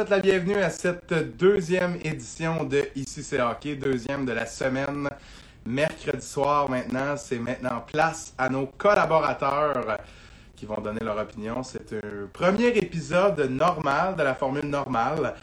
souhaite 0.00 0.10
la 0.10 0.20
bienvenue 0.20 0.56
à 0.56 0.70
cette 0.70 1.12
deuxième 1.36 1.98
édition 2.02 2.64
de 2.64 2.88
Ici 2.96 3.22
c'est 3.22 3.38
hockey, 3.38 3.74
deuxième 3.74 4.24
de 4.24 4.32
la 4.32 4.46
semaine. 4.46 5.10
Mercredi 5.66 6.26
soir 6.26 6.70
maintenant, 6.70 7.18
c'est 7.18 7.38
maintenant 7.38 7.84
place 7.86 8.32
à 8.38 8.48
nos 8.48 8.64
collaborateurs 8.64 9.98
qui 10.56 10.64
vont 10.64 10.80
donner 10.80 11.00
leur 11.00 11.18
opinion. 11.18 11.62
C'est 11.62 11.92
un 11.92 12.26
premier 12.32 12.68
épisode 12.68 13.40
normal 13.50 14.16
de 14.16 14.22
la 14.22 14.34
formule 14.34 14.64
normale, 14.64 15.34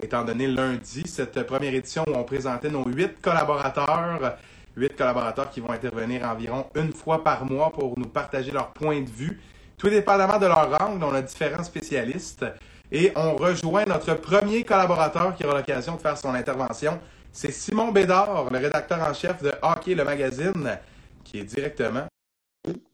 étant 0.00 0.22
donné 0.22 0.46
lundi, 0.46 1.02
cette 1.08 1.42
première 1.42 1.74
édition 1.74 2.04
où 2.06 2.14
on 2.14 2.22
présentait 2.22 2.70
nos 2.70 2.84
huit 2.84 3.20
collaborateurs. 3.20 4.36
Huit 4.76 4.94
collaborateurs 4.94 5.50
qui 5.50 5.58
vont 5.58 5.72
intervenir 5.72 6.22
environ 6.22 6.66
une 6.76 6.92
fois 6.92 7.24
par 7.24 7.44
mois 7.46 7.72
pour 7.72 7.98
nous 7.98 8.06
partager 8.06 8.52
leur 8.52 8.68
point 8.74 9.00
de 9.00 9.10
vue. 9.10 9.40
Tout 9.76 9.88
dépendamment 9.88 10.38
de 10.38 10.46
leur 10.46 10.80
angle, 10.80 11.02
on 11.02 11.14
a 11.14 11.22
différents 11.22 11.64
spécialistes. 11.64 12.44
Et 12.90 13.12
on 13.16 13.36
rejoint 13.36 13.84
notre 13.84 14.14
premier 14.14 14.64
collaborateur 14.64 15.34
qui 15.34 15.44
aura 15.44 15.58
l'occasion 15.58 15.96
de 15.96 16.00
faire 16.00 16.18
son 16.18 16.34
intervention. 16.34 17.00
C'est 17.32 17.50
Simon 17.50 17.90
Bédard, 17.90 18.50
le 18.50 18.58
rédacteur 18.58 19.00
en 19.00 19.12
chef 19.12 19.42
de 19.42 19.52
Hockey 19.62 19.94
le 19.94 20.04
magazine, 20.04 20.78
qui 21.24 21.38
est 21.38 21.44
directement. 21.44 22.06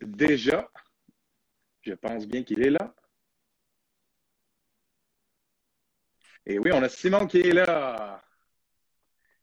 Déjà, 0.00 0.68
je 1.82 1.92
pense 1.94 2.26
bien 2.26 2.42
qu'il 2.42 2.62
est 2.62 2.70
là. 2.70 2.94
Et 6.46 6.58
oui, 6.58 6.70
on 6.72 6.82
a 6.82 6.88
Simon 6.88 7.26
qui 7.26 7.40
est 7.40 7.52
là. 7.52 8.22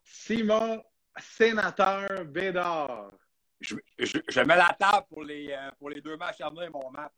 Simon, 0.04 0.84
sénateur 1.20 2.26
Bédard. 2.26 3.12
Je, 3.60 3.76
je, 4.00 4.40
mets 4.42 4.56
la 4.56 4.76
table 4.80 5.06
pour 5.10 5.24
les, 5.24 5.52
euh, 5.52 5.72
pour 5.80 5.90
les 5.90 6.02
deux 6.02 6.16
matchs 6.16 6.42
à 6.42 6.50
venir, 6.50 6.70
mon 6.72 6.92
match. 6.92 7.12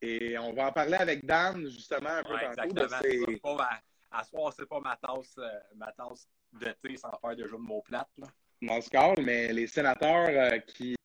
Et 0.00 0.38
on 0.38 0.52
va 0.52 0.68
en 0.68 0.72
parler 0.72 0.94
avec 0.94 1.24
Dan, 1.24 1.64
justement, 1.68 2.10
un 2.10 2.22
peu 2.22 2.34
ouais, 2.34 2.54
tantôt. 2.54 2.82
Exactement. 2.82 3.56
Pas, 3.56 3.64
à, 4.12 4.20
à 4.20 4.24
soir, 4.24 4.52
c'est 4.56 4.68
pas 4.68 4.80
ma 4.80 4.96
tasse, 4.96 5.34
euh, 5.38 5.48
ma 5.76 5.92
tasse 5.92 6.28
de 6.52 6.72
thé 6.82 6.96
sans 6.96 7.10
faire 7.20 7.36
de 7.36 7.44
jeu 7.46 7.56
de 7.56 7.62
mots 7.62 7.82
plates. 7.82 8.08
Là. 8.16 8.28
Non, 8.60 8.80
se 8.80 9.20
mais 9.20 9.52
les 9.52 9.66
sénateurs 9.66 10.28
euh, 10.28 10.58
qui 10.58 10.96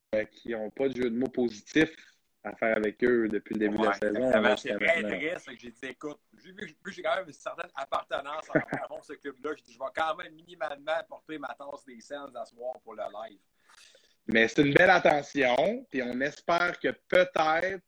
n'ont 0.45 0.69
pas 0.71 0.89
de 0.89 0.95
jeu 0.95 1.09
de 1.09 1.17
mots 1.17 1.29
positif 1.29 1.89
à 2.43 2.53
faire 2.55 2.75
avec 2.75 3.01
eux 3.03 3.27
depuis 3.29 3.53
le 3.53 3.59
début 3.59 3.77
ouais, 3.77 3.83
de 3.83 3.87
la 3.87 3.93
saison. 3.93 4.57
C'est 4.57 4.77
très 4.77 5.01
triste 5.03 5.45
que 5.47 5.57
j'ai 5.57 5.71
dit, 5.71 5.85
écoute, 5.85 6.19
vu 6.33 6.53
que 6.55 6.91
j'ai 6.91 7.01
quand 7.01 7.15
même 7.15 7.27
une 7.27 7.33
certaine 7.33 7.69
appartenance 7.75 8.49
à 8.53 8.53
ce 9.01 9.13
club-là, 9.13 9.51
j'ai 9.55 9.63
dit, 9.63 9.73
je 9.73 9.79
vais 9.79 9.85
quand 9.95 10.15
même 10.15 10.33
minimalement 10.33 11.03
porter 11.07 11.37
ma 11.37 11.55
tasse 11.57 11.85
des 11.85 12.01
scènes 12.01 12.35
à 12.35 12.45
soir 12.45 12.73
pour 12.83 12.95
le 12.95 13.03
live. 13.03 13.39
Mais 14.27 14.47
c'est 14.47 14.61
une 14.61 14.73
belle 14.73 14.89
attention, 14.89 15.85
puis 15.89 16.01
on 16.03 16.19
espère 16.21 16.79
que 16.79 16.89
peut-être 17.07 17.81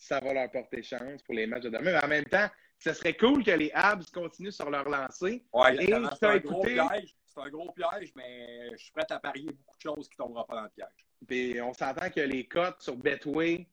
ça 0.00 0.18
va 0.18 0.32
leur 0.32 0.50
porter 0.50 0.82
chance 0.82 1.22
pour 1.22 1.34
les 1.34 1.46
matchs 1.46 1.64
de 1.64 1.68
demain. 1.68 1.92
Mais 1.92 1.98
en 1.98 2.08
même 2.08 2.24
temps, 2.24 2.48
ce 2.78 2.92
serait 2.94 3.16
cool 3.16 3.44
que 3.44 3.50
les 3.50 3.70
Habs 3.74 4.10
continuent 4.12 4.50
sur 4.50 4.70
leur 4.70 4.88
lancée. 4.88 5.44
Oui, 5.52 5.68
c'est 5.78 6.26
un, 6.26 6.38
gros 6.38 6.62
piège. 6.62 7.14
C'est 7.26 7.40
un 7.40 7.50
gros 7.50 7.70
piège, 7.72 8.10
mais 8.16 8.70
je 8.72 8.76
suis 8.76 8.92
prêt 8.92 9.06
à 9.10 9.20
parier 9.20 9.52
beaucoup 9.52 9.76
de 9.76 9.82
choses 9.82 10.08
qui 10.08 10.16
ne 10.18 10.24
tomberont 10.24 10.44
pas 10.44 10.56
dans 10.56 10.62
le 10.62 10.70
piège. 10.70 11.06
Puis 11.28 11.60
on 11.60 11.74
s'entend 11.74 12.08
que 12.10 12.20
les 12.20 12.46
cotes 12.46 12.80
sur 12.80 12.96
Betway 12.96 13.66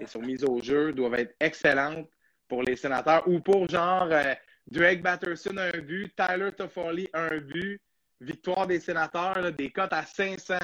et 0.00 0.06
sur 0.06 0.20
mise 0.20 0.44
au 0.44 0.60
jeu 0.60 0.92
doivent 0.92 1.14
être 1.14 1.34
excellentes 1.38 2.10
pour 2.48 2.62
les 2.64 2.76
sénateurs 2.76 3.26
ou 3.28 3.40
pour 3.40 3.68
genre 3.68 4.08
euh, 4.10 4.34
Drake 4.66 5.02
Batterson 5.02 5.56
un 5.56 5.78
but, 5.78 6.12
Tyler 6.16 6.50
Toffoli 6.52 7.08
un 7.14 7.38
but, 7.38 7.80
victoire 8.20 8.66
des 8.66 8.80
sénateurs, 8.80 9.40
là, 9.40 9.50
des 9.52 9.70
cotes 9.70 9.92
à 9.92 10.04
500. 10.04 10.56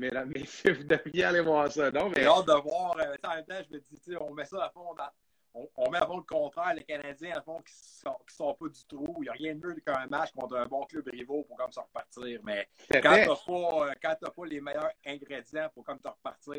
Mesdames, 0.00 0.32
messieurs, 0.34 0.72
vous 0.72 0.84
devriez 0.84 1.24
aller 1.24 1.42
voir 1.42 1.70
ça. 1.70 1.90
Non, 1.90 2.08
mais... 2.08 2.22
J'ai 2.22 2.26
hâte 2.26 2.46
de 2.46 2.52
voir. 2.52 2.96
Euh, 2.98 3.14
en 3.22 3.34
même 3.34 3.44
temps, 3.44 3.62
je 3.68 3.74
me 3.74 3.80
dis, 3.80 4.16
on 4.18 4.32
met 4.32 4.46
ça 4.46 4.64
à 4.64 4.70
fond 4.70 4.94
dans... 4.94 5.10
On, 5.52 5.68
on, 5.76 5.90
met 5.90 5.98
à 5.98 6.06
fond 6.06 6.16
le 6.16 6.22
contraire, 6.22 6.74
les 6.74 6.84
Canadiens, 6.84 7.34
à 7.36 7.42
fond, 7.42 7.60
qui 7.60 7.74
ne 8.06 8.10
sont, 8.34 8.54
pas 8.54 8.68
du 8.68 8.84
trou. 8.88 9.16
Il 9.18 9.22
n'y 9.22 9.28
a 9.28 9.32
rien 9.32 9.54
de 9.54 9.66
mieux 9.66 9.74
qu'un 9.84 10.06
match 10.06 10.30
contre 10.32 10.56
un 10.56 10.64
bon 10.64 10.84
club 10.84 11.06
rivaux 11.12 11.42
pour 11.42 11.56
comme 11.58 11.72
ça 11.72 11.82
repartir. 11.82 12.40
Mais 12.44 12.68
quand 12.90 13.00
tu 13.00 13.08
n'as 13.08 13.26
pas, 13.26 13.88
euh, 13.88 14.30
pas, 14.30 14.46
les 14.46 14.60
meilleurs 14.60 14.92
ingrédients 15.04 15.68
pour 15.74 15.84
comme 15.84 15.98
te 15.98 16.08
repartir, 16.08 16.54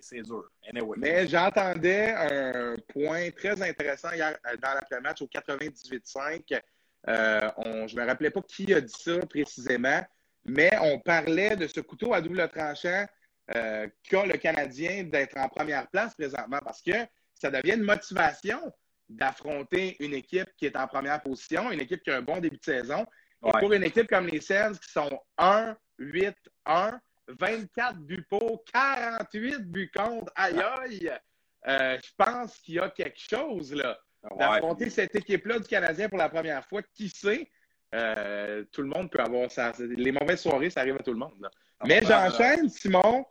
c'est 0.00 0.22
dur. 0.22 0.50
Anyway. 0.68 0.96
Mais 0.98 1.26
j'entendais 1.28 2.10
un 2.10 2.76
point 2.88 3.30
très 3.30 3.62
intéressant 3.62 4.10
hier 4.12 4.36
euh, 4.46 4.56
dans 4.56 4.74
l'après-match 4.74 5.22
au 5.22 5.26
98.5. 5.26 6.60
Euh, 7.08 7.50
on, 7.58 7.86
je 7.86 7.96
ne 7.96 8.00
me 8.02 8.06
rappelais 8.06 8.30
pas 8.30 8.42
qui 8.42 8.74
a 8.74 8.80
dit 8.80 8.92
ça 8.92 9.18
précisément, 9.26 10.02
mais 10.44 10.70
on 10.80 10.98
parlait 10.98 11.56
de 11.56 11.66
ce 11.66 11.80
couteau 11.80 12.14
à 12.14 12.20
double 12.20 12.48
tranchant 12.48 13.06
euh, 13.54 13.88
qu'a 14.08 14.26
le 14.26 14.36
Canadien 14.38 15.04
d'être 15.04 15.36
en 15.36 15.48
première 15.48 15.88
place 15.88 16.14
présentement 16.14 16.60
parce 16.64 16.82
que 16.82 16.92
ça 17.34 17.50
devient 17.50 17.74
une 17.74 17.82
motivation 17.82 18.60
d'affronter 19.08 19.96
une 20.00 20.14
équipe 20.14 20.48
qui 20.56 20.66
est 20.66 20.76
en 20.76 20.86
première 20.86 21.20
position, 21.22 21.70
une 21.70 21.80
équipe 21.80 22.02
qui 22.02 22.10
a 22.10 22.16
un 22.16 22.22
bon 22.22 22.38
début 22.38 22.56
de 22.56 22.64
saison. 22.64 23.04
Et 23.44 23.46
ouais. 23.46 23.60
pour 23.60 23.72
une 23.72 23.82
équipe 23.82 24.08
comme 24.08 24.28
les 24.28 24.40
Sens 24.40 24.78
qui 24.78 24.92
sont 24.92 25.20
1, 25.38 25.76
8, 25.98 26.34
1, 26.66 27.00
24 27.28 27.98
buts 27.98 28.24
pour, 28.28 28.64
48 28.72 29.70
buts 29.70 29.90
contre, 29.94 30.32
aïe 30.36 30.60
aïe, 30.60 31.12
euh, 31.68 31.98
je 32.02 32.10
pense 32.16 32.58
qu'il 32.58 32.74
y 32.74 32.78
a 32.78 32.88
quelque 32.90 33.18
chose 33.18 33.74
là. 33.74 33.98
D'affronter 34.38 34.84
ouais. 34.84 34.90
cette 34.90 35.16
équipe-là 35.16 35.58
du 35.58 35.66
Canadien 35.66 36.08
pour 36.08 36.18
la 36.18 36.28
première 36.28 36.64
fois, 36.68 36.80
qui 36.94 37.08
sait? 37.08 37.50
Euh, 37.94 38.64
tout 38.72 38.82
le 38.82 38.88
monde 38.88 39.10
peut 39.10 39.20
avoir 39.20 39.50
ça. 39.50 39.72
Les 39.78 40.12
mauvaises 40.12 40.40
soirées, 40.40 40.70
ça 40.70 40.80
arrive 40.80 40.96
à 40.96 41.02
tout 41.02 41.12
le 41.12 41.18
monde. 41.18 41.34
Là. 41.40 41.50
Ah, 41.80 41.84
Mais 41.86 42.00
j'enchaîne, 42.02 42.68
Simon, 42.68 43.26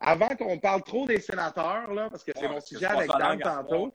avant 0.00 0.28
qu'on 0.28 0.58
parle 0.58 0.82
trop 0.82 1.06
des 1.06 1.20
sénateurs, 1.20 1.92
là, 1.92 2.08
parce 2.10 2.22
que 2.22 2.32
c'est 2.34 2.46
ouais, 2.46 2.52
mon 2.52 2.60
sujet 2.60 2.86
avec 2.86 3.10
Dan 3.10 3.40
tantôt. 3.40 3.90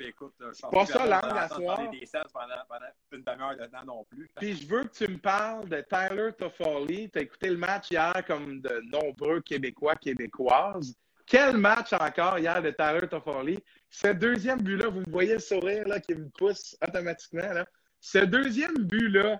Pas 0.72 0.86
ça 0.86 1.06
langue 1.06 1.38
à 1.38 1.48
soir. 1.48 1.90
des 1.92 2.08
pendant, 2.34 2.48
pendant 2.68 2.86
une 3.12 3.24
demi-heure 3.24 3.56
dedans 3.56 3.86
non 3.86 4.04
plus. 4.06 4.30
Puis 4.36 4.56
je 4.56 4.68
veux 4.68 4.84
que 4.84 4.94
tu 4.94 5.08
me 5.08 5.18
parles 5.18 5.70
de 5.70 5.82
Tyler 5.82 6.32
Toffoli. 6.38 7.10
Tu 7.12 7.20
as 7.20 7.22
écouté 7.22 7.50
le 7.50 7.58
match 7.58 7.92
hier 7.92 8.14
comme 8.28 8.62
de 8.62 8.82
nombreux 8.92 9.42
Québécois, 9.42 9.96
Québécoises. 9.96 10.96
Quel 11.28 11.58
match 11.58 11.94
encore 11.94 12.40
hier 12.40 12.62
de 12.62 12.72
Tyler 12.72 13.08
Toffoli? 13.08 13.60
Ce 13.90 14.08
deuxième 14.08 14.62
but-là, 14.62 14.90
vous 14.90 15.02
me 15.02 15.12
voyez 15.12 15.34
le 15.34 15.40
sourire 15.40 15.88
là, 15.88 16.00
qui 16.00 16.16
me 16.16 16.30
pousse 16.30 16.76
automatiquement. 16.86 17.54
Là. 17.54 17.66
Ce 18.00 18.18
deuxième 18.18 18.76
but-là, 18.76 19.40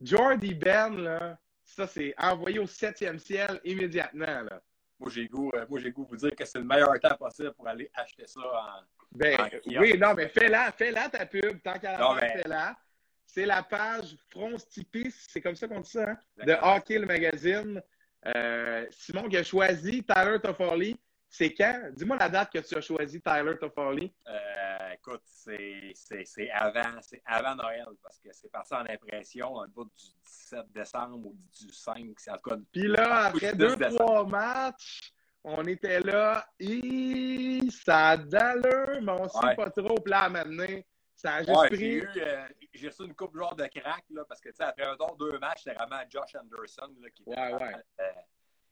Jordy 0.00 0.54
Ben, 0.54 0.96
là, 0.96 1.38
ça 1.64 1.86
c'est 1.86 2.14
envoyé 2.18 2.58
au 2.58 2.66
septième 2.66 3.18
ciel 3.18 3.60
immédiatement. 3.64 4.42
Là. 4.42 4.62
Moi, 4.98 5.10
j'ai 5.10 5.26
goût, 5.28 5.50
euh, 5.54 5.64
moi, 5.68 5.80
j'ai 5.80 5.90
goût 5.90 6.04
vous 6.04 6.16
dire 6.16 6.34
que 6.34 6.44
c'est 6.44 6.58
le 6.58 6.64
meilleur 6.64 6.98
temps 7.00 7.16
possible 7.16 7.52
pour 7.54 7.66
aller 7.66 7.90
acheter 7.94 8.26
ça 8.26 8.40
en. 8.40 8.82
Ben, 9.12 9.40
en 9.40 9.80
oui, 9.80 9.98
non, 9.98 10.14
mais 10.14 10.28
fais-la, 10.28 10.70
fais-la 10.72 11.08
ta 11.08 11.26
pub, 11.26 11.60
tant 11.62 11.78
qu'à 11.78 11.98
la 11.98 12.14
mais... 12.20 12.42
fais-la. 12.42 12.76
C'est 13.26 13.46
la 13.46 13.62
page 13.62 14.16
France 14.28 14.68
Tipeee, 14.68 15.10
c'est 15.10 15.40
comme 15.40 15.54
ça 15.54 15.68
qu'on 15.68 15.80
dit 15.80 15.90
ça, 15.90 16.10
hein? 16.10 16.18
de 16.44 16.52
Hockey 16.52 16.98
le 16.98 17.06
magazine. 17.06 17.80
Euh, 18.26 18.86
Simon 18.90 19.28
qui 19.28 19.36
a 19.36 19.42
choisi 19.42 20.02
Tyler 20.02 20.38
Toffoli. 20.42 20.98
C'est 21.32 21.54
quand? 21.54 21.90
Dis-moi 21.92 22.16
la 22.18 22.28
date 22.28 22.52
que 22.52 22.58
tu 22.58 22.76
as 22.76 22.80
choisi 22.80 23.22
Tyler 23.22 23.56
Toffoli. 23.56 24.12
Euh, 24.26 24.92
écoute, 24.94 25.22
c'est 25.24 26.50
avant, 26.50 26.98
avant 27.24 27.54
Noël 27.54 27.86
parce 28.02 28.18
que 28.18 28.30
c'est 28.32 28.50
passé 28.50 28.74
en 28.74 28.84
impression 28.84 29.54
dans 29.54 29.62
le 29.62 29.68
bout 29.68 29.84
du 29.84 30.06
17 30.26 30.72
décembre 30.72 31.28
ou 31.28 31.36
du 31.56 31.72
5, 31.72 32.04
c'est 32.18 32.32
en 32.32 32.36
tout 32.36 32.50
cas. 32.50 32.56
Puis 32.72 32.88
là, 32.88 33.26
après 33.26 33.54
deux, 33.54 33.76
trois 33.76 34.26
matchs, 34.26 35.12
on 35.44 35.64
était 35.66 36.00
là, 36.00 36.44
et 36.58 37.60
ça 37.70 38.08
a 38.08 38.16
d'allure, 38.16 39.00
mais 39.00 39.12
on 39.12 39.22
ne 39.22 39.28
sait 39.28 39.46
ouais. 39.46 39.54
pas 39.54 39.70
trop. 39.70 39.94
Puis 40.00 40.10
là, 40.10 40.22
à 40.22 40.28
m'amener, 40.28 40.84
ça 41.14 41.36
a 41.36 41.38
juste 41.44 41.56
ouais, 41.56 41.68
pris. 41.68 42.02
J'ai 42.74 42.88
reçu 42.88 43.04
une 43.04 43.14
coupe 43.14 43.36
genre 43.36 43.54
de 43.54 43.66
crack, 43.66 44.04
là, 44.10 44.24
parce 44.28 44.40
que, 44.40 44.48
tu 44.48 44.56
sais, 44.56 44.64
après 44.64 44.84
un 44.84 44.96
temps, 44.96 45.14
deux 45.18 45.38
matchs, 45.38 45.62
c'était 45.62 45.76
vraiment 45.76 46.02
Josh 46.10 46.34
Anderson, 46.34 46.92
là, 47.00 47.10
qui 47.10 47.22
ouais, 47.24 47.54
ouais. 47.54 47.74
Euh, 48.00 48.04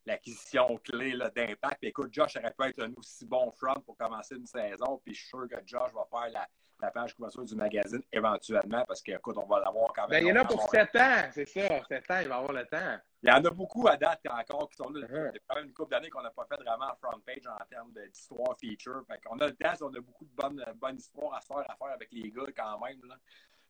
l'acquisition 0.08 0.78
clé 0.78 1.16
d'impact. 1.34 1.82
Écoute, 1.82 2.12
Josh 2.12 2.36
aurait 2.36 2.54
pu 2.58 2.64
être 2.64 2.82
un 2.82 2.92
aussi 2.96 3.26
bon 3.26 3.50
front 3.52 3.80
pour 3.84 3.96
commencer 3.96 4.34
une 4.34 4.46
saison. 4.46 5.00
Puis 5.04 5.14
je 5.14 5.20
suis 5.20 5.28
sûr 5.28 5.46
que 5.48 5.56
Josh 5.64 5.92
va 5.92 6.06
faire 6.10 6.30
la, 6.32 6.48
la 6.80 6.90
page 6.90 7.14
couverture 7.14 7.44
du 7.44 7.54
magazine 7.54 8.02
éventuellement 8.12 8.84
parce 8.86 9.02
qu'écoute, 9.02 9.36
on 9.36 9.46
va 9.46 9.60
l'avoir 9.60 9.92
quand 9.94 10.08
même. 10.08 10.22
Ben, 10.22 10.26
il 10.26 10.28
y 10.28 10.32
en 10.32 10.42
a 10.42 10.44
pour 10.44 10.68
7 10.68 10.96
ans, 10.96 11.30
c'est 11.32 11.48
ça. 11.48 11.84
7 11.88 12.10
ans, 12.10 12.18
il 12.22 12.28
va 12.28 12.36
avoir 12.36 12.52
le 12.52 12.66
temps. 12.66 12.96
Il 13.22 13.28
y 13.28 13.32
en 13.32 13.44
a 13.44 13.50
beaucoup 13.50 13.86
à 13.88 13.96
date 13.96 14.20
encore 14.30 14.68
qui 14.70 14.76
sont 14.76 14.90
là. 14.90 15.00
Uh 15.00 15.10
-huh. 15.10 15.30
Il 15.32 15.34
y 15.34 15.38
a 15.38 15.40
quand 15.46 15.56
même 15.56 15.66
une 15.66 15.72
couple 15.72 15.90
d'années 15.90 16.10
qu'on 16.10 16.22
n'a 16.22 16.30
pas 16.30 16.46
fait 16.46 16.62
vraiment 16.62 16.94
front 17.02 17.20
page 17.26 17.46
en 17.46 17.64
termes 17.66 17.92
d'histoire 17.92 18.56
feature. 18.60 19.02
Fait 19.08 19.20
qu'on 19.24 19.38
a 19.40 19.46
le 19.46 19.56
temps, 19.56 19.86
on 19.86 19.94
a 19.94 20.00
beaucoup 20.00 20.24
de 20.24 20.34
bonnes, 20.34 20.64
bonnes 20.76 20.96
histoires 20.96 21.34
à 21.34 21.40
faire, 21.40 21.70
à 21.70 21.76
faire 21.76 21.92
avec 21.94 22.10
les 22.12 22.30
gars 22.30 22.52
quand 22.56 22.78
même. 22.84 23.00
Là. 23.04 23.16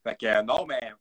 Fait 0.05 0.17
que 0.17 0.27
euh, 0.27 0.43
non, 0.43 0.67
mais 0.67 0.93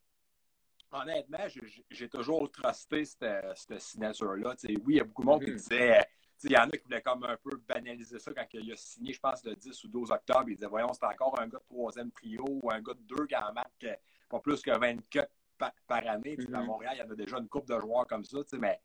honnêtement, 0.91 1.45
j'ai 1.89 2.09
toujours 2.09 2.49
trusté 2.51 3.05
cette, 3.05 3.25
cette 3.55 3.81
signature-là. 3.81 4.55
Oui, 4.63 4.77
il 4.87 4.95
y 4.95 4.99
a 4.99 5.03
beaucoup 5.03 5.21
de 5.21 5.27
monde 5.27 5.43
qui 5.43 5.51
disait. 5.51 6.05
Il 6.43 6.51
y 6.51 6.57
en 6.57 6.65
a 6.65 6.69
qui 6.69 6.83
voulaient 6.83 7.01
comme 7.01 7.23
un 7.23 7.35
peu 7.37 7.55
banaliser 7.67 8.19
ça 8.19 8.31
quand 8.31 8.45
il 8.53 8.71
a 8.71 8.75
signé, 8.75 9.11
je 9.11 9.19
pense, 9.19 9.43
le 9.43 9.55
10 9.55 9.83
ou 9.85 9.87
12 9.87 10.11
octobre. 10.11 10.45
Il 10.47 10.55
disait 10.55 10.67
Voyons, 10.67 10.93
c'est 10.93 11.05
encore 11.05 11.39
un 11.39 11.47
gars 11.47 11.57
de 11.57 11.63
troisième 11.75 12.11
trio 12.11 12.45
ou 12.47 12.69
un 12.71 12.79
gars 12.79 12.93
de 12.93 13.01
deux 13.01 13.25
qui 13.25 13.35
en 13.35 13.51
marque 13.53 13.87
pas 14.29 14.39
plus 14.39 14.61
que 14.61 14.69
24 14.71 15.31
par, 15.57 15.71
par 15.87 16.07
année. 16.07 16.37
Mm 16.37 16.43
-hmm. 16.43 16.55
À 16.55 16.61
Montréal, 16.61 16.93
il 16.95 16.99
y 16.99 17.03
en 17.07 17.11
a 17.11 17.15
déjà 17.15 17.37
une 17.39 17.47
couple 17.47 17.73
de 17.73 17.79
joueurs 17.79 18.05
comme 18.05 18.23
ça. 18.23 18.37
Mais 18.59 18.79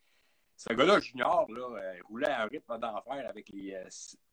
ce 0.56 0.72
gars-là, 0.72 1.00
junior, 1.00 1.50
là, 1.50 1.94
il 1.96 2.02
roulait 2.08 2.30
à 2.30 2.42
un 2.44 2.46
rythme 2.46 2.78
d'enfer 2.78 3.28
avec 3.28 3.48
les 3.50 3.76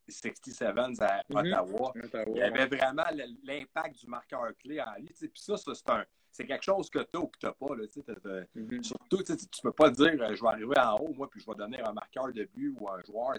euh, 0.09 0.29
67s 0.29 1.01
à 1.03 1.23
mm 1.29 1.35
-hmm. 1.35 1.63
Ottawa. 1.63 1.94
Il 2.27 2.38
y 2.38 2.41
avait 2.41 2.67
vraiment 2.67 3.09
l'impact 3.44 4.00
du 4.00 4.07
marqueur 4.07 4.47
clé 4.57 4.81
en 4.81 4.95
lui. 4.97 5.13
Puis 5.13 5.29
ça, 5.35 5.57
ça 5.57 5.73
c'est 5.75 5.89
un 5.89 6.06
c'est 6.31 6.45
quelque 6.45 6.63
chose 6.63 6.89
que 6.89 7.00
tu 7.00 7.17
as 7.17 7.19
ou 7.19 7.27
que 7.27 7.38
tu 7.38 7.45
n'as 7.45 7.51
pas. 7.53 7.75
Là, 7.75 8.45
Mhm. 8.56 8.83
Surtout, 8.83 9.23
tu 9.23 9.31
ne 9.33 9.61
peux 9.61 9.71
pas 9.71 9.89
dire 9.89 10.21
euh, 10.21 10.35
je 10.35 10.41
vais 10.41 10.47
arriver 10.47 10.79
en 10.79 10.97
haut, 10.97 11.13
moi, 11.13 11.29
puis 11.29 11.41
je 11.41 11.45
vais 11.45 11.56
donner 11.56 11.81
un 11.81 11.94
marqueur 11.94 12.31
de 12.31 12.45
but 12.45 12.73
ou 12.79 12.89
un 12.89 13.01
joueur. 13.03 13.35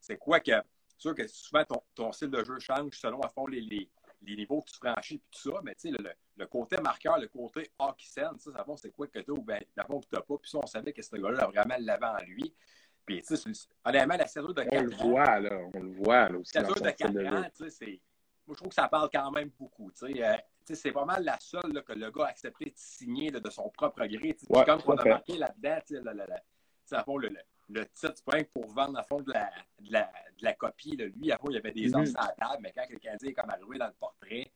C'est, 0.00 0.16
quoi 0.16 0.40
que. 0.40 0.52
C'est 0.88 1.00
sûr 1.08 1.14
que 1.14 1.26
souvent 1.28 1.64
ton, 1.64 1.82
ton, 1.94 2.12
style 2.12 2.30
de 2.30 2.44
jeu 2.44 2.58
change 2.58 2.98
selon 2.98 3.20
à 3.20 3.28
fond 3.28 3.46
les, 3.46 3.60
les, 3.60 3.88
les 4.22 4.36
niveaux 4.36 4.62
que 4.62 4.70
tu 4.70 4.76
franchis 4.76 5.16
et 5.16 5.22
tout 5.30 5.50
ça, 5.50 5.60
mais 5.62 5.74
le, 5.84 6.10
le, 6.36 6.46
côté 6.46 6.76
marqueur, 6.80 7.18
le 7.18 7.28
côté 7.28 7.70
hockey 7.78 8.06
sense, 8.06 8.42
ça, 8.42 8.52
ça 8.52 8.64
c'est 8.76 8.90
quoi 8.90 9.06
que 9.08 9.18
tu 9.18 9.30
as 9.30 9.34
ou 9.34 9.42
bien 9.42 9.60
d'abord 9.76 10.00
que 10.00 10.06
tu 10.08 10.14
n'as 10.14 10.22
pas. 10.22 10.38
Puis 10.38 10.50
ça, 10.50 10.58
on 10.62 10.66
savait 10.66 10.92
que 10.92 11.02
ce 11.02 11.16
gars-là 11.16 11.44
a 11.44 11.46
vraiment 11.46 11.76
l'avant 11.80 12.14
en 12.14 12.24
lui. 12.24 12.54
Puis, 13.04 13.22
tu 13.22 13.36
sais, 13.36 13.50
honnêtement, 13.84 14.16
la 14.16 14.26
saison 14.26 14.48
de 14.52 14.62
4 14.62 14.74
On 14.76 14.82
le 14.82 14.96
voit, 15.10 15.40
là. 15.40 15.58
On 15.74 15.80
le 15.80 15.90
voit, 15.90 16.28
là, 16.28 16.38
aussi. 16.38 16.52
La 16.56 16.64
saison 16.64 16.74
de 16.84 16.90
4 16.90 17.34
ans, 17.34 17.50
tu 17.56 17.64
sais, 17.64 17.70
c'est. 17.70 18.00
Moi, 18.46 18.54
je 18.54 18.56
trouve 18.56 18.68
que 18.68 18.74
ça 18.74 18.88
parle 18.88 19.08
quand 19.12 19.30
même 19.30 19.50
beaucoup. 19.58 19.90
Tu 19.92 20.12
sais, 20.12 20.24
euh, 20.24 20.36
c'est 20.74 20.92
pas 20.92 21.04
mal 21.04 21.24
la 21.24 21.38
seule 21.40 21.72
là, 21.72 21.82
que 21.82 21.92
le 21.92 22.10
gars 22.10 22.24
a 22.24 22.28
accepté 22.28 22.66
de 22.66 22.72
signer 22.76 23.30
là, 23.30 23.40
de 23.40 23.50
son 23.50 23.68
propre 23.70 24.04
gré. 24.06 24.36
Ouais, 24.48 24.64
comme 24.64 24.80
on 24.86 24.96
a 24.96 25.04
marqué 25.04 25.36
là-dedans, 25.38 25.78
le, 25.90 25.98
le, 26.00 26.12
le, 26.12 27.28
le, 27.28 27.38
le 27.68 27.86
titre, 27.86 28.12
c'est 28.16 28.24
pas 28.24 28.38
pour 28.52 28.66
vendre 28.72 28.98
à 28.98 29.02
fond 29.04 29.20
de 29.20 29.32
la, 29.32 29.50
de 29.80 29.92
la, 29.92 30.02
de 30.38 30.44
la 30.44 30.52
copie. 30.54 30.96
Là. 30.96 31.06
Lui, 31.06 31.30
avant, 31.32 31.48
il 31.50 31.54
y 31.54 31.58
avait 31.58 31.72
des 31.72 31.88
Mhm. 31.88 32.02
os 32.02 32.14
à 32.16 32.28
la 32.28 32.32
table, 32.48 32.58
mais 32.62 32.72
quand 32.74 32.86
quelqu'un 32.86 33.16
dit 33.16 33.32
comme 33.32 33.50
arrivé 33.50 33.78
dans 33.78 33.86
le 33.86 33.92
portrait, 33.92 34.52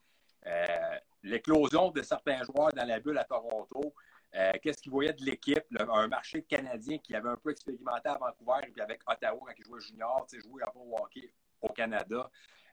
euh, 0.46 0.99
l'éclosion 1.22 1.90
de 1.90 2.02
certains 2.02 2.42
joueurs 2.44 2.70
dans 2.72 2.84
la 2.87 3.00
bulle 3.00 3.19
à 3.19 3.25
Toronto, 3.25 3.94
euh, 4.34 4.52
qu'est-ce 4.62 4.82
qu'il 4.82 4.93
voyait 4.93 5.12
de 5.12 5.25
l'équipe, 5.25 5.64
un 5.78 6.08
marché 6.08 6.43
canadien 6.43 6.99
qui 6.99 7.14
avait 7.14 7.28
un 7.28 7.37
peu 7.37 7.50
expérimenté 7.50 8.08
à 8.08 8.19
Vancouver 8.19 8.67
et 8.67 8.70
puis 8.70 8.82
avec 8.82 9.00
Ottawa 9.06 9.40
quand 9.46 9.55
il 9.56 9.64
jouait 9.64 9.81
junior, 9.81 10.26
jouer 10.31 10.62
un 10.62 10.70
peu 10.70 10.78
au 10.78 10.96
hockey 10.99 11.32
au 11.62 11.69
Canada. 11.69 12.31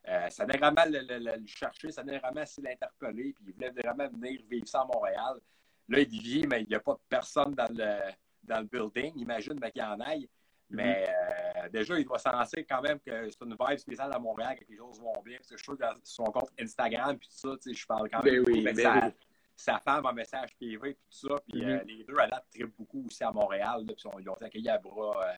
Euh, 0.08 0.30
ça 0.30 0.46
venait 0.46 0.58
vraiment 0.58 0.84
le, 0.86 1.00
le, 1.00 1.20
le, 1.20 1.48
chercher, 1.48 1.92
ça 1.92 2.02
venait 2.02 2.20
vraiment 2.20 2.46
s'y 2.46 2.62
l'interpeller, 2.62 3.34
puis 3.34 3.46
il 3.48 3.54
voulait 3.54 3.70
vraiment 3.70 4.10
venir 4.10 4.42
vivre 4.50 4.68
ça 4.68 4.82
à 4.82 4.86
Montréal. 4.86 5.40
Là, 5.88 6.00
il 6.00 6.22
vit, 6.22 6.46
mais 6.48 6.64
il 6.64 6.68
n'y 6.68 6.76
a 6.76 6.80
pas 6.80 6.94
de 6.94 7.02
personne 7.08 7.54
dans 7.54 7.70
le, 7.70 8.12
dans 8.44 8.60
le 8.60 8.66
building. 8.66 9.14
Imagine 9.18 9.60
qu'il 9.60 9.82
y 9.82 9.86
en 9.86 10.00
aille. 10.00 10.30
Mais 10.70 11.08
euh, 11.08 11.70
déjà, 11.70 12.00
il 12.00 12.06
doit 12.06 12.18
sentir 12.18 12.64
quand 12.68 12.82
même 12.82 13.00
que 13.00 13.30
c'est 13.30 13.42
une 13.42 13.56
vibe 13.60 13.78
spéciale 13.78 14.12
à 14.12 14.20
Montréal, 14.20 14.58
que 14.58 14.66
les 14.68 14.78
choses 14.78 15.00
vont 15.00 15.22
bien. 15.24 15.38
Parce 15.38 15.50
que 15.50 15.58
je 15.58 15.64
trouve 15.64 15.78
que 15.78 15.86
son 16.04 16.24
compte 16.26 16.50
Instagram, 16.60 17.18
puis 17.18 17.30
tout 17.30 17.56
ça, 17.56 17.72
je 17.72 17.86
parle 17.86 18.10
quand 18.10 18.24
même. 18.24 18.44
Ben 18.44 18.44
oui, 18.48 18.62
mais 18.64 18.74
ben 18.74 19.02
oui. 19.04 19.12
Sa, 19.56 19.80
femme 19.80 20.06
en 20.06 20.14
message 20.14 20.54
privé, 20.56 20.94
puis 20.94 21.06
tout 21.10 21.28
ça. 21.28 21.36
Puis 21.48 21.62
Mm 21.62 21.66
-hmm. 21.66 21.80
euh, 21.80 21.84
les 21.86 22.04
deux, 22.04 22.18
à 22.18 22.28
date, 22.28 22.46
trippent 22.52 22.78
beaucoup 22.78 23.06
aussi 23.06 23.24
à 23.24 23.32
Montréal. 23.32 23.86
Là, 23.86 23.94
puis 23.94 24.04
ils 24.20 24.30
ont 24.30 24.36
été 24.36 24.46
accueillis 24.46 24.70
à 24.70 24.78
bras, 24.78 25.28
euh, 25.28 25.36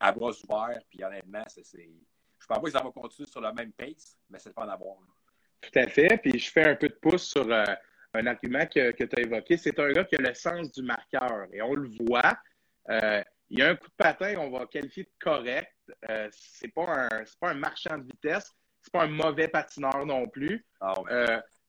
à 0.00 0.12
bras 0.12 0.32
ouverts. 0.44 0.82
Puis 0.88 1.02
honnêtement, 1.04 1.44
c'est. 1.48 1.64
Je 2.38 2.46
pense 2.46 2.58
pas 2.58 2.64
que 2.64 2.70
ça 2.70 2.82
va 2.82 2.90
continuer 2.90 3.28
sur 3.28 3.40
le 3.40 3.52
même 3.52 3.72
pace, 3.72 4.18
mais 4.28 4.38
c'est 4.38 4.54
pas 4.54 4.64
en 4.66 4.68
avoir. 4.68 4.96
Tout 5.62 5.78
à 5.78 5.86
fait. 5.88 6.18
Puis 6.18 6.38
je 6.38 6.50
fais 6.50 6.68
un 6.68 6.76
peu 6.76 6.88
de 6.88 6.94
pouce 6.94 7.26
sur 7.34 7.50
euh, 7.50 7.64
un 8.12 8.26
argument 8.26 8.66
que, 8.66 8.92
que 8.92 9.04
tu 9.04 9.16
as 9.16 9.22
évoqué. 9.22 9.56
C'est 9.56 9.78
un 9.80 9.90
gars 9.92 10.04
qui 10.04 10.16
a 10.16 10.20
le 10.20 10.34
sens 10.34 10.70
du 10.70 10.82
marqueur. 10.82 11.46
Et 11.52 11.62
on 11.62 11.74
le 11.74 11.88
voit. 12.00 12.34
Il 13.48 13.58
y 13.58 13.62
a 13.62 13.70
un 13.70 13.76
coup 13.76 13.88
de 13.88 13.94
patin, 13.96 14.34
on 14.38 14.50
va 14.50 14.66
qualifier 14.66 15.04
de 15.04 15.14
correct. 15.18 15.72
C'est 16.30 16.72
pas 16.78 16.88
un 17.06 17.24
pas 17.40 17.50
un 17.50 17.54
marchand 17.54 17.96
de 17.98 18.04
vitesse. 18.04 18.48
C'est 18.82 18.92
pas 18.92 19.04
un 19.04 19.08
mauvais 19.24 19.48
patineur 19.48 20.04
non 20.04 20.28
plus. 20.28 20.64
Oh, 20.80 21.04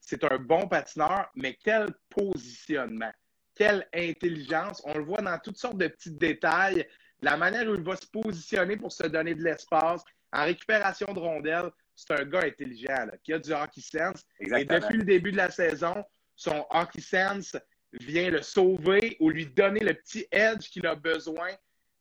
c'est 0.08 0.24
un 0.24 0.38
bon 0.38 0.66
patineur, 0.66 1.30
mais 1.34 1.58
quel 1.62 1.86
positionnement, 2.08 3.12
quelle 3.54 3.86
intelligence. 3.92 4.80
On 4.86 4.96
le 4.96 5.04
voit 5.04 5.20
dans 5.20 5.38
toutes 5.38 5.58
sortes 5.58 5.76
de 5.76 5.86
petits 5.86 6.12
détails. 6.12 6.88
La 7.20 7.36
manière 7.36 7.68
où 7.68 7.74
il 7.74 7.82
va 7.82 7.94
se 7.94 8.06
positionner 8.06 8.78
pour 8.78 8.90
se 8.90 9.06
donner 9.06 9.34
de 9.34 9.42
l'espace, 9.42 10.02
en 10.32 10.44
récupération 10.44 11.12
de 11.12 11.18
rondelles, 11.18 11.70
c'est 11.94 12.18
un 12.18 12.24
gars 12.24 12.44
intelligent 12.44 13.04
là, 13.04 13.12
qui 13.22 13.34
a 13.34 13.38
du 13.38 13.52
hockey 13.52 13.82
sense. 13.82 14.24
Exactement. 14.40 14.78
Et 14.78 14.80
depuis 14.80 14.96
le 14.96 15.04
début 15.04 15.32
de 15.32 15.36
la 15.36 15.50
saison, 15.50 16.02
son 16.34 16.64
hockey 16.70 17.02
sense 17.02 17.54
vient 17.92 18.30
le 18.30 18.40
sauver 18.40 19.18
ou 19.20 19.28
lui 19.28 19.44
donner 19.44 19.80
le 19.80 19.92
petit 19.92 20.26
edge 20.30 20.70
qu'il 20.70 20.86
a 20.86 20.94
besoin 20.94 21.50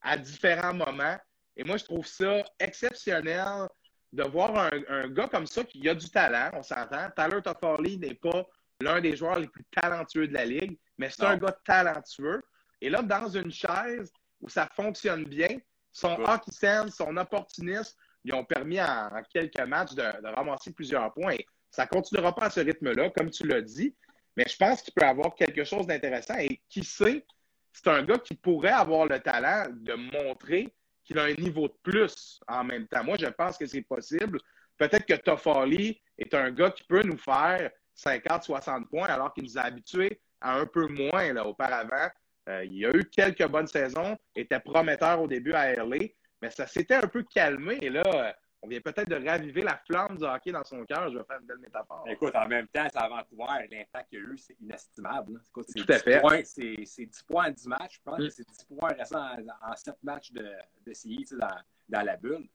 à 0.01 0.18
différents 0.18 0.74
moments. 0.74 1.18
Et 1.57 1.65
moi, 1.65 1.75
je 1.75 1.83
trouve 1.83 2.07
ça 2.07 2.45
exceptionnel 2.57 3.68
de 4.17 4.23
voir 4.23 4.57
un, 4.57 4.69
un 4.89 5.07
gars 5.09 5.27
comme 5.27 5.45
ça 5.45 5.63
qui 5.63 5.87
a 5.87 5.93
du 5.93 6.09
talent, 6.09 6.49
on 6.53 6.63
s'entend. 6.63 7.09
Tyler 7.15 7.41
Toffoli 7.43 7.97
n'est 7.99 8.15
pas 8.15 8.45
l'un 8.81 8.99
des 8.99 9.15
joueurs 9.15 9.39
les 9.39 9.47
plus 9.47 9.63
talentueux 9.65 10.27
de 10.27 10.33
la 10.33 10.45
ligue, 10.45 10.77
mais 10.97 11.09
c'est 11.09 11.23
un 11.23 11.37
gars 11.37 11.55
talentueux. 11.63 12.41
Et 12.81 12.89
là, 12.89 13.03
dans 13.03 13.27
une 13.29 13.51
chaise 13.51 14.11
où 14.41 14.49
ça 14.49 14.67
fonctionne 14.75 15.23
bien, 15.25 15.59
son 15.91 16.15
ouais. 16.15 16.29
hockey 16.29 16.51
sense, 16.51 16.95
son 16.95 17.15
opportunisme, 17.17 17.95
ils 18.23 18.33
ont 18.33 18.43
permis 18.43 18.81
en, 18.81 19.07
en 19.07 19.21
quelques 19.31 19.61
matchs 19.61 19.93
de, 19.93 20.01
de, 20.01 20.35
ramasser 20.35 20.73
plusieurs 20.73 21.13
points. 21.13 21.37
Ça 21.69 21.83
ne 21.83 21.89
continuera 21.89 22.33
pas 22.33 22.45
à 22.45 22.49
ce 22.49 22.59
rythme-là, 22.59 23.11
comme 23.11 23.29
tu 23.29 23.45
l'as 23.47 23.61
dit, 23.61 23.95
mais 24.35 24.45
je 24.47 24.57
pense 24.57 24.81
qu'il 24.81 24.93
peut 24.93 25.05
avoir 25.05 25.35
quelque 25.35 25.63
chose 25.63 25.85
d'intéressant. 25.85 26.37
Et 26.39 26.61
qui 26.69 26.83
sait, 26.83 27.25
c'est 27.71 27.87
un 27.87 28.03
gars 28.03 28.17
qui 28.17 28.35
pourrait 28.35 28.69
avoir 28.69 29.05
le 29.05 29.19
talent 29.19 29.65
de 29.71 29.93
montrer 29.93 30.73
qu'il 31.07 31.18
a 31.18 31.24
un 31.24 31.33
niveau 31.33 31.68
de 31.68 31.74
plus 31.81 32.39
en 32.48 32.63
même 32.63 32.88
temps. 32.88 33.04
Moi, 33.04 33.15
je 33.18 33.27
pense 33.27 33.57
que 33.57 33.65
c'est 33.65 33.81
possible. 33.81 34.39
Peut-être 34.77 35.06
que 35.06 35.15
Toffoli 35.15 36.00
est 36.18 36.33
un 36.33 36.51
gars 36.51 36.71
qui 36.71 36.83
peut 36.83 37.01
nous 37.01 37.18
faire 37.18 37.71
50-60 37.95 38.88
points 38.89 39.07
alors 39.07 39.33
qu'il 39.33 39.45
nous 39.45 39.57
a 39.57 39.62
habitués 39.62 40.19
à 40.42 40.59
un 40.59 40.65
peu 40.65 40.88
moins 40.88 41.33
là, 41.33 41.48
auparavant. 41.48 42.09
Euh, 42.50 42.65
il 42.65 42.86
a 42.86 42.92
eu 42.92 43.04
quelques 43.06 43.48
bonnes 43.48 43.68
saisons, 43.68 44.18
était 44.36 44.59
prometteur 44.59 45.21
au 45.21 45.27
début 45.27 45.54
à 45.54 45.74
LA, 45.74 45.98
mais 46.42 46.51
ça 46.51 46.68
s'était 46.68 46.95
un 46.95 47.07
peu 47.07 47.24
calmé. 47.24 47.77
Et 47.81 47.89
là, 47.89 48.36
on 48.62 48.68
vient 48.68 48.81
peut-être 48.81 49.09
de 49.09 49.27
raviver 49.27 49.62
la 49.62 49.77
flamme 49.86 50.18
du 50.18 50.24
hockey 50.24 50.51
dans 50.51 50.63
son 50.63 50.83
cœur. 50.86 51.12
Je 51.12 51.18
vais 51.18 51.24
faire 51.24 51.39
une 51.39 51.45
belle 51.45 51.59
métaphore. 51.59 52.04
Écoute, 52.07 52.36
en 52.36 52.48
même 52.48 52.68
temps, 52.68 52.88
c'est 52.92 52.98
à 52.98 53.07
Vancouver, 53.07 53.68
l'impact 53.69 54.09
qu'il 54.09 54.19
y 54.19 54.21
a 54.21 54.25
eu, 54.25 54.38
c'est 54.38 54.56
inestimable. 54.59 55.42
Écoute, 55.48 55.68
Tout 55.75 55.86
à 55.94 56.00
fait. 56.00 56.21
C'est 56.45 57.06
10 57.06 57.24
points 57.24 57.48
en 57.50 57.51
10 57.51 57.68
matchs. 57.68 57.95
Je 57.95 58.01
pense 58.04 58.19
Mm. 58.19 58.24
que 58.24 58.30
c'est 58.30 58.48
10 58.48 58.65
points 58.65 58.94
restant 58.94 59.19
en, 59.21 59.71
en 59.71 59.75
7 59.75 59.95
matchs 60.04 60.31
de, 60.31 60.51
de 60.86 60.94
CI 60.94 61.25
dans, 61.31 61.48
dans 61.88 62.01
la 62.01 62.18
bulle. 62.18 62.48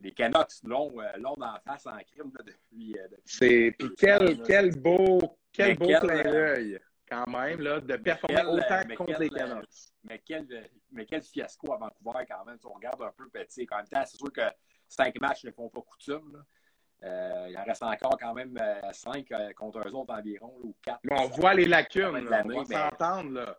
Les 0.00 0.12
Canucks 0.12 0.62
l'ont 0.64 1.00
euh, 1.00 1.12
en 1.24 1.60
face 1.64 1.86
en 1.86 1.96
crime 1.98 2.32
là, 2.36 2.44
depuis. 2.44 2.98
Euh, 2.98 3.06
depuis 3.08 3.22
c'est 3.24 3.74
puis 3.78 3.90
quel, 3.96 4.76
beau, 4.76 5.38
quel 5.52 5.78
beau 5.78 5.86
quel, 5.86 6.00
clin 6.00 6.16
euh, 6.16 6.22
d'œil 6.24 6.80
quand 7.08 7.26
même 7.28 7.60
là, 7.60 7.80
de 7.80 7.96
performer 7.96 8.36
quel, 8.36 8.46
autant 8.46 8.96
contre 8.96 9.12
quel, 9.12 9.20
les 9.20 9.30
Canucks. 9.30 9.68
Mais 10.02 10.20
quel, 10.24 10.70
mais 10.90 11.06
quel 11.06 11.22
fiasco 11.22 11.72
à 11.74 11.76
Vancouver 11.76 12.24
quand 12.28 12.44
même. 12.44 12.58
Si 12.58 12.66
on 12.66 12.72
regarde 12.72 13.00
un 13.02 13.12
peu 13.16 13.28
petit. 13.28 13.66
En 13.70 13.76
même 13.76 13.86
temps, 13.86 14.02
c'est 14.04 14.16
sûr 14.16 14.32
que 14.32 14.40
5 14.92 15.20
matchs 15.20 15.44
ne 15.44 15.50
font 15.50 15.68
pas 15.68 15.80
coutume. 15.80 16.32
Là. 16.32 16.40
Euh, 17.04 17.46
il 17.50 17.58
en 17.58 17.64
reste 17.64 17.82
encore 17.82 18.16
quand 18.20 18.34
même 18.34 18.56
5 18.92 19.30
euh, 19.32 19.52
contre 19.54 19.80
eux 19.86 19.92
autres 19.92 20.14
environ, 20.14 20.54
là, 20.58 20.64
ou 20.64 20.76
4. 20.82 21.00
Mais 21.04 21.20
on 21.20 21.28
voit 21.28 21.54
les 21.54 21.64
lacunes, 21.64 22.28
là. 22.28 22.42
on 22.44 22.62
va 22.62 22.90
s'entendre. 22.90 23.58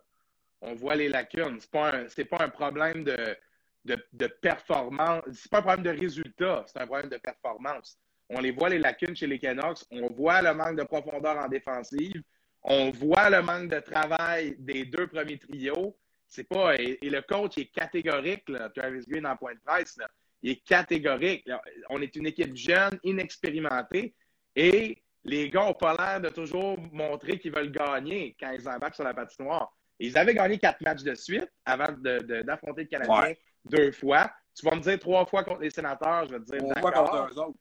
On 0.62 0.76
voit 0.76 0.96
les 0.96 1.10
lacunes. 1.10 1.60
C'est 1.60 1.72
pas 1.72 1.94
un, 1.94 2.08
c'est 2.08 2.26
pas 2.26 2.42
un 2.42 2.50
problème 2.50 3.04
de, 3.04 3.38
de, 3.84 3.98
de 4.14 4.28
performance. 4.28 5.24
C'est 5.34 5.52
pas 5.52 5.60
un 5.60 5.64
problème 5.64 5.84
de 5.84 6.00
résultat, 6.00 6.64
c'est 6.68 6.80
un 6.80 6.86
problème 6.86 7.10
de 7.10 7.18
performance. 7.18 7.98
On 8.30 8.40
les 8.40 8.52
voit 8.52 8.70
les 8.70 8.80
lacunes 8.80 9.16
chez 9.16 9.28
les 9.28 9.40
Canucks. 9.40 9.84
On 9.92 10.08
voit 10.08 10.42
le 10.42 10.54
manque 10.54 10.78
de 10.78 10.84
profondeur 10.84 11.38
en 11.38 11.48
défensive. 11.50 12.24
On 12.62 12.92
voit 12.92 13.30
le 13.30 13.42
manque 13.42 13.70
de 13.70 13.80
travail 13.80 14.56
des 14.58 14.86
deux 14.86 15.08
premiers 15.08 15.38
trios. 15.38 15.98
C'est 16.28 16.46
pas 16.46 16.76
et, 16.80 16.98
et 17.02 17.10
le 17.10 17.22
coach 17.22 17.58
est 17.58 17.66
catégorique, 17.66 18.46
Travis 18.74 19.06
Green 19.06 19.28
en 19.28 19.36
point 19.36 19.54
de 19.54 19.60
presse. 19.60 20.00
Il 20.44 20.52
est 20.52 20.64
catégorique. 20.68 21.50
On 21.90 22.02
est 22.02 22.16
une 22.16 22.28
équipe 22.28 22.56
jeune, 22.56 23.00
inexpérimentée, 23.04 24.14
et 24.56 25.02
les 25.24 25.50
gars 25.50 25.66
n'ont 25.66 25.74
pas 25.74 25.96
l'air 25.98 26.22
de 26.22 26.30
toujours 26.30 26.78
montrer 26.92 27.40
qu'ils 27.40 27.54
veulent 27.56 27.72
gagner 27.72 28.36
quand 28.40 28.52
ils 28.52 28.68
embarquent 28.68 28.96
sur 28.96 29.06
la 29.06 29.14
patinoire. 29.14 29.74
Ils 30.00 30.18
avaient 30.18 30.34
gagné 30.34 30.58
quatre 30.60 30.82
matchs 30.82 31.04
de 31.04 31.16
suite 31.16 31.50
avant 31.66 31.92
de- 31.94 32.20
de- 32.20 32.42
d'affronter 32.42 32.82
le 32.84 32.88
Canadien 32.88 33.22
Ouais. 33.22 33.40
deux 33.66 33.92
fois. 33.94 34.30
Tu 34.56 34.66
vas 34.66 34.76
me 34.76 34.82
dire 34.82 35.00
trois 35.00 35.26
fois 35.26 35.44
contre 35.44 35.62
les 35.62 35.70
sénateurs, 35.70 36.26
je 36.28 36.34
vais 36.34 36.40
te 36.40 36.46
dire 36.52 36.60
voit 36.82 36.92
d'accord. 36.92 37.10
contre 37.10 37.34
eux 37.34 37.40
autres. 37.40 37.58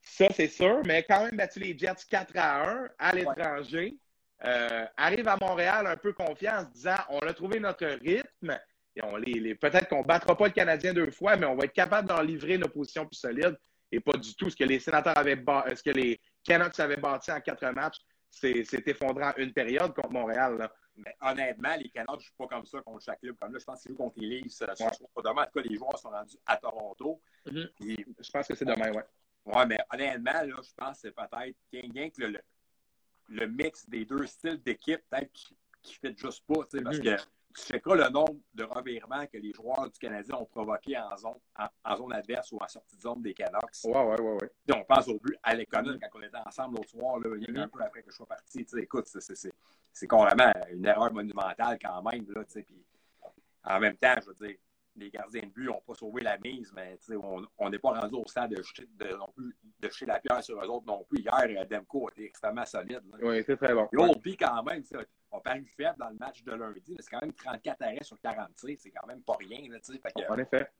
Ça, 0.00 0.26
c'est 0.34 0.48
sûr, 0.48 0.82
mais 0.86 1.02
quand 1.02 1.24
même 1.24 1.36
battu 1.36 1.58
les 1.60 1.76
Jets 1.76 1.94
4 2.08 2.32
à 2.36 2.62
1 2.70 2.88
à 2.98 3.12
l'étranger. 3.12 3.94
Euh, 4.44 4.84
arrive 4.98 5.26
à 5.28 5.36
Montréal 5.40 5.86
un 5.86 5.96
peu 5.96 6.12
confiant 6.12 6.58
en 6.58 6.64
se 6.66 6.70
disant 6.70 6.96
on 7.08 7.18
a 7.20 7.32
trouvé 7.32 7.58
notre 7.58 7.86
rythme. 7.86 8.58
Et 8.96 9.02
on 9.04 9.16
les, 9.16 9.34
les- 9.34 9.54
Peut-être 9.54 9.88
qu'on 9.88 10.00
ne 10.02 10.06
battra 10.06 10.36
pas 10.36 10.46
le 10.46 10.52
Canadien 10.52 10.94
deux 10.94 11.10
fois, 11.10 11.36
mais 11.36 11.46
on 11.46 11.54
va 11.54 11.66
être 11.66 11.72
capable 11.74 12.08
d'en 12.08 12.22
livrer 12.22 12.54
une 12.54 12.64
opposition 12.64 13.06
plus 13.06 13.16
solide. 13.16 13.56
Et 13.92 14.00
pas 14.00 14.16
du 14.16 14.34
tout. 14.34 14.50
Ce 14.50 14.56
que 14.56 14.64
les 14.64 14.80
sénateurs 14.80 15.16
avaient 15.16 15.36
ce 15.36 15.82
que 15.82 15.90
les 15.90 16.20
Canucks 16.42 16.80
avaient 16.80 16.96
bâti 16.96 17.30
en 17.30 17.40
quatre 17.40 17.64
matchs, 17.72 17.98
c'est 18.30 18.64
c'est 18.64 18.86
effondré 18.88 19.24
en 19.24 19.32
une 19.36 19.52
période 19.52 19.94
contre 19.94 20.10
Montréal. 20.10 20.56
là. 20.58 20.72
Mais 20.96 21.14
honnêtement, 21.20 21.76
les 21.78 21.90
Canucks 21.90 22.16
ne 22.16 22.20
jouent 22.24 22.36
pas 22.38 22.46
comme 22.48 22.64
ça 22.66 22.80
contre 22.80 23.04
chaque 23.04 23.20
club. 23.20 23.36
Comme 23.38 23.52
là, 23.52 23.58
je 23.60 23.64
pense 23.64 23.82
qu'ils 23.82 23.92
jouent 23.92 23.98
contre 23.98 24.18
les 24.18 24.40
Leafs. 24.40 24.52
ce 24.52 24.64
Ouais. 24.64 24.70
en 24.82 24.90
tout 24.90 25.06
cas, 25.24 25.60
les 25.62 25.76
joueurs 25.76 25.98
sont 25.98 26.08
rendus 26.10 26.36
à 26.46 26.56
Toronto. 26.56 27.20
Mhm. 27.44 27.68
Puis, 27.78 28.06
Je 28.18 28.30
pense 28.30 28.48
que 28.48 28.54
c'est 28.54 28.64
demain, 28.64 28.90
ouais. 28.92 29.04
ouais, 29.44 29.66
mais 29.66 29.78
honnêtement, 29.92 30.32
là, 30.32 30.44
je 30.46 30.52
pense 30.74 30.94
que 31.02 31.08
c'est 31.08 31.14
peut-être 31.14 31.56
rien, 31.70 32.10
que 32.10 32.22
le, 32.22 32.28
le, 32.28 32.40
le 33.28 33.46
mix 33.46 33.86
des 33.88 34.04
deux 34.06 34.26
styles 34.26 34.60
d'équipe, 34.62 35.00
peut-être 35.10 35.30
qui 35.32 35.54
ne 36.02 36.10
fit 36.10 36.16
juste 36.18 36.44
pas. 36.46 36.64
tu 36.64 36.78
sais, 36.78 36.82
Parce 36.82 36.96
Mhm. 36.98 37.04
que 37.04 37.16
tu 37.56 37.72
checkeras 37.72 37.96
le 37.96 38.08
nombre 38.10 38.36
de 38.54 38.64
revirements 38.64 39.26
que 39.26 39.38
les 39.38 39.52
joueurs 39.52 39.90
du 39.90 39.98
Canadien 39.98 40.36
ont 40.36 40.44
provoqués 40.44 40.98
en 40.98 41.16
zone, 41.16 41.38
en, 41.84 41.96
zone 41.96 42.12
adverse 42.12 42.52
ou 42.52 42.58
en 42.60 42.68
sortie 42.68 42.96
de 42.96 43.00
zone 43.00 43.22
des 43.22 43.34
Canucks? 43.34 43.84
Ouais, 43.84 43.92
ouais, 43.92 44.20
ouais, 44.20 44.38
ouais. 44.42 44.50
on 44.74 44.84
pense 44.84 45.08
au 45.08 45.18
but 45.18 45.36
à 45.42 45.54
l'économie 45.54 45.98
quand 46.00 46.18
on 46.18 46.22
était 46.22 46.36
ensemble 46.44 46.76
l'autre 46.76 46.90
soir, 46.90 47.18
là, 47.18 47.30
il 47.36 47.54
y 47.54 47.58
a 47.58 47.62
un 47.62 47.68
peu 47.68 47.82
après 47.82 48.02
que 48.02 48.10
je 48.10 48.16
sois 48.16 48.26
parti. 48.26 48.66
écoute, 48.76 49.06
c'est 49.06 50.08
carrément 50.08 50.52
une 50.70 50.86
erreur 50.86 51.12
monumentale 51.12 51.78
quand 51.80 52.02
même. 52.02 52.26
Là, 52.28 52.42
en 53.64 53.80
même 53.80 53.96
temps, 53.96 54.14
je 54.22 54.26
veux 54.26 54.46
dire, 54.46 54.56
les 54.96 55.10
gardiens 55.10 55.42
de 55.42 55.48
but 55.48 55.66
n'ont 55.66 55.82
pas 55.86 55.94
sauvé 55.94 56.22
la 56.22 56.38
mise, 56.38 56.72
mais 56.74 56.98
on 57.58 57.70
n'est 57.70 57.78
pas 57.78 58.00
rendu 58.00 58.14
au 58.14 58.26
stade 58.26 58.50
de 58.50 58.62
jeter, 58.62 58.88
de, 58.94 59.16
non 59.16 59.28
plus, 59.34 59.54
de 59.80 60.06
la 60.06 60.18
pierre 60.20 60.42
sur 60.42 60.62
eux 60.62 60.68
autres 60.68 60.86
non 60.86 61.04
plus. 61.04 61.20
Hier, 61.20 61.66
Demko 61.66 62.08
était 62.10 62.24
extrêmement 62.24 62.64
solide. 62.64 63.02
Oui, 63.22 63.42
c'est 63.44 63.56
très 63.56 63.74
bon. 63.74 63.88
Au 63.96 64.18
pire, 64.18 64.36
quand 64.38 64.62
même, 64.62 64.82
on 65.44 65.64
faible 65.76 65.98
dans 65.98 66.08
le 66.08 66.16
match 66.16 66.42
de 66.42 66.52
lundi, 66.52 66.94
mais 66.96 67.02
c'est 67.02 67.10
quand 67.10 67.20
même 67.20 67.32
34 67.32 67.82
arrêts 67.82 68.02
sur 68.02 68.20
40 68.20 68.50
c'est 68.56 68.90
quand 68.90 69.06
même 69.06 69.22
pas 69.22 69.36
rien. 69.38 69.70
Là, 69.70 69.78
fait 69.80 70.12
que, 70.12 70.32
en 70.32 70.38
effet. 70.38 70.70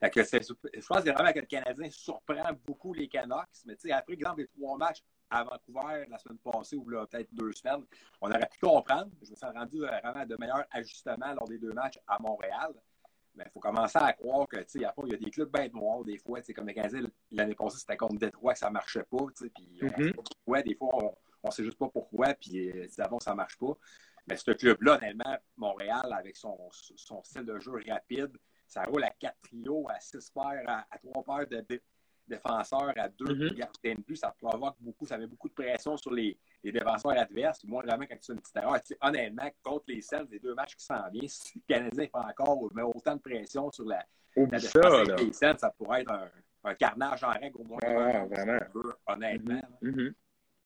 Fait 0.00 0.10
que 0.10 0.22
je 0.22 0.86
pense 0.86 1.04
vraiment 1.04 1.32
que 1.32 1.40
le 1.40 1.46
Canadien 1.46 1.90
surprend 1.90 2.50
beaucoup 2.66 2.94
les 2.94 3.08
Canucks, 3.08 3.64
mais 3.66 3.74
après, 3.92 4.14
exemple, 4.14 4.40
les 4.40 4.46
trois 4.48 4.78
matchs 4.78 5.02
à 5.28 5.44
Vancouver 5.44 6.06
la 6.08 6.18
semaine 6.18 6.38
passée 6.38 6.76
ou 6.76 6.84
peut-être 6.84 7.28
deux 7.32 7.52
semaines, 7.52 7.84
on 8.20 8.30
aurait 8.30 8.48
pu 8.50 8.58
comprendre. 8.60 9.10
Je 9.22 9.30
me 9.30 9.36
suis 9.36 9.46
rendu 9.46 9.78
vraiment 9.78 10.26
de 10.26 10.36
meilleurs 10.38 10.64
ajustements 10.70 11.34
lors 11.34 11.46
des 11.46 11.58
deux 11.58 11.72
matchs 11.72 11.98
à 12.06 12.18
Montréal. 12.18 12.72
Mais 13.36 13.44
il 13.46 13.50
faut 13.52 13.60
commencer 13.60 13.98
à 13.98 14.12
croire 14.12 14.48
que, 14.48 14.56
il 14.74 14.80
y, 14.80 14.84
a 14.84 15.16
des 15.16 15.30
clubs 15.30 15.50
bêtes 15.50 15.72
noirs, 15.72 16.02
des 16.02 16.18
fois, 16.18 16.40
comme 16.54 16.66
les 16.66 16.74
Canadiens, 16.74 17.02
l'année 17.30 17.54
passée, 17.54 17.78
c'était 17.78 17.96
contre 17.96 18.18
Détroit 18.18 18.54
que 18.54 18.58
ça 18.58 18.68
ne 18.68 18.72
marchait 18.72 19.04
pas, 19.04 19.24
puis 19.38 19.78
mm-hmm. 19.80 20.62
des 20.64 20.74
fois, 20.74 20.90
on 20.92 21.14
ne 21.48 21.52
sait 21.52 21.64
juste 21.64 21.78
pas 21.78 21.88
pourquoi, 21.88 22.34
puis 22.34 22.70
euh, 22.70 22.86
d'abord, 22.96 23.22
ça 23.22 23.32
ne 23.32 23.36
marche 23.36 23.58
pas. 23.58 23.76
Mais 24.28 24.36
ce 24.36 24.50
club-là, 24.52 24.96
honnêtement, 24.96 25.36
Montréal, 25.56 26.12
avec 26.12 26.36
son, 26.36 26.56
son, 26.70 27.22
style 27.24 27.44
de 27.44 27.58
jeu 27.58 27.72
rapide, 27.88 28.36
ça 28.66 28.84
roule 28.84 29.02
à 29.02 29.10
quatre 29.10 29.40
trios, 29.42 29.86
à 29.88 29.98
six 29.98 30.30
paires, 30.30 30.62
à, 30.66 30.98
trois 30.98 31.24
paires 31.24 31.64
de, 31.68 31.80
défenseurs, 32.28 32.92
à 32.96 33.08
deux 33.08 33.24
mm-hmm. 33.24 33.54
gardiens 33.54 33.94
de 33.96 34.02
but. 34.02 34.16
Ça 34.16 34.34
provoque 34.40 34.76
beaucoup, 34.78 35.04
ça 35.04 35.18
met 35.18 35.26
beaucoup 35.26 35.48
de 35.48 35.54
pression 35.54 35.96
sur 35.96 36.12
les, 36.12 36.38
les 36.62 36.70
défenseurs 36.70 37.18
adverses. 37.18 37.64
Moi, 37.64 37.82
vraiment, 37.82 38.04
quand 38.08 38.16
tu 38.16 38.26
fais 38.26 38.32
une 38.34 38.40
petite 38.40 38.56
erreur, 38.56 38.78
honnêtement, 39.00 39.50
contre 39.62 39.84
les 39.88 40.00
Celts, 40.00 40.30
les 40.30 40.38
deux 40.38 40.54
matchs 40.54 40.76
qui 40.76 40.84
s'en 40.84 41.08
viennent, 41.10 41.28
si 41.28 41.58
le 41.58 41.74
Canadien 41.74 42.04
fait 42.04 42.14
encore 42.14 42.72
met 42.72 42.82
autant 42.82 43.16
de 43.16 43.20
pression 43.20 43.70
sur 43.72 43.84
la, 43.84 44.04
la 44.36 44.46
défense 44.46 45.08
des 45.08 45.32
ça 45.32 45.74
pourrait 45.76 46.02
être 46.02 46.12
un, 46.12 46.30
un, 46.64 46.74
carnage 46.74 47.24
en 47.24 47.30
règle 47.30 47.58
au 47.58 47.64
moins. 47.64 47.80
Ah, 47.82 48.24
vraiment. 48.26 48.60
honnêtement. 49.08 49.62
Mm-hmm. 49.82 50.14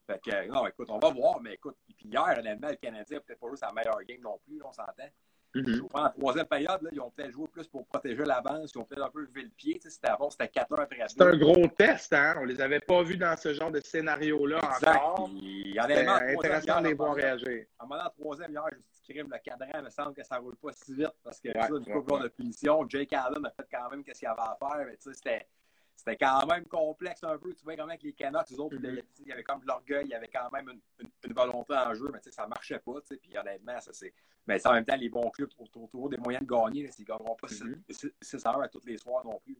Fait 0.07 0.21
que, 0.23 0.47
non, 0.47 0.67
écoute, 0.67 0.87
on 0.89 0.99
va 0.99 1.09
voir, 1.09 1.39
mais 1.41 1.53
écoute, 1.53 1.77
puis 1.85 2.07
hier, 2.07 2.35
honnêtement, 2.37 2.69
le 2.69 2.75
Canadien 2.75 3.17
n'a 3.17 3.21
peut-être 3.21 3.39
pas 3.39 3.47
joué 3.47 3.57
sa 3.57 3.71
meilleure 3.71 4.03
game 4.03 4.21
non 4.21 4.39
plus, 4.45 4.61
on 4.63 4.71
s'entend. 4.71 5.09
Mm 5.55 5.81
En 5.93 6.09
troisième 6.09 6.45
période, 6.45 6.81
là, 6.81 6.89
ils 6.91 6.99
ont 6.99 7.09
peut-être 7.09 7.31
joué 7.31 7.47
plus 7.47 7.65
pour 7.67 7.85
protéger 7.87 8.23
l'avance, 8.25 8.71
ils 8.75 8.77
ont 8.77 8.83
peut-être 8.83 9.05
un 9.05 9.09
peu 9.09 9.21
levé 9.21 9.43
le 9.43 9.49
pied. 9.49 9.79
C'était 9.81 10.09
avant, 10.09 10.29
c'était 10.29 10.47
4-1 10.47 10.81
après 10.81 11.07
C'était 11.07 11.23
un 11.23 11.37
gros 11.37 11.67
test, 11.67 12.11
hein? 12.13 12.35
On 12.41 12.43
les 12.43 12.59
avait 12.59 12.81
pas 12.81 13.01
vus 13.03 13.17
dans 13.17 13.37
ce 13.37 13.53
genre 13.53 13.71
de 13.71 13.79
scénario-là 13.79 14.57
encore. 14.57 15.29
Puis, 15.29 15.77
intéressant 15.79 16.81
de 16.81 16.87
les 16.89 16.93
voir 16.93 17.15
réagir. 17.15 17.65
En 17.79 17.87
moment 17.87 18.03
troisième, 18.19 18.51
hier, 18.51 18.65
je 18.73 18.81
suis 19.01 19.13
crime 19.13 19.31
le 19.31 19.39
cadran, 19.39 19.79
il 19.79 19.85
me 19.85 19.89
semble 19.89 20.13
que 20.13 20.23
ça 20.23 20.35
ne 20.35 20.41
roule 20.41 20.57
pas 20.57 20.73
si 20.73 20.93
vite 20.93 21.15
parce 21.23 21.39
que 21.39 21.47
ouais, 21.47 21.79
du 21.79 21.91
coup, 21.91 22.19
de 22.19 22.27
punition. 22.27 22.85
Jake 22.89 23.13
Allen 23.13 23.45
a 23.45 23.49
fait 23.51 23.67
quand 23.71 23.89
même 23.89 24.03
ce 24.05 24.11
qu'il 24.11 24.27
avait 24.27 24.41
à 24.41 24.57
faire, 24.59 24.85
mais 24.85 24.97
tu 24.97 25.03
sais, 25.03 25.13
c'était 25.13 25.47
c'était 25.95 26.17
quand 26.17 26.45
même 26.45 26.65
complexe 26.65 27.23
un 27.23 27.37
peu. 27.37 27.53
Tu 27.53 27.63
vois, 27.63 27.75
quand 27.75 27.83
même, 27.83 27.91
avec 27.91 28.03
les 28.03 28.13
Canucks, 28.13 28.49
les 28.49 28.59
autres, 28.59 28.75
mm-hmm. 28.75 29.03
il 29.21 29.27
y 29.27 29.31
avait 29.31 29.43
comme 29.43 29.61
de 29.61 29.67
l'orgueil, 29.67 30.05
il 30.05 30.11
y 30.11 30.13
avait 30.13 30.27
quand 30.27 30.51
même 30.51 30.69
une, 30.99 31.33
volonté 31.33 31.73
en 31.73 31.93
jeu, 31.93 32.09
mais 32.13 32.19
ça 32.31 32.43
ne 32.43 32.49
marchait 32.49 32.79
pas. 32.79 32.99
Puis 33.21 33.37
honnêtement, 33.37 33.79
ça 33.79 33.91
c'est. 33.93 34.13
Mais 34.47 34.65
en 34.67 34.73
même 34.73 34.85
temps, 34.85 34.95
les 34.95 35.09
bons 35.09 35.29
clubs 35.31 35.49
trouvent 35.49 35.89
toujours 35.89 36.09
des 36.09 36.17
moyens 36.17 36.45
de 36.45 36.49
gagner. 36.49 36.89
Ils 36.97 37.01
ne 37.01 37.05
gagneront 37.05 37.35
pas 37.35 37.47
6 37.47 37.63
mm-hmm. 37.63 38.47
heures 38.47 38.61
à 38.61 38.67
toutes 38.67 38.85
les 38.85 38.97
soirs 38.97 39.25
non 39.25 39.39
plus. 39.43 39.57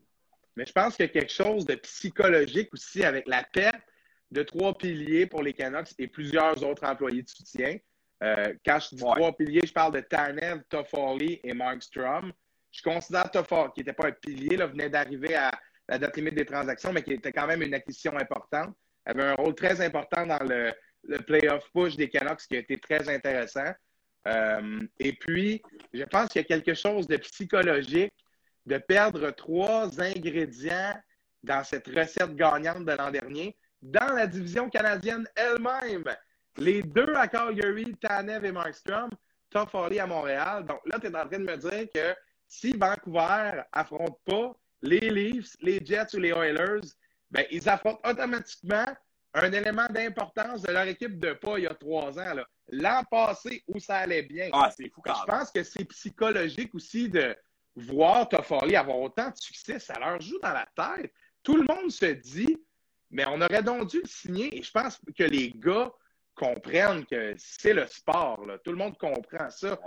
Mais 0.55 0.65
je 0.65 0.71
pense 0.71 0.95
qu'il 0.95 1.05
y 1.05 1.09
a 1.09 1.11
quelque 1.11 1.31
chose 1.31 1.65
de 1.65 1.75
psychologique 1.75 2.73
aussi 2.73 3.03
avec 3.03 3.27
la 3.27 3.43
perte 3.43 3.81
de 4.31 4.43
trois 4.43 4.77
piliers 4.77 5.25
pour 5.25 5.43
les 5.43 5.53
Canucks 5.53 5.93
et 5.97 6.07
plusieurs 6.07 6.63
autres 6.63 6.85
employés 6.85 7.23
de 7.23 7.29
soutien. 7.29 7.77
Euh, 8.23 8.53
quand 8.65 8.79
je 8.79 8.95
dis 8.95 9.01
trois 9.01 9.35
piliers, 9.35 9.65
je 9.65 9.73
parle 9.73 9.93
de 9.93 9.99
Tanev, 10.01 10.63
Toffoli 10.69 11.39
et 11.43 11.53
Markstrom. 11.53 12.31
Je 12.71 12.81
considère 12.81 13.29
Toffoli, 13.29 13.71
qui 13.73 13.79
n'était 13.81 13.93
pas 13.93 14.07
un 14.07 14.11
pilier, 14.11 14.57
là, 14.57 14.67
venait 14.67 14.89
d'arriver 14.89 15.35
à, 15.35 15.51
la 15.87 15.97
date 15.97 16.17
limite 16.17 16.35
des 16.35 16.45
transactions, 16.45 16.91
mais 16.91 17.03
qui 17.03 17.13
était 17.13 17.31
quand 17.31 17.47
même 17.47 17.61
une 17.61 17.73
acquisition 17.73 18.17
importante. 18.17 18.75
Elle 19.05 19.19
avait 19.19 19.29
un 19.31 19.35
rôle 19.35 19.55
très 19.55 19.81
important 19.81 20.25
dans 20.25 20.43
le, 20.43 20.73
playoff 21.27 21.69
push 21.71 21.95
des 21.95 22.09
Canucks, 22.09 22.47
qui 22.47 22.55
a 22.55 22.59
été 22.59 22.77
très 22.77 23.07
intéressant. 23.09 23.71
Euh, 24.27 24.81
et 24.99 25.13
puis, 25.13 25.61
je 25.93 26.03
pense 26.03 26.29
qu'il 26.29 26.41
y 26.41 26.45
a 26.45 26.47
quelque 26.47 26.73
chose 26.73 27.07
de 27.07 27.17
psychologique 27.17 28.13
de 28.65 28.77
perdre 28.79 29.29
trois 29.31 30.01
ingrédients 30.01 30.95
dans 31.43 31.63
cette 31.63 31.87
recette 31.87 32.35
gagnante 32.35 32.85
de 32.85 32.91
l'an 32.93 33.11
dernier 33.11 33.55
dans 33.81 34.15
la 34.15 34.25
division 34.25 34.69
canadienne 34.69 35.27
elle-même. 35.35 36.03
Les 36.57 36.81
deux 36.81 37.13
à 37.13 37.27
Calgary, 37.27 37.95
Tanev 38.01 38.43
et 38.45 38.51
Markstrom, 38.51 39.09
Toffoli 39.51 39.99
à 39.99 40.07
Montréal. 40.07 40.65
Donc 40.65 40.79
là, 40.85 40.99
tu 40.99 41.07
es 41.07 41.15
en 41.15 41.27
train 41.27 41.39
de 41.39 41.43
me 41.43 41.57
dire 41.57 41.87
que 41.93 42.15
si 42.47 42.75
Vancouver 42.75 43.61
affronte 43.71 44.17
pas 44.25 44.55
les 44.81 45.09
Leafs, 45.09 45.55
les 45.61 45.83
Jets 45.83 46.15
ou 46.15 46.19
les 46.19 46.29
Oilers, 46.29 46.87
ben, 47.31 47.45
ils 47.51 47.67
affrontent 47.67 48.01
automatiquement 48.09 48.85
un 49.33 49.51
élément 49.51 49.87
d'importance 49.89 50.61
de 50.61 50.71
leur 50.71 50.87
équipe 50.87 51.19
de 51.19 51.33
pas 51.33 51.57
il 51.57 51.63
y 51.63 51.67
a 51.67 51.73
trois 51.73 52.17
ans. 52.17 52.35
L'an 52.69 53.03
passé, 53.09 53.63
où 53.67 53.79
ça 53.79 53.97
allait 53.97 54.23
bien. 54.23 54.49
Ah, 54.53 54.71
c'est 54.75 54.89
fou 54.89 55.01
Je 55.05 55.25
pense 55.25 55.51
que 55.51 55.63
c'est 55.63 55.85
psychologique 55.85 56.73
aussi 56.73 57.09
de 57.09 57.35
voir 57.75 58.29
Toffoli 58.29 58.75
avoir 58.75 58.99
autant 58.99 59.29
de 59.29 59.35
succès. 59.35 59.79
Ça 59.79 59.99
leur 59.99 60.21
joue 60.21 60.39
dans 60.39 60.53
la 60.53 60.67
tête. 60.75 61.13
Tout 61.43 61.57
le 61.57 61.63
monde 61.63 61.91
se 61.91 62.05
dit, 62.05 62.57
mais 63.11 63.25
on 63.27 63.41
aurait 63.41 63.61
donc 63.61 63.89
dû 63.89 64.01
le 64.01 64.07
signer. 64.07 64.57
Et 64.57 64.63
je 64.63 64.71
pense 64.71 64.99
que 65.17 65.23
les 65.23 65.51
gars 65.51 65.91
comprennent 66.33 67.05
que 67.05 67.35
c'est 67.37 67.73
le 67.73 67.85
sport. 67.87 68.45
Tout 68.63 68.71
le 68.71 68.77
monde 68.77 68.97
comprend 68.97 69.49
ça. 69.49 69.77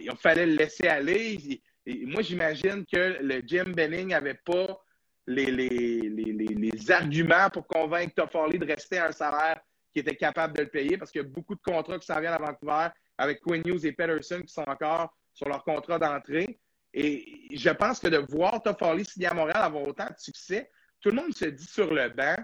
il 0.00 0.16
fallait 0.16 0.46
le 0.46 0.56
laisser 0.56 0.88
aller 0.88 1.62
moi, 1.86 2.22
j'imagine 2.22 2.84
que 2.86 3.18
le 3.22 3.42
Jim 3.46 3.72
Benning 3.74 4.08
n'avait 4.08 4.40
pas 4.44 4.80
les, 5.26 6.90
arguments 6.90 7.50
pour 7.50 7.66
convaincre 7.66 8.14
Toffoli 8.14 8.58
de 8.58 8.66
rester 8.66 8.98
à 8.98 9.08
un 9.08 9.12
salaire 9.12 9.60
qui 9.92 10.00
était 10.00 10.16
capable 10.16 10.56
de 10.56 10.62
le 10.62 10.68
payer 10.68 10.98
parce 10.98 11.10
qu'il 11.10 11.22
y 11.22 11.24
a 11.24 11.28
beaucoup 11.28 11.54
de 11.54 11.60
contrats 11.60 11.98
qui 11.98 12.06
s'en 12.06 12.20
viennent 12.20 12.32
à 12.32 12.38
Vancouver 12.38 12.88
avec 13.16 13.40
Quinn 13.40 13.62
Hughes 13.64 13.84
et 13.86 13.92
Peterson 13.92 14.42
qui 14.42 14.52
sont 14.52 14.64
encore 14.66 15.14
sur 15.32 15.48
leur 15.48 15.62
contrat 15.62 15.98
d'entrée. 15.98 16.58
Et 16.92 17.48
je 17.56 17.70
pense 17.70 18.00
que 18.00 18.08
de 18.08 18.18
voir 18.18 18.62
Toffoli 18.62 19.04
signer 19.04 19.28
à 19.28 19.34
Montréal 19.34 19.62
avoir 19.62 19.86
autant 19.86 20.06
de 20.06 20.18
succès, 20.18 20.70
tout 21.00 21.10
le 21.10 21.16
monde 21.16 21.34
se 21.34 21.46
dit 21.46 21.66
sur 21.66 21.92
le 21.92 22.08
banc, 22.08 22.36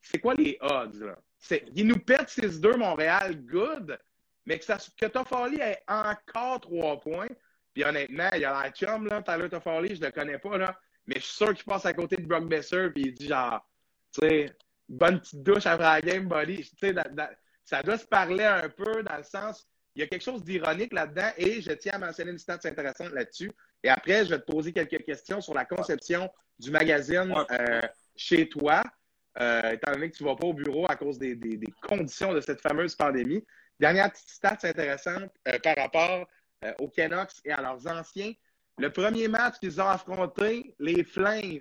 c'est 0.00 0.18
quoi 0.18 0.34
les 0.34 0.58
odds? 0.60 1.14
Ils 1.74 1.86
nous 1.86 1.98
perdent 1.98 2.28
6-2 2.28 2.76
Montréal, 2.76 3.36
good, 3.44 3.98
mais 4.46 4.58
que, 4.58 4.64
ça, 4.64 4.78
que 4.98 5.06
Toffoli 5.06 5.60
ait 5.60 5.82
encore 5.86 6.60
trois 6.60 7.00
points, 7.00 7.28
puis 7.72 7.84
honnêtement, 7.84 8.28
il 8.34 8.40
y 8.40 8.44
a 8.44 8.62
la 8.62 8.70
chum, 8.70 9.06
là, 9.06 9.22
Tyler 9.22 9.48
Toffoli, 9.48 9.96
je 9.96 10.00
le 10.00 10.10
connais 10.10 10.38
pas, 10.38 10.58
là, 10.58 10.78
mais 11.06 11.16
je 11.16 11.24
suis 11.24 11.34
sûr 11.34 11.54
qu'il 11.54 11.64
passe 11.64 11.86
à 11.86 11.94
côté 11.94 12.16
de 12.16 12.26
Brock 12.26 12.48
Besser, 12.48 12.90
puis 12.94 13.04
il 13.06 13.14
dit 13.14 13.28
genre, 13.28 13.66
tu 14.12 14.26
sais, 14.26 14.56
bonne 14.88 15.20
petite 15.20 15.42
douche 15.42 15.66
après 15.66 15.84
la 15.84 16.00
game, 16.00 16.28
buddy. 16.28 16.58
Tu 16.58 16.76
sais, 16.78 16.94
ça 17.64 17.82
doit 17.82 17.98
se 17.98 18.06
parler 18.06 18.44
un 18.44 18.68
peu 18.68 19.02
dans 19.02 19.16
le 19.16 19.22
sens, 19.22 19.66
il 19.94 20.00
y 20.00 20.02
a 20.02 20.06
quelque 20.06 20.24
chose 20.24 20.44
d'ironique 20.44 20.92
là-dedans, 20.92 21.30
et 21.36 21.60
je 21.60 21.72
tiens 21.72 21.94
à 21.94 21.98
mentionner 21.98 22.32
une 22.32 22.38
stat 22.38 22.58
intéressante 22.64 23.12
là-dessus. 23.12 23.50
Et 23.82 23.88
après, 23.88 24.24
je 24.24 24.30
vais 24.30 24.38
te 24.38 24.50
poser 24.50 24.72
quelques 24.72 25.04
questions 25.04 25.40
sur 25.40 25.54
la 25.54 25.64
conception 25.64 26.30
du 26.58 26.70
magazine 26.70 27.34
euh, 27.50 27.80
chez 28.16 28.48
toi, 28.48 28.82
euh, 29.40 29.72
étant 29.72 29.92
donné 29.92 30.10
que 30.10 30.16
tu 30.16 30.24
ne 30.24 30.28
vas 30.28 30.36
pas 30.36 30.46
au 30.46 30.54
bureau 30.54 30.86
à 30.88 30.96
cause 30.96 31.18
des, 31.18 31.38
conditions 31.82 32.32
de 32.32 32.40
cette 32.40 32.60
fameuse 32.60 32.94
pandémie. 32.94 33.44
Dernière 33.80 34.10
petite 34.12 34.28
stat 34.28 34.58
intéressante 34.62 35.30
euh, 35.48 35.58
par 35.58 35.76
rapport 35.76 36.26
euh, 36.64 36.72
aux 36.78 36.88
Canucks 36.88 37.40
et 37.44 37.52
à 37.52 37.60
leurs 37.60 37.86
anciens. 37.86 38.32
Le 38.78 38.90
premier 38.90 39.28
match 39.28 39.58
qu'ils 39.58 39.80
ont 39.80 39.88
affronté, 39.88 40.74
les 40.78 41.04
Flames, 41.04 41.60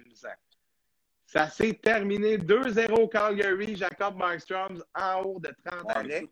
ça 1.26 1.50
s'est 1.50 1.74
terminé 1.74 2.38
2-0 2.38 3.10
Calgary, 3.10 3.76
Jacob 3.76 4.18
Markstrom 4.18 4.84
en 4.94 5.22
haut 5.22 5.40
de 5.40 5.54
30 5.66 5.90
années. 5.96 6.30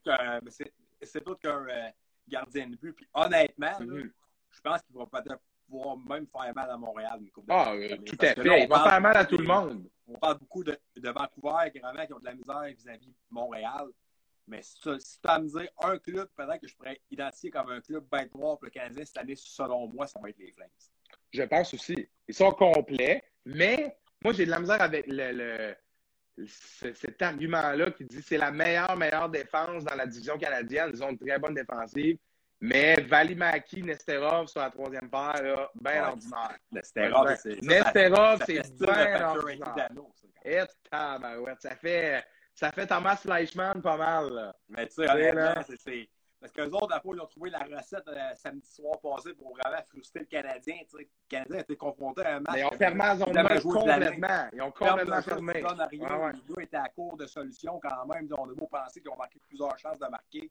C'est 1.02 1.24
tout 1.24 1.36
qu'un 1.36 1.66
euh, 1.68 1.90
gardien 2.28 2.68
de 2.68 2.76
but. 2.76 2.94
Puis 2.94 3.08
honnêtement, 3.14 3.80
mm-hmm. 3.80 4.12
je 4.52 4.62
pense 4.62 4.82
qu'il 4.82 4.96
va 4.98 5.06
peut-être 5.06 5.40
pouvoir 5.70 5.98
même 5.98 6.28
faire 6.28 6.54
mal 6.54 6.70
à 6.70 6.78
Montréal. 6.78 7.18
Une 7.22 7.32
coupe 7.32 7.46
ah, 7.50 7.72
euh, 7.74 7.96
tout 8.06 8.18
à 8.20 8.34
fait. 8.34 8.64
il 8.64 8.68
va 8.68 8.84
faire 8.84 9.02
mal 9.02 9.16
à 9.16 9.26
tout 9.26 9.38
le 9.38 9.46
monde. 9.46 9.88
On 10.08 10.18
parle 10.18 10.40
beaucoup 10.40 10.64
de, 10.64 10.78
de 10.98 11.10
Vancouver, 11.10 11.72
vraiment, 11.82 12.06
qui 12.06 12.14
ont 12.14 12.20
de 12.20 12.26
la 12.26 12.34
misère 12.34 12.64
vis-à-vis 12.64 13.08
-vis 13.08 13.14
Montréal. 13.30 13.88
Mais 14.50 14.62
si 14.64 14.80
tu 14.82 14.90
as 14.90 15.32
à 15.32 15.40
me 15.40 15.48
dire 15.48 15.70
un 15.82 15.98
club, 16.00 16.28
peut-être 16.36 16.60
que 16.62 16.68
je 16.68 16.76
pourrais 16.76 17.00
identifier 17.12 17.52
comme 17.52 17.70
un 17.70 17.82
club 17.82 18.04
bête 18.12 18.34
noir 18.34 18.58
pour 18.58 18.66
le 18.66 18.72
Canadien 18.72 19.06
cette 19.06 19.18
année, 19.18 19.36
selon 19.36 19.88
moi, 19.88 20.08
ça 20.08 20.20
va 20.20 20.30
être 20.30 20.40
les 20.40 20.52
Flames. 20.52 20.68
Je 21.32 21.44
pense 21.44 21.74
aussi. 21.74 22.08
Ils 22.28 22.34
sont 22.34 22.52
complets, 22.52 23.24
mais 23.46 23.96
moi, 24.24 24.34
j'ai 24.34 24.46
de 24.46 24.52
la 24.52 24.60
misère 24.60 24.82
avec 24.82 25.06
le, 25.08 25.76
cet 26.46 27.22
argument-là 27.22 27.92
qui 27.92 28.06
dit 28.06 28.18
que 28.18 28.24
c'est 28.24 28.38
la 28.38 28.52
meilleure, 28.52 28.96
meilleure 28.98 29.30
défense 29.30 29.84
dans 29.84 29.96
la 29.96 30.08
division 30.08 30.38
canadienne. 30.38 30.92
Ils 30.94 31.04
ont 31.04 31.10
une 31.10 31.20
très 31.20 31.38
bonne 31.38 31.54
défensive. 31.54 32.18
Mais 32.62 32.96
Valimaki, 33.04 33.82
Nesterov 33.84 34.48
sur 34.48 34.60
la 34.60 34.70
troisième 34.70 35.10
paire, 35.10 35.42
là, 35.42 35.72
bien 35.76 35.92
Ouais. 35.94 36.08
ordinaire. 36.10 36.58
Nesterov, 36.72 37.36
c'est. 37.42 37.62
Nesterov, 37.62 38.44
c'est 38.46 38.78
bien 38.78 39.28
ordinaire. 39.30 39.90
Et 40.44 40.60
tabarouette, 40.90 41.62
ça 41.62 41.76
fait, 41.76 42.24
ça 42.60 42.74
fait 42.74 42.88
Thomas 42.88 43.16
Fleischmann 43.16 43.82
pas 43.82 43.96
mal. 43.96 44.34
là. 44.34 44.56
Mais 44.68 44.86
tu 44.88 44.96
sais, 44.96 45.10
honnêtement, 45.10 45.64
c'est-. 45.64 46.10
Parce 46.42 46.54
qu'eux 46.54 46.70
autres, 46.72 46.94
après, 46.94 47.10
ils 47.14 47.22
ont 47.22 47.26
trouvé 47.26 47.50
la 47.50 47.60
recette 47.60 48.08
euh, 48.08 48.36
samedi 48.36 48.70
soir 48.70 49.00
passé 49.02 49.34
pour 49.34 49.56
vraiment 49.58 49.82
frustrer 49.84 50.22
le 50.22 50.26
Canadien. 50.26 50.76
Le 50.94 51.06
Canadien 51.28 51.58
a 51.58 51.62
été 51.62 51.76
confronté 51.76 52.22
à 52.22 52.36
un 52.36 52.40
match. 52.40 52.54
Mais 52.54 52.62
ils 52.62 52.66
ont 52.66 52.78
fermé 52.78 53.00
la 53.00 53.16
zone 53.18 53.34
de 53.34 53.62
complètement. 53.62 54.50
Ils 54.54 54.62
ont 54.62 54.72
complètement 54.72 55.22
fermé. 55.22 55.54
Les 55.54 55.62
gars 55.62 56.62
étaient 56.62 56.78
à 56.78 56.90
court 56.90 57.18
de 57.18 57.26
solutions 57.26 57.80
quand 57.82 58.06
même. 58.06 58.30
On 58.38 58.50
a 58.50 58.54
beau 58.54 58.68
penser 58.68 59.02
qu'ils 59.02 59.12
ont 59.12 59.18
marqué 59.18 59.40
plusieurs 59.48 59.78
chances 59.78 60.00
de 60.00 60.08
marquer. 60.08 60.50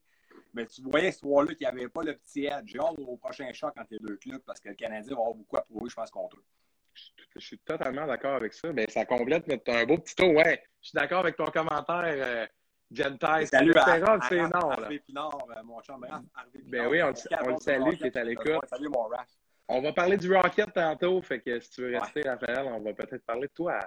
Mais 0.52 0.66
tu 0.66 0.82
voyais 0.82 1.10
ce 1.10 1.20
soir-là 1.20 1.54
qu'il 1.54 1.66
n'y 1.66 1.72
avait 1.72 1.88
pas 1.88 2.02
le 2.02 2.14
petit 2.16 2.46
edge. 2.46 2.66
J'ai 2.66 2.78
hâte 2.78 2.98
au 2.98 3.16
prochain 3.16 3.50
choc 3.54 3.72
entre 3.78 3.88
les 3.90 3.98
deux 3.98 4.16
clubs 4.16 4.42
parce 4.42 4.60
que 4.60 4.68
le 4.68 4.74
Canadien 4.74 5.14
va 5.14 5.20
avoir 5.22 5.34
beaucoup 5.34 5.56
à 5.56 5.62
prouver, 5.62 5.88
je 5.88 5.94
pense, 5.94 6.10
contre 6.10 6.36
eux. 6.36 6.44
Je 7.34 7.40
suis 7.40 7.58
totalement 7.58 8.06
d'accord 8.06 8.34
avec 8.36 8.52
ça. 8.52 8.72
Mais 8.72 8.86
ça 8.88 9.04
complète 9.04 9.46
notre, 9.46 9.72
un 9.72 9.84
beau 9.84 9.98
petit 9.98 10.14
tour. 10.14 10.34
Ouais, 10.34 10.62
je 10.82 10.88
suis 10.88 10.96
d'accord 10.96 11.20
avec 11.20 11.36
ton 11.36 11.46
commentaire, 11.46 12.04
euh, 12.04 12.46
Gentai. 12.90 13.46
Salut 13.46 13.72
à, 13.76 13.98
Nesterov, 13.98 14.20
à- 14.22 14.28
c'est 14.28 14.42
non. 14.42 14.70
Harvey 14.70 14.98
Pinard, 15.00 15.46
euh, 15.56 15.62
mon 15.62 15.80
chum. 15.82 16.06
Ben 16.66 16.86
oui, 16.88 17.02
on 17.02 17.12
on 17.44 17.48
le 17.50 17.58
salue, 17.58 17.94
qui 17.94 18.04
est 18.04 18.16
à 18.16 18.24
l'écoute. 18.24 18.60
Salut, 18.68 18.88
mon 18.88 19.02
Raph. 19.04 19.28
On 19.70 19.82
va 19.82 19.92
parler 19.92 20.16
du 20.16 20.34
Rocket 20.34 20.72
tantôt, 20.72 21.20
fait 21.20 21.40
que 21.40 21.60
si 21.60 21.70
tu 21.70 21.82
veux 21.82 21.98
rester, 21.98 22.22
Raphaël, 22.22 22.66
on 22.66 22.80
va 22.80 22.94
peut-être 22.94 23.24
parler 23.26 23.48
de 23.48 23.52
toi. 23.52 23.78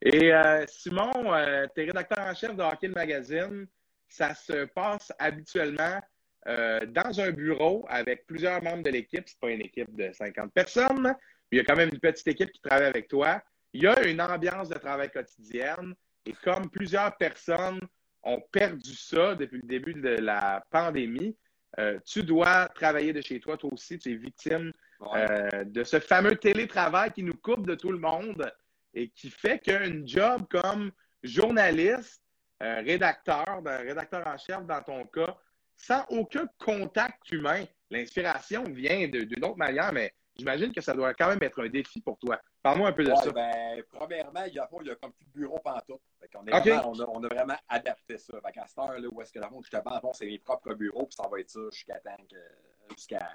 Et 0.00 0.32
euh, 0.32 0.64
Simon, 0.66 1.34
euh, 1.34 1.66
tu 1.74 1.82
es 1.82 1.84
rédacteur 1.86 2.20
en 2.20 2.34
chef 2.34 2.56
de 2.56 2.62
Hockey 2.62 2.88
le 2.88 2.94
Magazine. 2.94 3.66
Ça 4.08 4.34
se 4.34 4.64
passe 4.64 5.12
habituellement 5.18 6.00
euh, 6.46 6.86
dans 6.86 7.20
un 7.20 7.30
bureau 7.30 7.84
avec 7.90 8.26
plusieurs 8.26 8.62
membres 8.62 8.84
de 8.84 8.90
l'équipe. 8.90 9.24
C'est 9.26 9.38
pas 9.38 9.50
une 9.50 9.60
équipe 9.60 9.94
de 9.94 10.10
50 10.12 10.52
personnes, 10.54 11.14
il 11.50 11.58
y 11.58 11.60
a 11.60 11.64
quand 11.64 11.76
même 11.76 11.90
une 11.92 12.00
petite 12.00 12.26
équipe 12.28 12.52
qui 12.52 12.60
travaille 12.60 12.86
avec 12.86 13.08
toi. 13.08 13.42
Il 13.72 13.82
y 13.82 13.86
a 13.86 14.02
une 14.06 14.20
ambiance 14.20 14.68
de 14.68 14.78
travail 14.78 15.10
quotidienne. 15.10 15.94
Et 16.26 16.32
comme 16.44 16.68
plusieurs 16.70 17.16
personnes 17.16 17.80
ont 18.22 18.40
perdu 18.52 18.94
ça 18.94 19.34
depuis 19.34 19.60
le 19.62 19.66
début 19.66 19.94
de 19.94 20.08
la 20.08 20.62
pandémie, 20.70 21.36
euh, 21.78 21.98
tu 22.04 22.22
dois 22.22 22.68
travailler 22.68 23.12
de 23.12 23.20
chez 23.20 23.40
toi, 23.40 23.56
toi 23.56 23.72
aussi. 23.72 23.98
Tu 23.98 24.12
es 24.12 24.14
victime 24.14 24.72
euh, 25.14 25.64
de 25.64 25.84
ce 25.84 26.00
fameux 26.00 26.36
télétravail 26.36 27.12
qui 27.12 27.22
nous 27.22 27.34
coupe 27.34 27.66
de 27.66 27.74
tout 27.74 27.92
le 27.92 27.98
monde 27.98 28.50
et 28.94 29.08
qui 29.10 29.30
fait 29.30 29.58
qu'un 29.58 30.04
job 30.04 30.46
comme 30.50 30.90
journaliste, 31.22 32.22
euh, 32.62 32.80
rédacteur, 32.84 33.62
ben, 33.62 33.78
rédacteur 33.78 34.26
en 34.26 34.36
chef 34.36 34.64
dans 34.66 34.82
ton 34.82 35.04
cas, 35.06 35.36
sans 35.76 36.04
aucun 36.08 36.48
contact 36.58 37.30
humain, 37.30 37.64
l'inspiration 37.90 38.64
vient 38.64 39.06
d'une 39.08 39.44
autre 39.44 39.56
manière, 39.56 39.92
mais 39.92 40.12
j'imagine 40.38 40.72
que 40.72 40.80
ça 40.80 40.94
doit 40.94 41.14
quand 41.14 41.28
même 41.28 41.42
être 41.42 41.62
un 41.62 41.68
défi 41.68 42.00
pour 42.00 42.18
toi. 42.18 42.40
Parle-moi 42.62 42.88
un 42.88 42.92
peu 42.92 43.04
de 43.04 43.10
Ouais, 43.10 43.16
ça. 43.16 43.30
ben, 43.32 43.82
premièrement, 43.90 44.44
il 44.46 44.54
y 44.54 44.58
a, 44.58 44.68
il 44.80 44.86
y 44.86 44.90
a 44.90 44.94
comme 44.96 45.12
plus 45.12 45.26
de 45.26 45.32
bureau 45.32 45.58
pantoute. 45.58 46.00
Fait 46.20 46.28
qu'on 46.28 46.44
est 46.46 46.50
vraiment- 46.50 46.90
on, 46.90 47.00
a, 47.00 47.06
on 47.08 47.24
a 47.24 47.28
vraiment 47.28 47.56
adapté 47.68 48.18
ça. 48.18 48.40
Fait 48.44 48.52
qu'à 48.52 48.66
cette 48.66 48.78
heure, 48.78 48.98
là, 48.98 49.08
où 49.10 49.20
est-ce 49.22 49.32
que 49.32 49.38
la 49.40 49.48
te 49.48 49.76
parle, 49.82 50.00
bon, 50.00 50.12
c'est 50.12 50.26
mes 50.26 50.38
propres 50.38 50.74
bureaux, 50.74 51.06
puis 51.06 51.16
ça 51.16 51.28
va 51.28 51.40
être 51.40 51.50
ça 51.50 51.60
jusqu'à 51.72 51.98
temps 52.00 52.16
que, 52.30 52.94
jusqu'à 52.94 53.28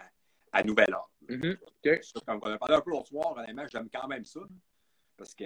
à 0.52 0.64
nouvel 0.64 0.94
ordre. 0.94 1.12
Mhm. 1.28 1.58
Ça, 1.84 2.20
Comme 2.26 2.40
on 2.44 2.52
a 2.52 2.58
parlé 2.58 2.76
un 2.76 2.82
peu 2.82 2.92
l'autre 2.92 3.08
soir, 3.08 3.36
honnêtement, 3.36 3.66
j'aime 3.72 3.90
quand 3.90 4.08
même 4.08 4.24
ça. 4.24 4.42
Parce 5.18 5.36
que 5.36 5.46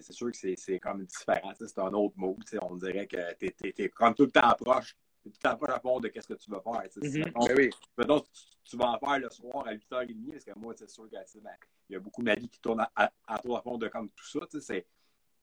c'est 0.00 0.12
sûr 0.12 0.30
que 0.30 0.36
c'est, 0.56 0.78
comme 0.78 1.04
différent. 1.04 1.52
tu 1.58 1.66
C'est 1.66 1.78
un 1.78 1.92
autre 1.92 2.14
mot. 2.16 2.36
tu 2.48 2.58
On 2.62 2.76
dirait 2.76 3.06
que 3.06 3.32
t'es, 3.34 3.50
t'es, 3.50 3.72
t'es 3.72 3.88
comme 3.88 4.14
tout 4.14 4.24
le 4.24 4.30
temps 4.30 4.52
proche. 4.58 4.94
Temps 5.40 5.56
proche 5.56 5.70
à 5.70 5.80
fond 5.80 6.00
de 6.00 6.08
qu'est-ce 6.08 6.28
que 6.28 6.34
tu 6.34 6.50
veux 6.50 6.60
faire. 6.60 6.82
tu 6.90 7.00
mettons, 7.18 7.46
Ben 7.46 7.54
oui. 7.56 7.70
Mettons, 7.98 8.20
tu, 8.20 8.30
tu 8.64 8.76
vas 8.76 8.92
en 8.92 8.98
faire 8.98 9.18
le 9.18 9.30
soir 9.30 9.66
à 9.66 9.74
8h30, 9.74 10.30
parce 10.32 10.44
que 10.44 10.58
moi, 10.58 10.74
c'est 10.76 10.90
sûr 10.90 11.08
tu 11.08 11.16
sais, 11.26 11.40
ben, 11.40 11.50
il 11.88 11.92
y 11.94 11.96
a 11.96 12.00
beaucoup 12.00 12.20
de 12.22 12.26
ma 12.26 12.34
vie 12.34 12.48
qui 12.48 12.60
tourne 12.60 12.80
à, 12.80 12.90
à, 12.96 13.12
à 13.26 13.38
tour 13.38 13.56
à 13.58 13.62
fond 13.62 13.78
de 13.78 13.88
comme 13.88 14.10
tout 14.10 14.24
ça. 14.26 14.40
tu 14.50 14.58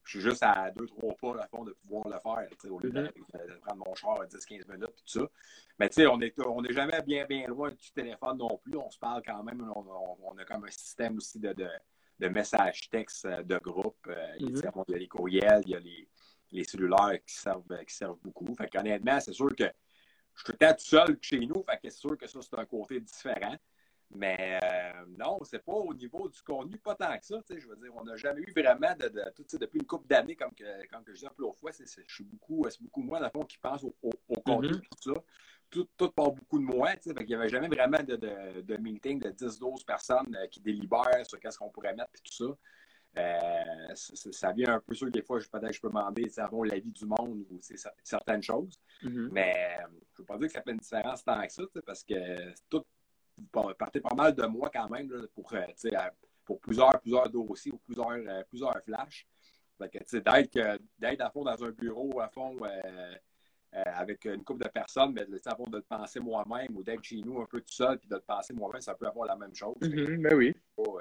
je 0.06 0.10
suis 0.10 0.20
juste 0.20 0.44
à 0.44 0.70
2-3 0.72 1.16
pas 1.18 1.44
à 1.44 1.48
fond 1.48 1.64
de 1.64 1.72
pouvoir 1.72 2.04
le 2.10 2.20
faire, 2.20 2.48
tu 2.60 2.68
au 2.68 2.78
lieu 2.78 2.90
de, 2.92 3.00
Mhm. 3.00 3.08
de 3.48 3.54
prendre 3.62 3.84
mon 3.88 3.96
char 3.96 4.20
à 4.20 4.26
10-15 4.26 4.68
minutes 4.68 4.84
et 4.84 4.94
tout 4.94 5.04
ça. 5.06 5.22
Mais 5.80 5.88
tu 5.88 5.96
sais, 5.96 6.08
on 6.08 6.18
n'est 6.18 6.34
on 6.46 6.62
est 6.66 6.74
jamais 6.74 7.02
bien, 7.04 7.26
bien 7.26 7.48
loin 7.48 7.72
du 7.72 7.92
téléphone 7.94 8.38
non 8.38 8.58
plus. 8.58 8.78
On 8.78 8.92
se 8.92 9.00
parle 9.00 9.22
quand 9.26 9.42
même. 9.44 9.62
On, 9.74 9.80
on- 9.80 10.18
on 10.34 10.38
a 10.38 10.44
comme 10.44 10.66
un 10.66 10.72
système 10.72 11.16
aussi 11.16 11.40
de, 11.40 11.54
de, 11.54 11.70
de 12.20 12.28
messages 12.28 12.90
textes 12.90 13.24
euh, 13.26 13.44
de 13.44 13.58
groupe. 13.60 14.06
Euh, 14.08 14.36
il 14.40 14.58
y 14.60 14.66
a- 14.68 14.72
Mhm. 14.76 14.84
il 14.90 14.92
y 14.92 14.96
a 14.96 14.98
les 15.00 15.08
courriels, 15.08 15.62
il 15.66 15.70
y 15.72 15.76
a 15.76 15.80
les, 15.80 16.10
les 16.54 16.64
cellulaires 16.64 17.20
qui 17.26 17.36
servent, 17.36 17.64
qui 17.86 17.94
servent 17.96 18.20
beaucoup. 18.22 18.54
Fait 18.56 18.70
qu'honnêtement, 18.70 19.20
c'est 19.20 19.34
sûr 19.34 19.54
que 19.56 19.66
je 19.66 20.42
suis 20.42 20.46
tout 20.46 20.52
le 20.54 20.58
temps 20.58 20.74
tout 20.74 20.86
seul 20.86 21.18
chez 21.22 21.40
nous. 21.46 21.64
Fait 21.68 21.78
que 21.78 21.90
c'est 21.90 22.00
sûr 22.00 22.18
que 22.18 22.28
ça, 22.28 22.40
c'est 22.42 22.58
un 22.60 22.66
côté 22.66 23.00
différent. 23.00 23.56
Mais 24.16 24.60
euh, 24.64 25.06
non, 25.18 25.40
c'est 25.44 25.64
pas 25.66 25.74
au 25.74 25.92
niveau 25.92 26.30
du 26.30 26.40
contenu, 26.44 26.78
pas 26.78 26.94
tant 26.94 27.18
que 27.18 27.26
ça. 27.26 27.40
Je 27.50 27.68
veux 27.68 27.76
dire, 27.78 27.92
on 27.96 28.04
n'a 28.04 28.16
jamais 28.16 28.42
eu 28.42 28.52
vraiment 28.56 28.94
de, 28.96 29.08
de- 29.08 29.24
tout, 29.36 29.58
depuis 29.58 29.80
une 29.80 29.88
couple 29.88 30.08
d'années, 30.08 30.36
comme, 30.36 30.54
que, 30.54 30.88
comme 30.88 31.04
que 31.04 31.12
je 31.12 31.16
disais 31.16 31.28
un 31.28 31.32
peu 31.36 31.42
l'autre 31.42 31.58
fois, 31.60 31.72
c'est, 31.72 31.88
c'est- 31.88 32.04
je 32.06 32.14
suis 32.14 32.24
beaucoup, 32.24 32.64
c'est 32.70 32.82
beaucoup 32.84 33.02
moi, 33.02 33.18
dans 33.20 33.26
le 33.26 33.32
fond, 33.32 33.44
qui 33.44 33.58
pense 33.58 33.84
au, 33.84 33.96
au, 34.04 34.12
au 34.28 34.36
contenu, 34.42 34.70
Mhm. 34.74 34.82
tout 34.82 35.14
ça. 35.16 35.20
Tout, 35.72 35.90
tout 35.98 36.12
part 36.12 36.32
beaucoup 36.32 36.60
de 36.60 36.64
moi. 36.64 36.96
qu'il 36.98 37.14
n'y 37.26 37.34
avait 37.34 37.50
jamais 37.50 37.68
vraiment 37.70 38.04
de, 38.04 38.16
de, 38.16 38.62
de 38.62 38.78
meeting 38.78 39.18
de 39.20 39.32
10-12 39.32 39.84
personnes 39.84 40.38
euh, 40.40 40.46
qui 40.46 40.60
délibèrent 40.60 41.26
sur 41.26 41.40
qu'est-ce 41.40 41.58
qu'on 41.58 41.70
pourrait 41.72 41.96
mettre 41.96 42.12
et 42.14 42.20
tout 42.22 42.34
ça. 42.34 42.56
Euh, 43.16 43.94
ça, 43.94 44.52
vient 44.54 44.76
un 44.76 44.80
peu 44.80 44.96
sûr 44.96 45.08
que 45.08 45.12
des 45.12 45.22
fois, 45.22 45.40
je, 45.40 45.48
peut-être 45.48 45.68
que 45.68 45.74
je 45.74 45.82
peux 45.82 45.88
demander 45.90 46.24
tu 46.24 46.30
sais, 46.32 46.42
avoir 46.42 46.66
l'avis 46.66 46.92
du 46.92 47.06
monde 47.06 47.46
ou 47.52 47.60
certaines 48.04 48.42
choses. 48.42 48.80
Mhm. 49.04 49.30
Mais 49.32 49.78
je 49.80 49.86
ne 49.86 49.98
veux 50.20 50.26
pas 50.26 50.38
dire 50.38 50.48
que 50.48 50.54
ça 50.54 50.62
fait 50.64 50.72
une 50.72 50.78
différence 50.78 51.24
tant 51.24 51.42
que 51.46 51.52
ça, 51.52 51.64
tu 51.64 51.70
sais, 51.76 51.82
parce 51.82 52.04
que 52.04 52.54
tout 52.70 52.84
vous 53.38 53.74
partez 53.78 54.00
pas 54.00 54.16
mal 54.16 54.34
de 54.36 54.46
moi 54.46 54.70
quand 54.74 54.90
même 54.90 55.12
là, 55.12 55.24
pour, 55.34 55.52
euh, 55.54 55.66
pour 56.46 56.60
plusieurs, 56.60 57.00
plusieurs 57.02 57.30
dossiers 57.30 57.72
ou 57.72 57.78
plusieurs, 57.78 58.10
euh, 58.12 58.44
plusieurs 58.50 58.80
flashs. 58.84 59.28
Fait 59.78 59.90
que, 59.90 59.98
tu 60.00 60.04
sais, 60.08 60.22
d'être, 60.22 60.80
d'être 61.00 61.22
à 61.22 61.30
fond 61.32 61.44
dans 61.44 61.64
un 61.64 61.72
bureau, 61.72 62.20
à 62.20 62.30
fond, 62.30 62.56
euh, 62.64 63.16
euh, 63.76 63.82
avec 63.86 64.26
une 64.26 64.44
couple 64.44 64.64
de 64.64 64.70
personnes, 64.70 65.14
mais 65.14 65.26
à 65.46 65.56
fond 65.56 65.66
de 65.68 65.78
le 65.78 65.84
penser 65.84 66.20
moi-même 66.20 66.76
ou 66.76 66.84
d'être 66.84 67.04
chez 67.04 67.22
nous 67.22 67.42
un 67.42 67.46
peu 67.46 67.60
tout 67.62 67.74
seul 67.74 67.98
puis 67.98 68.08
de 68.08 68.16
le 68.16 68.22
penser 68.22 68.54
moi-même, 68.54 68.82
ça 68.82 68.94
peut 68.94 69.08
avoir 69.08 69.28
la 69.28 69.36
même 69.36 69.56
chose. 69.56 69.76
Que, 69.82 69.88
Mhm. 69.88 70.22
Ben 70.22 70.36
oui. 70.36 70.54
euh, 70.80 71.00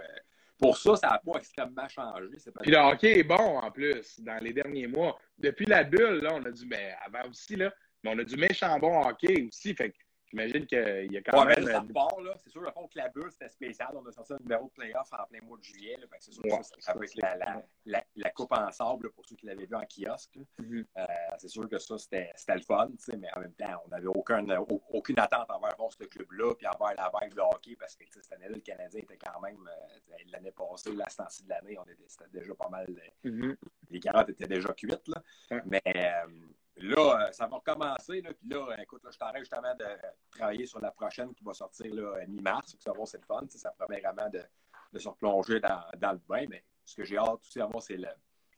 pour 0.62 0.78
ça, 0.78 0.94
ça 0.94 1.08
n'a 1.08 1.18
pas 1.18 1.38
extrêmement 1.38 1.88
changé. 1.88 2.38
C'est 2.38 2.52
pas 2.52 2.60
Puis 2.60 2.70
le 2.70 2.78
hockey 2.78 3.18
est 3.18 3.24
bon 3.24 3.58
en 3.58 3.70
plus 3.70 4.20
dans 4.20 4.38
les 4.40 4.52
derniers 4.52 4.86
mois. 4.86 5.18
Depuis 5.36 5.66
la 5.66 5.82
bulle, 5.82 6.20
là, 6.22 6.34
on 6.34 6.44
a 6.44 6.50
du. 6.52 6.64
Ben, 6.66 6.94
avant 7.04 7.28
aussi, 7.28 7.56
là, 7.56 7.74
mais 8.02 8.10
on 8.14 8.18
a 8.18 8.24
du 8.24 8.36
méchant 8.36 8.78
bon 8.78 9.02
hockey 9.02 9.44
aussi. 9.48 9.74
Fait 9.74 9.90
que 9.90 9.96
j'imagine 10.32 10.66
qu'il 10.66 11.12
y 11.12 11.16
a 11.18 11.22
quand 11.22 11.44
Ouais, 11.44 11.54
même. 11.54 11.64
ça 11.66 11.76
euh, 11.76 11.80
repart, 11.80 12.20
là. 12.20 12.34
C'est 12.42 12.50
sûr, 12.50 12.62
le 12.62 12.70
fond 12.72 12.88
que 12.88 12.98
la 12.98 13.08
bulle, 13.08 13.30
c'était 13.30 13.48
spécial. 13.50 13.88
On 13.94 14.04
a 14.06 14.12
sorti 14.12 14.32
un 14.32 14.38
numéro 14.40 14.64
de 14.66 14.70
playoff 14.72 15.08
en 15.12 15.24
plein 15.26 15.40
mois 15.42 15.58
de 15.58 15.62
juillet. 15.62 15.96
c'est 16.20 16.32
sûr 16.32 16.42
que 16.42 16.48
Ouais, 16.48 16.60
avec 16.86 17.14
la, 17.16 17.36
la, 17.36 17.62
la, 17.86 18.04
la 18.16 18.30
coupe 18.30 18.52
en 18.52 18.70
sable, 18.72 19.06
là, 19.06 19.12
pour 19.14 19.26
ceux 19.26 19.36
qui 19.36 19.46
l'avaient 19.46 19.66
vu 19.66 19.74
en 19.74 19.84
kiosque. 19.84 20.38
Mhm. 20.58 20.86
Euh, 20.98 21.04
c'est 21.38 21.48
sûr 21.48 21.68
que 21.68 21.78
ça, 21.78 21.98
c'était 21.98 22.32
le 22.48 22.60
fun, 22.62 22.88
mais 23.18 23.28
en 23.36 23.40
même 23.40 23.54
temps, 23.54 23.82
on 23.84 23.88
n'avait 23.88 24.06
aucun, 24.06 24.46
au- 24.58 24.82
aucune 24.90 25.18
attente 25.18 25.50
envers 25.50 25.76
bon, 25.76 25.90
ce 25.90 26.04
club-là, 26.04 26.54
puis 26.54 26.66
envers 26.66 26.94
la 26.96 27.10
vague 27.10 27.34
de 27.34 27.40
hockey, 27.40 27.76
parce 27.78 27.94
que 27.96 28.04
cette 28.10 28.32
année-là, 28.32 28.54
le 28.54 28.60
Canadien 28.60 29.00
était 29.02 29.18
quand 29.18 29.40
même, 29.40 29.68
euh, 29.68 30.16
l'année 30.30 30.52
passée, 30.52 30.94
la 30.94 31.04
de 31.06 31.48
l'année, 31.48 31.78
on 31.78 31.84
était, 31.84 32.04
c'était 32.08 32.30
déjà 32.30 32.54
pas 32.54 32.68
mal, 32.68 32.86
euh, 32.88 33.30
Mhm. 33.30 33.56
les 33.90 34.00
carottes 34.00 34.30
étaient 34.30 34.46
déjà 34.46 34.72
cuites, 34.72 35.08
là. 35.08 35.22
Mais 35.66 35.82
euh, 35.86 36.26
là, 36.76 37.26
euh, 37.28 37.32
ça 37.32 37.46
va 37.46 37.56
recommencer, 37.56 38.20
là, 38.22 38.32
puis 38.32 38.48
là, 38.48 38.66
euh, 38.70 38.82
écoute, 38.82 39.02
je 39.10 39.18
t'arrête 39.18 39.40
justement 39.40 39.74
de 39.78 39.84
travailler 40.30 40.66
sur 40.66 40.80
la 40.80 40.90
prochaine 40.90 41.34
qui 41.34 41.44
va 41.44 41.52
sortir 41.52 41.94
là, 41.94 42.22
à 42.22 42.26
mi-mars, 42.26 42.76
ça 42.78 42.92
va, 42.92 43.04
c'est 43.06 43.18
le 43.18 43.24
fun, 43.24 43.46
ça 43.48 43.70
permet 43.72 44.00
vraiment 44.00 44.28
de, 44.30 44.98
se 44.98 45.08
replonger 45.08 45.60
dans, 45.60 46.12
le 46.12 46.20
bain, 46.28 46.46
mais 46.48 46.64
ce 46.84 46.96
que 46.96 47.04
j'ai 47.04 47.16
hâte 47.16 47.40
aussi 47.40 47.60
à 47.60 47.66
voir, 47.66 47.82
c'est 47.82 47.98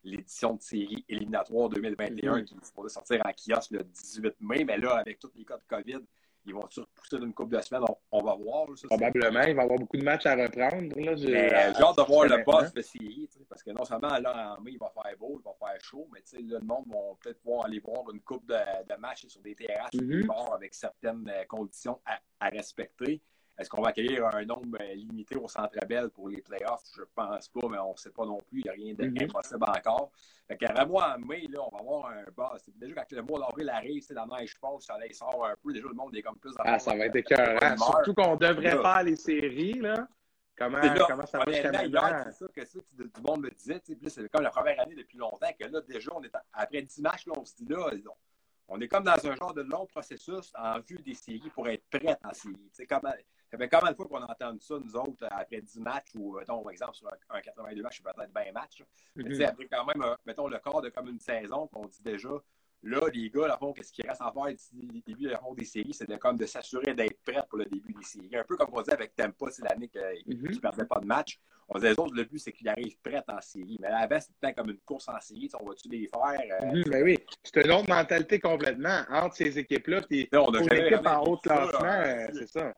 l'édition 0.03 0.55
de 0.55 0.63
série 0.63 1.05
éliminatoire 1.09 1.69
2021 1.69 2.39
Mhm. 2.39 2.45
qui 2.45 2.57
supposée 2.63 2.93
sortir 2.93 3.23
en 3.25 3.33
kiosque 3.33 3.71
le 3.71 3.85
18 3.85 4.37
mai, 4.41 4.65
mais 4.65 4.79
là, 4.79 4.97
avec 4.97 5.19
tous 5.19 5.33
les 5.35 5.45
cas 5.45 5.57
de 5.57 5.65
COVID, 5.65 6.05
ils 6.47 6.55
vont 6.55 6.61
repousser 6.61 7.19
d'une 7.19 7.33
couple 7.33 7.57
de 7.57 7.61
semaines, 7.63 7.85
on, 7.89 7.97
on 8.19 8.23
va 8.23 8.35
voir. 8.35 8.67
ça, 8.77 8.87
Probablement, 8.89 9.43
il 9.43 9.55
va 9.55 9.63
y 9.63 9.65
avoir 9.65 9.79
beaucoup 9.79 9.97
de 9.97 10.05
matchs 10.05 10.27
à 10.27 10.35
reprendre. 10.35 10.95
Là, 11.01 11.13
euh, 11.13 11.17
j'ai 11.17 11.49
hâte 11.49 11.97
de 11.97 12.03
voir 12.07 12.27
le 12.27 12.45
boss 12.45 12.73
de 12.73 13.45
parce 13.49 13.63
que 13.63 13.71
non 13.71 13.85
seulement 13.85 14.19
là, 14.19 14.57
en 14.59 14.61
mai, 14.63 14.73
il 14.73 14.79
va 14.79 14.91
faire 14.95 15.17
beau, 15.19 15.41
il 15.41 15.45
va 15.45 15.53
faire 15.59 15.81
chaud, 15.83 16.09
mais 16.13 16.21
là, 16.43 16.59
le 16.59 16.65
monde 16.67 16.85
va 16.89 16.99
peut-être 17.21 17.41
pouvoir 17.41 17.67
aller 17.67 17.81
voir 17.81 18.05
une 18.13 18.21
coupe 18.21 18.47
de, 18.47 18.55
de 18.55 19.01
matchs 19.01 19.27
sur 19.27 19.41
des 19.43 19.55
terrasses, 19.55 19.95
Mhm. 19.95 20.27
bars 20.27 20.55
avec 20.55 20.75
certaines 20.75 21.29
euh, 21.29 21.45
conditions 21.49 22.01
à, 22.05 22.19
à 22.41 22.49
respecter. 22.49 23.21
Est-ce 23.57 23.71
qu'on 23.71 23.83
va 23.83 23.91
accueillir 23.91 24.27
un 24.27 24.45
nombre 24.45 24.79
euh, 24.81 24.95
limité 24.95 25.37
au 25.37 25.47
Centre 25.47 25.79
Bell 25.87 26.11
pour 26.11 26.29
les 26.29 26.43
playoffs? 26.43 26.83
Je 26.97 27.03
pense 27.15 27.49
pas, 27.49 27.69
mais 27.69 27.79
on 27.79 27.93
ne 27.93 27.97
sait 27.97 28.11
pas 28.11 28.25
non 28.27 28.39
plus. 28.49 28.61
Il 28.61 28.65
n'y 28.65 28.71
a 28.71 28.73
rien 28.73 28.95
d'impossible 28.95 29.65
encore. 29.65 30.11
Fait 30.49 30.57
qu'à 30.57 30.85
moi, 30.85 31.15
en 31.17 31.21
mai, 31.25 31.47
là, 31.49 31.61
on 31.63 31.71
va 31.71 31.79
avoir 31.81 32.07
un 32.07 32.25
boss. 32.37 32.69
Déjà, 32.75 32.95
quand 32.95 33.13
le 33.13 33.23
mois 33.23 33.39
d'avril 33.41 33.71
arrive, 33.71 34.03
c'est 34.03 34.15
la 34.15 34.27
neige 34.27 34.57
fond, 34.59 34.75
le 34.77 34.81
soleil 34.81 35.15
sort 35.15 35.47
un 35.47 35.55
peu. 35.63 35.73
Déjà, 35.73 35.87
le 35.87 35.95
monde 35.95 36.15
est 36.17 36.23
comme 36.23 36.37
plus 36.37 36.51
dans 36.55 36.65
Ah, 36.67 36.79
ça 36.81 36.97
va 36.97 37.07
être 37.07 37.15
écœurant. 37.17 37.77
Surtout 37.77 38.15
qu'on 38.15 38.37
devrait 38.37 38.75
Là. 38.75 38.83
faire 38.83 39.03
les 39.05 39.17
séries. 39.17 39.75
Là. 39.75 40.09
Comment, 40.57 40.79
là, 40.79 41.05
comment 41.09 41.27
ça 41.27 41.39
va 41.39 41.45
c'est 41.53 41.63
ça 41.63 42.47
que 42.55 42.65
ça, 42.65 42.79
tout 42.79 42.97
le 42.99 43.23
monde 43.23 43.43
me 43.43 43.51
disait. 43.51 43.81
C'est 44.09 44.29
comme 44.31 44.43
la 44.43 44.51
première 44.51 44.81
année 44.81 44.95
depuis 44.95 45.19
longtemps 45.19 45.51
que 45.59 45.67
là, 45.67 45.81
déjà, 45.81 46.11
on 46.15 46.23
est 46.23 46.35
à- 46.35 46.45
après 46.53 46.83
10 46.83 47.01
matchs, 47.01 47.27
là, 47.27 47.33
on 47.37 47.45
se 47.45 47.57
dit 47.57 47.67
là, 47.67 47.89
on 48.69 48.81
est 48.81 48.89
comme 48.89 49.05
dans 49.05 49.27
un 49.27 49.35
genre 49.35 49.55
de 49.55 49.63
long 49.63 49.87
processus 49.87 50.53
en 50.57 50.81
vue 50.81 51.03
des 51.03 51.15
séries 51.15 51.51
pour 51.55 51.69
être 51.69 51.85
prêt 51.91 52.17
en 52.25 52.33
série. 52.33 52.71
Comment, 52.89 53.13
ça 53.51 53.59
fait 53.59 53.69
combien 53.69 53.91
de 53.93 53.97
fois 53.97 54.07
qu'on 54.07 54.23
a 54.23 54.31
entendu 54.31 54.61
ça, 54.61 54.75
nous 54.83 54.97
autres, 54.97 55.27
après 55.31 55.61
10 55.61 55.81
matchs 55.81 56.15
ou, 56.17 56.37
mettons, 56.39 56.63
par 56.63 56.73
exemple, 56.73 56.95
sur 56.95 57.09
un, 57.31 57.41
82 57.41 57.83
matchs, 57.83 58.03
peut-être 58.03 58.33
20 58.33 58.53
matchs. 58.53 58.83
Mais 59.17 59.25
mm-hmm. 59.25 59.49
après 59.49 59.67
quand 59.67 59.85
même, 59.85 60.17
mettons, 60.25 60.49
le 60.49 60.59
quart 60.59 60.81
de 60.81 60.89
comme 60.89 61.09
une 61.09 61.21
saison 61.21 61.67
qu'on 61.69 61.87
dit 61.87 62.03
déjà, 62.03 62.31
Là, 62.85 63.01
les 63.15 63.31
gars, 63.31 63.49
là, 63.49 63.59
qu'est-ce 63.75 63.93
qu'il 63.93 64.07
reste 64.07 64.21
à 64.21 64.31
faire? 64.31 64.55
D'ici 64.55 64.75
le 64.75 65.01
début 65.01 65.29
des 65.57 65.65
séries, 65.65 65.95
c'est 65.95 66.09
de, 66.09 66.17
comme 66.17 66.37
de 66.37 66.45
s'assurer 66.45 66.93
d'être 66.93 67.19
prêt 67.25 67.43
pour 67.49 67.59
le 67.59 67.65
début 67.65 67.95
des 67.95 68.05
séries. 68.05 68.37
Un 68.37 68.45
peu 68.45 68.57
comme 68.57 68.69
on 68.73 68.81
disait 68.83 68.93
avec 68.93 69.17
Tempa, 69.17 69.47
c'est 69.51 69.65
l'année 69.65 69.89
qu'ils 69.89 70.39
ne 70.43 70.59
perdaient 70.59 70.85
pas 70.85 71.01
de 71.01 71.07
match. 71.07 71.41
On 71.67 71.79
disait, 71.79 71.93
les 71.93 71.99
autres, 71.99 72.15
le 72.15 72.25
but, 72.25 72.39
c'est 72.39 72.53
qu'ils 72.53 72.69
arrivent 72.69 72.99
prêts 73.03 73.25
en 73.27 73.41
série. 73.41 73.79
Mais 73.81 73.89
avant, 73.89 74.21
c'était 74.21 74.53
comme 74.53 74.69
une 74.69 74.81
course 74.81 75.09
en 75.09 75.19
série. 75.19 75.51
On 75.59 75.67
va-tu 75.67 75.89
les 75.89 76.09
faire? 76.09 76.63
Euh, 76.63 76.83
ben 76.87 77.05
oui, 77.05 77.19
c'est 77.43 77.65
une 77.65 77.73
autre 77.73 77.89
mentalité 77.89 78.39
complètement 78.39 79.01
entre 79.09 79.37
ces 79.37 79.59
équipes-là. 79.59 80.03
Puis, 80.03 80.29
on 80.35 80.53
a 80.53 80.61
équipes 80.61 81.07
en 81.07 81.23
haut 81.25 81.39
classement, 81.39 81.85
euh, 81.85 82.27
c'est 82.35 82.49
ça 82.49 82.75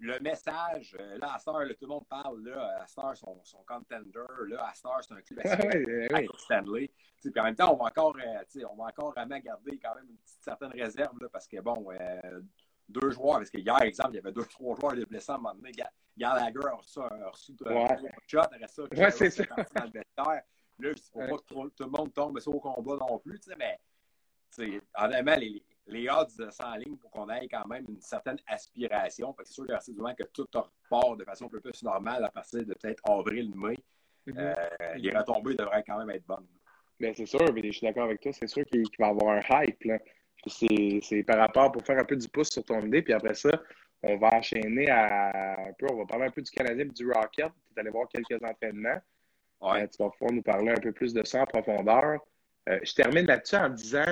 le 0.00 0.18
message, 0.20 0.96
euh, 0.98 1.18
là, 1.18 1.34
à 1.34 1.38
Star, 1.38 1.62
tout 1.68 1.76
le 1.82 1.86
monde 1.86 2.06
parle, 2.08 2.42
là, 2.42 2.80
à 2.82 2.86
Star, 2.86 3.16
son, 3.16 3.38
son 3.44 3.58
contender, 3.66 4.20
là, 4.48 4.68
à 4.68 4.74
Star, 4.74 5.00
c'est 5.04 5.14
un 5.14 5.20
club 5.20 5.40
à 5.46 6.18
oui, 6.18 6.28
Stanley. 6.38 6.90
Puis 7.20 7.32
en 7.38 7.44
même 7.44 7.54
temps, 7.54 7.74
on 7.74 7.76
va 7.76 7.90
encore, 7.90 8.16
euh, 8.16 8.64
on 8.70 8.76
va 8.76 8.84
encore 8.84 9.12
vraiment 9.12 9.38
garder 9.38 9.78
quand 9.78 9.94
même 9.94 10.06
une 10.08 10.16
petite, 10.16 10.42
certaine 10.42 10.70
réserve, 10.70 11.16
là, 11.20 11.28
parce 11.30 11.46
que, 11.46 11.60
bon, 11.60 11.86
euh, 11.92 12.40
deux 12.88 13.10
joueurs, 13.10 13.38
parce 13.38 13.50
que 13.50 13.58
hier, 13.58 13.80
exemple, 13.82 14.12
il 14.12 14.16
y 14.16 14.18
avait 14.20 14.32
deux, 14.32 14.46
trois 14.46 14.74
joueurs 14.76 14.94
de 14.94 15.04
blessés 15.04 15.32
à 15.32 15.34
un 15.34 15.38
moment 15.38 15.54
donné. 15.54 15.72
Gallagher 16.16 16.66
a 16.66 16.74
reçu, 16.74 16.98
a 17.00 17.28
reçu 17.30 17.52
ouais. 17.66 17.84
un 17.84 17.96
shot, 18.26 18.38
après 18.40 18.66
ça, 18.68 18.82
ouais, 18.82 19.10
c'est 19.10 19.30
ça. 19.30 19.44
Dans 20.16 20.32
le 20.32 20.40
Là, 20.80 20.92
c'est 20.96 21.12
pour 21.12 21.20
pas 21.20 21.36
que 21.36 21.70
tout, 21.76 21.84
le 21.84 21.90
monde 21.90 22.12
tombe 22.14 22.38
au 22.46 22.58
combat 22.58 22.96
non 23.06 23.18
plus, 23.18 23.38
mais, 23.58 23.78
honnêtement, 24.96 25.36
les, 25.36 25.62
les 25.90 26.08
odds 26.08 26.50
sont 26.50 26.62
en 26.62 26.76
ligne 26.76 26.96
pour 26.96 27.10
qu'on 27.10 27.28
ait 27.28 27.48
quand 27.48 27.66
même 27.66 27.84
une 27.88 28.00
certaine 28.00 28.38
aspiration. 28.46 29.32
Parce 29.32 29.48
que 29.48 29.54
c'est 29.54 29.62
sûr 29.62 29.66
que 29.66 29.74
c'est 29.80 29.92
du 29.92 30.00
que 30.00 30.24
tout 30.32 30.46
repart 30.54 31.18
de 31.18 31.24
façon 31.24 31.46
un 31.46 31.48
peu 31.48 31.60
plus 31.60 31.82
normale 31.82 32.24
à 32.24 32.30
partir 32.30 32.64
de 32.64 32.74
peut-être 32.74 33.02
avril-mai. 33.08 33.76
Mm-hmm. 34.26 34.34
Euh, 34.38 34.94
les 34.96 35.10
retombées 35.10 35.54
devraient 35.54 35.84
quand 35.86 35.98
même 35.98 36.10
être 36.10 36.26
bonnes. 36.26 36.46
Bien, 36.98 37.12
c'est 37.14 37.26
sûr, 37.26 37.40
mais 37.52 37.62
je 37.64 37.72
suis 37.72 37.86
d'accord 37.86 38.04
avec 38.04 38.20
toi. 38.20 38.32
C'est 38.32 38.46
sûr 38.46 38.64
qu'il 38.64 38.84
va 38.98 39.08
y 39.08 39.10
avoir 39.10 39.36
un 39.36 39.64
hype. 39.64 39.92
C'est 40.46 41.22
par 41.24 41.38
rapport 41.38 41.72
pour 41.72 41.82
faire 41.82 41.98
un 41.98 42.04
peu 42.04 42.16
du 42.16 42.28
pouce 42.28 42.50
sur 42.50 42.64
ton 42.64 42.80
idée. 42.82 43.02
Puis 43.02 43.12
après 43.12 43.34
ça, 43.34 43.50
on 44.02 44.16
va 44.16 44.28
enchaîner 44.34 44.88
à 44.90 45.68
un 45.68 45.72
peu, 45.78 45.86
on 45.90 45.96
va 45.96 46.06
parler 46.06 46.26
un 46.26 46.30
peu 46.30 46.42
du 46.42 46.50
Canadien 46.50 46.84
et 46.84 46.88
du 46.88 47.10
Rocket. 47.10 47.48
Tu 47.48 47.76
es 47.76 47.80
allé 47.80 47.90
voir 47.90 48.08
quelques 48.08 48.42
entraînements. 48.42 49.00
Euh, 49.62 49.86
tu 49.86 50.02
vas 50.02 50.10
pouvoir 50.10 50.32
nous 50.32 50.42
parler 50.42 50.70
un 50.70 50.80
peu 50.80 50.92
plus 50.92 51.12
de 51.12 51.24
ça 51.24 51.42
en 51.42 51.46
profondeur. 51.46 52.20
Euh, 52.68 52.78
je 52.82 52.94
termine 52.94 53.26
là-dessus 53.26 53.56
en 53.56 53.68
disant 53.70 54.04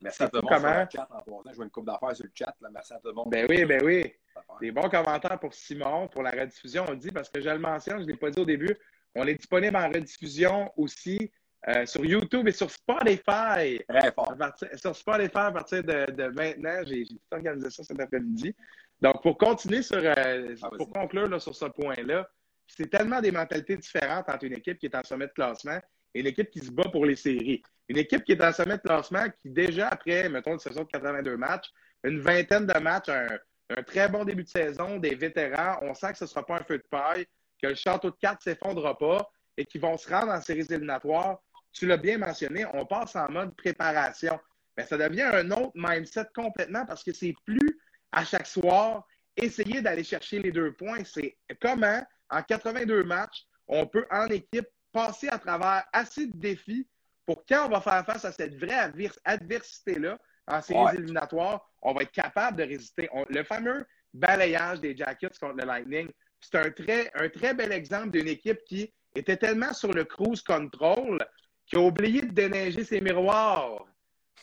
Merci 0.00 0.22
à 0.22 0.28
tout 0.28 0.36
le 0.36 0.42
monde 0.42 0.50
comment... 0.50 0.86
sur 0.90 1.00
le 1.02 1.06
chat 1.06 1.08
en 1.10 1.42
Je 1.50 1.56
vois 1.56 1.64
une 1.64 1.70
coupe 1.70 1.86
d'affaires 1.86 2.16
sur 2.16 2.24
le 2.24 2.32
chat. 2.34 2.54
Là. 2.60 2.68
Merci 2.72 2.92
à 2.92 2.96
tout 2.96 3.08
le 3.08 3.14
monde. 3.14 3.30
Ben 3.30 3.46
oui, 3.48 3.64
ben 3.64 3.82
oui. 3.84 4.12
Des 4.60 4.70
bons 4.70 4.88
commentaires 4.88 5.38
pour 5.38 5.52
Simon, 5.52 6.08
pour 6.08 6.22
la 6.22 6.30
rediffusion. 6.30 6.86
On 6.88 6.94
dit, 6.94 7.10
parce 7.10 7.28
que 7.28 7.40
je 7.40 7.48
le 7.48 7.58
mentionne, 7.58 7.98
je 7.98 8.04
ne 8.04 8.08
l'ai 8.08 8.16
pas 8.16 8.30
dit 8.30 8.40
au 8.40 8.44
début, 8.44 8.76
on 9.14 9.26
est 9.26 9.34
disponible 9.34 9.76
en 9.76 9.88
rediffusion 9.88 10.72
aussi 10.76 11.30
euh, 11.68 11.84
sur 11.84 12.04
YouTube 12.04 12.48
et 12.48 12.52
sur 12.52 12.70
Spotify. 12.70 13.80
Très 13.88 14.12
fort. 14.12 14.34
sur 14.76 14.96
Spotify 14.96 15.38
à 15.38 15.52
partir 15.52 15.84
de, 15.84 16.28
maintenant. 16.28 16.82
J'ai 16.86 17.04
tout 17.04 17.18
organisé 17.30 17.70
ça 17.70 17.84
cet 17.84 18.00
après-midi. 18.00 18.54
Donc, 19.00 19.22
pour 19.22 19.36
continuer 19.36 19.82
sur, 19.82 19.98
euh, 19.98 20.54
ah, 20.62 20.70
pour 20.76 20.90
conclure 20.90 21.28
là, 21.28 21.38
sur 21.38 21.54
ce 21.54 21.66
point-là, 21.66 22.28
c'est 22.66 22.88
tellement 22.88 23.20
des 23.20 23.32
mentalités 23.32 23.76
différentes 23.76 24.28
entre 24.28 24.44
une 24.44 24.54
équipe 24.54 24.78
qui 24.78 24.86
est 24.86 24.94
en 24.94 25.02
sommet 25.02 25.26
de 25.26 25.32
classement 25.32 25.78
et 26.14 26.20
une 26.20 26.26
équipe 26.26 26.50
qui 26.50 26.60
se 26.60 26.70
bat 26.70 26.88
pour 26.90 27.04
les 27.04 27.16
séries. 27.16 27.62
Une 27.90 27.98
équipe 27.98 28.22
qui 28.22 28.30
est 28.30 28.44
en 28.44 28.52
sommet 28.52 28.76
de 28.76 28.82
classement, 28.82 29.24
qui 29.42 29.50
déjà 29.50 29.88
après, 29.88 30.28
mettons, 30.28 30.52
une 30.52 30.60
saison 30.60 30.84
de 30.84 30.86
82 30.86 31.36
matchs, 31.36 31.72
une 32.04 32.20
vingtaine 32.20 32.64
de 32.64 32.78
matchs, 32.78 33.08
un, 33.08 33.82
très 33.82 34.08
bon 34.08 34.24
début 34.24 34.44
de 34.44 34.48
saison, 34.48 34.98
des 34.98 35.16
vétérans, 35.16 35.76
on 35.82 35.92
sent 35.92 36.12
que 36.12 36.18
ce 36.18 36.24
ne 36.24 36.28
sera 36.28 36.46
pas 36.46 36.58
un 36.58 36.62
feu 36.62 36.78
de 36.78 36.84
paille, 36.88 37.26
que 37.60 37.66
le 37.66 37.74
château 37.74 38.12
de 38.12 38.16
cartes 38.20 38.46
ne 38.46 38.52
s'effondrera 38.52 38.96
pas 38.96 39.28
et 39.56 39.64
qu'ils 39.64 39.80
vont 39.80 39.96
se 39.96 40.08
rendre 40.08 40.30
en 40.30 40.40
séries 40.40 40.66
éliminatoires. 40.70 41.40
Tu 41.72 41.84
l'as 41.88 41.96
bien 41.96 42.18
mentionné, 42.18 42.64
on 42.74 42.86
passe 42.86 43.16
en 43.16 43.28
mode 43.28 43.56
préparation. 43.56 44.38
Mais 44.76 44.86
ça 44.86 44.96
devient 44.96 45.22
un 45.22 45.50
autre 45.50 45.72
mindset 45.74 46.26
complètement 46.32 46.86
parce 46.86 47.02
que 47.02 47.12
c'est 47.12 47.34
plus 47.44 47.80
à 48.12 48.24
chaque 48.24 48.46
soir 48.46 49.04
essayer 49.36 49.82
d'aller 49.82 50.04
chercher 50.04 50.38
les 50.38 50.52
deux 50.52 50.74
points. 50.74 51.02
C'est 51.02 51.36
comment, 51.60 52.06
en 52.28 52.40
82 52.40 53.02
matchs, 53.02 53.48
on 53.66 53.84
peut 53.88 54.06
en 54.12 54.28
équipe 54.28 54.68
passer 54.92 55.26
à 55.26 55.40
travers 55.40 55.82
assez 55.92 56.28
de 56.28 56.36
défis 56.36 56.86
pour 57.30 57.44
quand 57.46 57.66
on 57.66 57.68
va 57.68 57.80
faire 57.80 58.04
face 58.04 58.24
à 58.24 58.32
cette 58.32 58.56
vraie 58.56 58.90
adversité-là 59.24 60.18
en 60.48 60.60
séries 60.60 60.96
éliminatoires, 60.96 61.64
on 61.80 61.92
va 61.92 62.02
être 62.02 62.10
capable 62.10 62.56
de 62.56 62.64
résister. 62.64 63.08
le 63.28 63.44
fameux 63.44 63.86
balayage 64.12 64.80
des 64.80 64.96
Jackets 64.96 65.38
contre 65.40 65.54
le 65.54 65.64
Lightning, 65.64 66.10
c'est 66.40 66.56
un 66.56 66.72
très, 66.72 67.08
un 67.14 67.28
très 67.28 67.54
bel 67.54 67.70
exemple 67.70 68.10
d'une 68.10 68.26
équipe 68.26 68.58
qui 68.64 68.92
était 69.14 69.36
tellement 69.36 69.72
sur 69.72 69.92
le 69.92 70.02
cruise 70.02 70.42
control 70.42 71.18
qu'il 71.66 71.78
a 71.78 71.82
oublié 71.82 72.22
de 72.22 72.32
déneiger 72.32 72.82
ses 72.82 73.00
miroirs. 73.00 73.86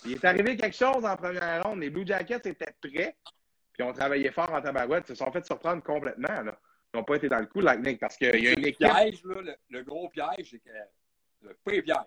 Il 0.06 0.14
est 0.14 0.24
arrivé 0.24 0.56
quelque 0.56 0.78
chose 0.78 1.04
en 1.04 1.18
première 1.18 1.64
ronde. 1.64 1.82
Les 1.82 1.90
Blue 1.90 2.08
Jackets 2.08 2.46
étaient 2.46 2.74
prêts, 2.82 3.18
puis 3.74 3.84
ont 3.84 3.92
travaillé 3.92 4.32
fort 4.32 4.54
en 4.54 4.62
tabarouette. 4.62 5.10
Ils 5.10 5.18
se 5.18 5.26
sont 5.26 5.32
fait 5.34 5.46
surprendre 5.46 5.84
complètement. 5.84 6.42
Là 6.42 6.58
n'ont 6.94 7.04
pas 7.04 7.18
été 7.18 7.28
dans 7.28 7.40
le 7.40 7.48
coup, 7.48 7.60
Lightning, 7.60 7.98
parce 7.98 8.16
qu'il 8.16 8.34
y 8.42 8.48
a 8.48 8.54
une 8.54 8.66
équipe. 8.66 8.88
Piège, 8.88 9.22
le, 9.70 9.84
gros 9.84 10.08
piège, 10.08 10.52
c'est 10.52 10.60
que 10.60 10.70
le 11.42 11.54
pré 11.66 11.82
piège, 11.82 11.98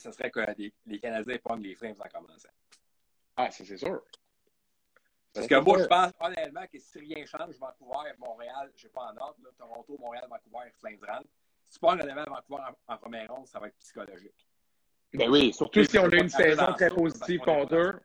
ce 0.00 0.12
serait 0.12 0.30
que 0.30 0.40
les, 0.86 0.98
Canadiens 0.98 1.38
prennent 1.38 1.62
les 1.62 1.74
Flames 1.74 1.96
en 1.98 2.08
commençant. 2.08 2.48
Ah, 3.36 3.50
ça, 3.50 3.64
c'est 3.64 3.76
sûr. 3.76 4.02
Parce 5.32 5.46
que 5.46 5.54
moi, 5.56 5.78
je 5.78 5.84
pense 5.84 6.12
honnêtement 6.18 6.66
que 6.72 6.78
si 6.78 6.98
rien 6.98 7.24
change, 7.26 7.56
Vancouver, 7.58 8.12
Montréal, 8.18 8.70
je 8.74 8.78
ne 8.78 8.80
sais 8.80 8.88
pas 8.88 9.12
en 9.12 9.16
ordre, 9.16 9.36
Toronto, 9.56 9.96
Montréal, 9.98 10.26
Vancouver, 10.28 10.72
Flames 10.78 10.98
rentrent. 11.06 11.28
Si 11.68 11.78
tu 11.78 11.80
prends 11.80 11.92
honnêtement 11.92 12.24
Vancouver 12.24 12.62
en, 12.88 12.94
en 12.94 12.96
première 12.96 13.28
ronde, 13.28 13.46
ça 13.46 13.60
va 13.60 13.68
être 13.68 13.76
psychologique. 13.76 14.46
Ben 15.12 15.28
oui, 15.28 15.52
surtout 15.52 15.84
si 15.84 15.98
on 15.98 16.08
a 16.08 16.16
une 16.16 16.28
saison 16.28 16.72
très 16.72 16.90
positive 16.90 17.40
contre 17.40 17.74
eux. 17.74 18.00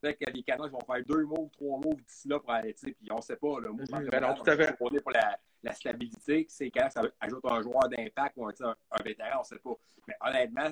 Peut-être 0.00 0.18
que 0.18 0.30
les 0.30 0.42
Canucks 0.44 0.70
vont 0.70 0.84
faire 0.86 1.04
deux 1.04 1.24
moves, 1.24 1.50
trois 1.50 1.78
moves 1.78 2.00
d'ici 2.02 2.28
là 2.28 2.38
pour 2.38 2.52
aller, 2.52 2.72
puis 2.72 2.94
on 3.10 3.16
ne 3.16 3.20
sait 3.20 3.36
pas. 3.36 3.60
Là, 3.60 3.70
moi, 3.70 4.00
ben 4.00 4.20
non, 4.20 4.34
tout 4.34 4.48
à 4.48 4.56
fait. 4.56 4.76
Pour 4.76 4.90
la, 5.12 5.38
la 5.62 5.72
stabilité, 5.72 6.46
c'est 6.48 6.70
quand 6.70 6.88
ça 6.88 7.02
ajoute 7.20 7.44
un 7.44 7.62
joueur 7.62 7.88
d'impact 7.88 8.36
ou 8.36 8.46
un, 8.46 8.52
un, 8.62 9.02
vétéran, 9.02 9.38
on 9.38 9.40
ne 9.40 9.44
sait 9.44 9.58
pas. 9.58 9.74
Mais 10.06 10.14
honnêtement, 10.20 10.70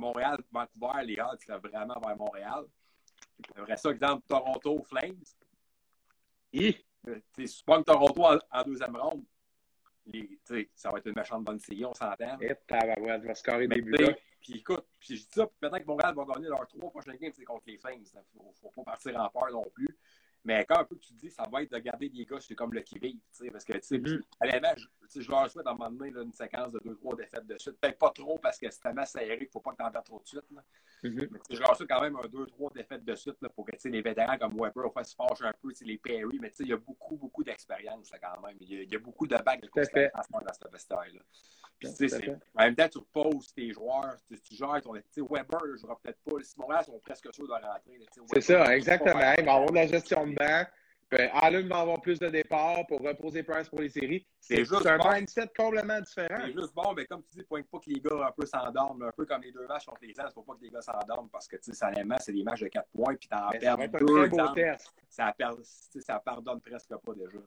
Montréal, 0.00 0.38
Vancouver, 0.50 1.04
les 1.04 1.20
odds, 1.20 1.38
c'est 1.38 1.56
vraiment 1.56 2.00
vers 2.00 2.16
Montréal. 2.16 2.64
Après 3.56 3.76
ça, 3.76 3.90
exemple, 3.90 4.22
Toronto, 4.28 4.82
Flames. 4.84 5.22
Et, 6.52 6.74
tu 7.34 7.46
sais, 7.46 7.64
que 7.64 7.82
Toronto 7.82 8.24
en, 8.24 8.38
en 8.50 8.62
deuxième 8.64 8.96
ronde, 8.96 9.24
les, 10.06 10.40
ça 10.74 10.90
va 10.90 10.98
être 10.98 11.06
une 11.06 11.14
méchante 11.14 11.44
bonne 11.44 11.58
série, 11.58 11.84
on 11.84 11.94
s'entend. 11.94 12.38
Et 12.40 12.54
tabarouette, 12.66 13.22
va 13.22 13.34
scorer 13.34 13.68
des 13.68 13.80
buts 13.80 13.96
Puis 14.40 14.54
écoute, 14.58 14.86
puis 14.98 15.16
je 15.16 15.22
dis 15.22 15.28
ça, 15.30 15.46
peut-être 15.46 15.80
que 15.80 15.86
Montréal 15.86 16.14
va 16.14 16.24
gagner 16.24 16.48
leurs 16.48 16.66
trois 16.66 16.90
prochains 16.90 17.14
games 17.14 17.32
contre 17.46 17.64
les 17.66 17.78
Flames. 17.78 18.02
Il 18.02 18.18
ne 18.18 18.52
faut, 18.60 18.70
pas 18.70 18.92
partir 18.92 19.20
en 19.20 19.28
peur 19.28 19.50
non 19.52 19.64
plus. 19.72 19.98
Mais 20.44 20.64
quand 20.64 20.78
un 20.78 20.84
peu 20.84 20.96
tu 20.96 21.12
dis, 21.14 21.30
ça 21.30 21.46
va 21.50 21.62
être 21.62 21.70
de 21.70 21.78
garder 21.78 22.08
des 22.08 22.24
gars, 22.24 22.40
c'est 22.40 22.54
comme 22.54 22.72
le 22.72 22.80
qui 22.80 22.98
vive, 22.98 23.18
parce 23.52 23.64
que, 23.64 23.74
tu 23.74 23.80
sais, 23.82 23.98
mm-hmm. 23.98 24.88
je, 25.14 25.20
je 25.20 25.30
leur 25.30 25.50
souhaite 25.50 25.66
à 25.66 25.70
un 25.70 25.74
moment 25.74 25.90
donné 25.90 26.12
une 26.18 26.32
séquence 26.32 26.72
de 26.72 26.80
deux, 26.82 26.96
trois 26.96 27.14
défaites 27.14 27.46
de 27.46 27.58
suite. 27.58 27.78
Peut-être 27.78 27.98
pas 27.98 28.10
trop, 28.10 28.38
parce 28.38 28.58
que 28.58 28.70
c'est 28.70 28.80
tellement 28.80 29.04
serré 29.04 29.36
qu'il 29.36 29.46
ne 29.46 29.50
faut 29.50 29.60
pas 29.60 29.72
que 29.72 29.76
tu 29.76 29.82
en 29.82 29.90
perdes 29.90 30.06
trop 30.06 30.20
de 30.20 30.26
suite. 30.26 30.50
Là. 30.54 30.62
Mm-hmm. 31.04 31.28
mais, 31.30 31.38
je 31.50 31.60
leur 31.60 31.76
souhaite 31.76 31.90
quand 31.90 32.00
même 32.00 32.16
un 32.16 32.28
deux, 32.28 32.46
trois 32.46 32.70
défaites 32.74 33.04
de 33.04 33.14
suite, 33.14 33.36
là, 33.42 33.50
pour 33.50 33.66
que, 33.66 33.72
les 33.88 34.02
vétérans 34.02 34.38
comme 34.38 34.54
Weber, 34.54 34.86
au 34.86 34.90
fait, 34.90 35.04
se 35.04 35.14
fâchent 35.14 35.42
un 35.42 35.52
peu, 35.60 35.72
les 35.82 35.98
Perry, 35.98 36.38
mais 36.40 36.52
il 36.60 36.68
y 36.68 36.72
a 36.72 36.78
beaucoup, 36.78 37.16
beaucoup 37.16 37.44
d'expérience, 37.44 38.10
quand 38.22 38.40
même. 38.46 38.56
Il 38.60 38.90
y, 38.90 38.96
a, 38.96 38.98
beaucoup 38.98 39.26
de 39.26 39.36
bagues 39.36 39.62
de 39.62 39.68
constance 39.68 40.10
dans 40.30 40.52
ce 40.52 40.72
vestiaire-là. 40.72 41.20
Puis, 41.80 41.94
tu 41.94 42.08
sais, 42.08 42.38
en 42.54 42.64
même 42.64 42.76
temps, 42.76 42.88
tu 42.88 42.98
reposes 42.98 43.54
tes 43.54 43.72
joueurs, 43.72 44.14
tu, 44.28 44.38
tu 44.38 44.54
gères 44.54 44.80
ton. 44.82 44.92
Tu 44.92 45.02
sais, 45.10 45.20
Weber, 45.22 45.60
je 45.78 45.86
ne 45.86 45.94
peut-être 45.94 46.20
pas. 46.22 46.38
Les 46.38 46.44
Montréal 46.58 46.84
sont 46.84 46.98
presque 47.00 47.32
sûrs 47.32 47.46
de 47.46 47.52
rentrer. 47.52 48.06
C'est 48.26 48.40
ça, 48.42 48.76
exactement. 48.76 49.32
Il 49.38 49.44
va 49.46 49.54
avoir 49.54 49.70
de 49.70 49.74
la 49.74 49.86
gestion 49.86 50.26
de 50.30 50.36
banc. 50.36 50.64
Allen 51.32 51.66
va 51.66 51.80
avoir 51.80 52.00
plus 52.00 52.18
de 52.18 52.28
départs 52.28 52.86
pour 52.86 53.00
reposer 53.00 53.42
Price 53.42 53.68
pour 53.68 53.80
les 53.80 53.88
séries. 53.88 54.24
C'est 54.38 54.64
juste 54.64 54.86
un 54.86 54.98
mindset 55.12 55.48
complètement 55.56 56.00
différent. 56.00 56.42
C'est 56.46 56.52
juste 56.52 56.74
bon, 56.74 56.92
mais 56.94 57.04
comme 57.06 57.22
tu 57.22 57.38
dis, 57.38 57.44
faut 57.48 57.56
pas 57.56 57.78
que 57.78 57.90
les 57.90 58.00
gars 58.00 58.28
un 58.28 58.32
peu 58.32 58.46
s'endorment, 58.46 59.02
un 59.02 59.12
peu 59.16 59.26
comme 59.26 59.42
les 59.42 59.50
deux 59.50 59.66
matchs 59.66 59.86
contre 59.86 60.02
les 60.02 60.14
ne 60.22 60.30
faut 60.30 60.42
pas 60.42 60.54
que 60.54 60.62
les 60.62 60.70
gars 60.70 60.82
s'endorment 60.82 61.28
parce 61.28 61.48
que, 61.48 61.56
tu 61.56 61.72
sais, 61.72 61.86
c'est 62.20 62.32
des 62.32 62.44
matchs 62.44 62.60
de 62.60 62.68
4 62.68 62.88
points, 62.94 63.14
puis 63.16 63.28
t'en 63.28 63.50
perds 63.50 63.76
deux. 63.98 64.30
Ça, 65.08 65.34
ça 65.98 66.20
pardonne 66.20 66.60
presque 66.60 66.94
pas 66.94 67.14
déjà. 67.14 67.38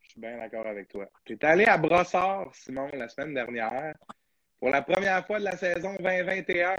Je 0.00 0.08
suis 0.10 0.20
bien 0.20 0.38
d'accord 0.38 0.66
avec 0.66 0.88
toi. 0.88 1.06
Tu 1.24 1.32
es 1.32 1.44
allé 1.44 1.64
à 1.64 1.78
Brossard, 1.78 2.54
Simon, 2.54 2.88
la 2.92 3.08
semaine 3.08 3.34
dernière, 3.34 3.94
pour 4.58 4.70
la 4.70 4.82
première 4.82 5.26
fois 5.26 5.40
de 5.40 5.44
la 5.44 5.56
saison 5.56 5.94
2021. 5.98 6.76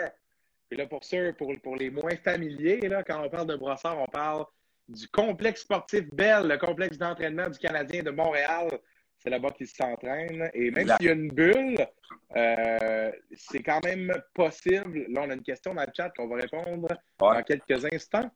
Et 0.73 0.75
là, 0.77 0.85
pour 0.85 1.03
ceux, 1.03 1.33
pour, 1.33 1.53
pour 1.61 1.75
les 1.75 1.89
moins 1.89 2.15
familiers, 2.15 2.79
là, 2.87 3.03
quand 3.03 3.21
on 3.21 3.29
parle 3.29 3.47
de 3.47 3.55
Brossard, 3.57 3.99
on 3.99 4.07
parle 4.07 4.45
du 4.91 5.07
complexe 5.07 5.61
sportif 5.61 6.03
Bell, 6.13 6.47
le 6.47 6.57
complexe 6.57 6.97
d'entraînement 6.97 7.49
du 7.49 7.57
Canadien 7.57 8.03
de 8.03 8.11
Montréal. 8.11 8.69
c'est 9.17 9.29
là-bas 9.29 9.51
qu'ils 9.51 9.67
s'entraînent. 9.67 10.49
Et 10.53 10.71
même 10.71 10.87
s'il 10.97 11.05
y 11.05 11.09
a 11.09 11.13
une 11.13 11.29
bulle, 11.29 11.87
euh, 12.35 13.11
c'est 13.33 13.63
quand 13.63 13.83
même 13.83 14.13
possible. 14.33 15.05
Là, 15.09 15.23
on 15.25 15.29
a 15.29 15.33
une 15.33 15.43
question 15.43 15.73
dans 15.73 15.83
le 15.83 15.91
chat 15.95 16.09
qu'on 16.11 16.27
va 16.27 16.37
répondre 16.37 16.87
dans 17.19 17.43
quelques 17.43 17.85
instants. 17.93 18.29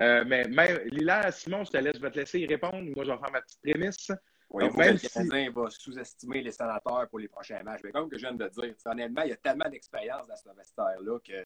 Euh, 0.00 0.24
mais 0.26 0.44
même, 0.44 0.78
Lila, 0.86 1.30
Simon, 1.30 1.64
je, 1.64 1.72
te 1.72 1.76
laisse, 1.76 1.96
je 1.96 2.00
vais 2.00 2.10
te 2.10 2.18
laisser 2.18 2.40
y 2.40 2.46
répondre. 2.46 2.82
Moi, 2.96 3.04
je 3.04 3.10
vais 3.10 3.18
faire 3.18 3.32
ma 3.32 3.42
petite 3.42 3.60
prémisse. 3.62 4.10
Oui, 4.48 4.64
Donc, 4.64 4.76
même 4.76 4.94
le 4.94 5.08
Canadien 5.08 5.52
va 5.52 5.70
sous-estimer 5.70 6.42
les 6.42 6.52
sénateurs 6.52 7.06
pour 7.08 7.18
les 7.18 7.28
prochains 7.28 7.62
matchs. 7.62 7.82
Mais 7.84 7.92
comme 7.92 8.08
que 8.08 8.16
je 8.16 8.22
viens 8.22 8.34
de 8.34 8.48
dire, 8.48 8.74
honnêtement, 8.86 9.22
il 9.22 9.30
y 9.30 9.32
a 9.32 9.36
tellement 9.36 9.68
d'expérience 9.68 10.26
dans 10.26 10.36
ce 10.36 10.48
vestiaire-là 10.56 11.18
que 11.20 11.44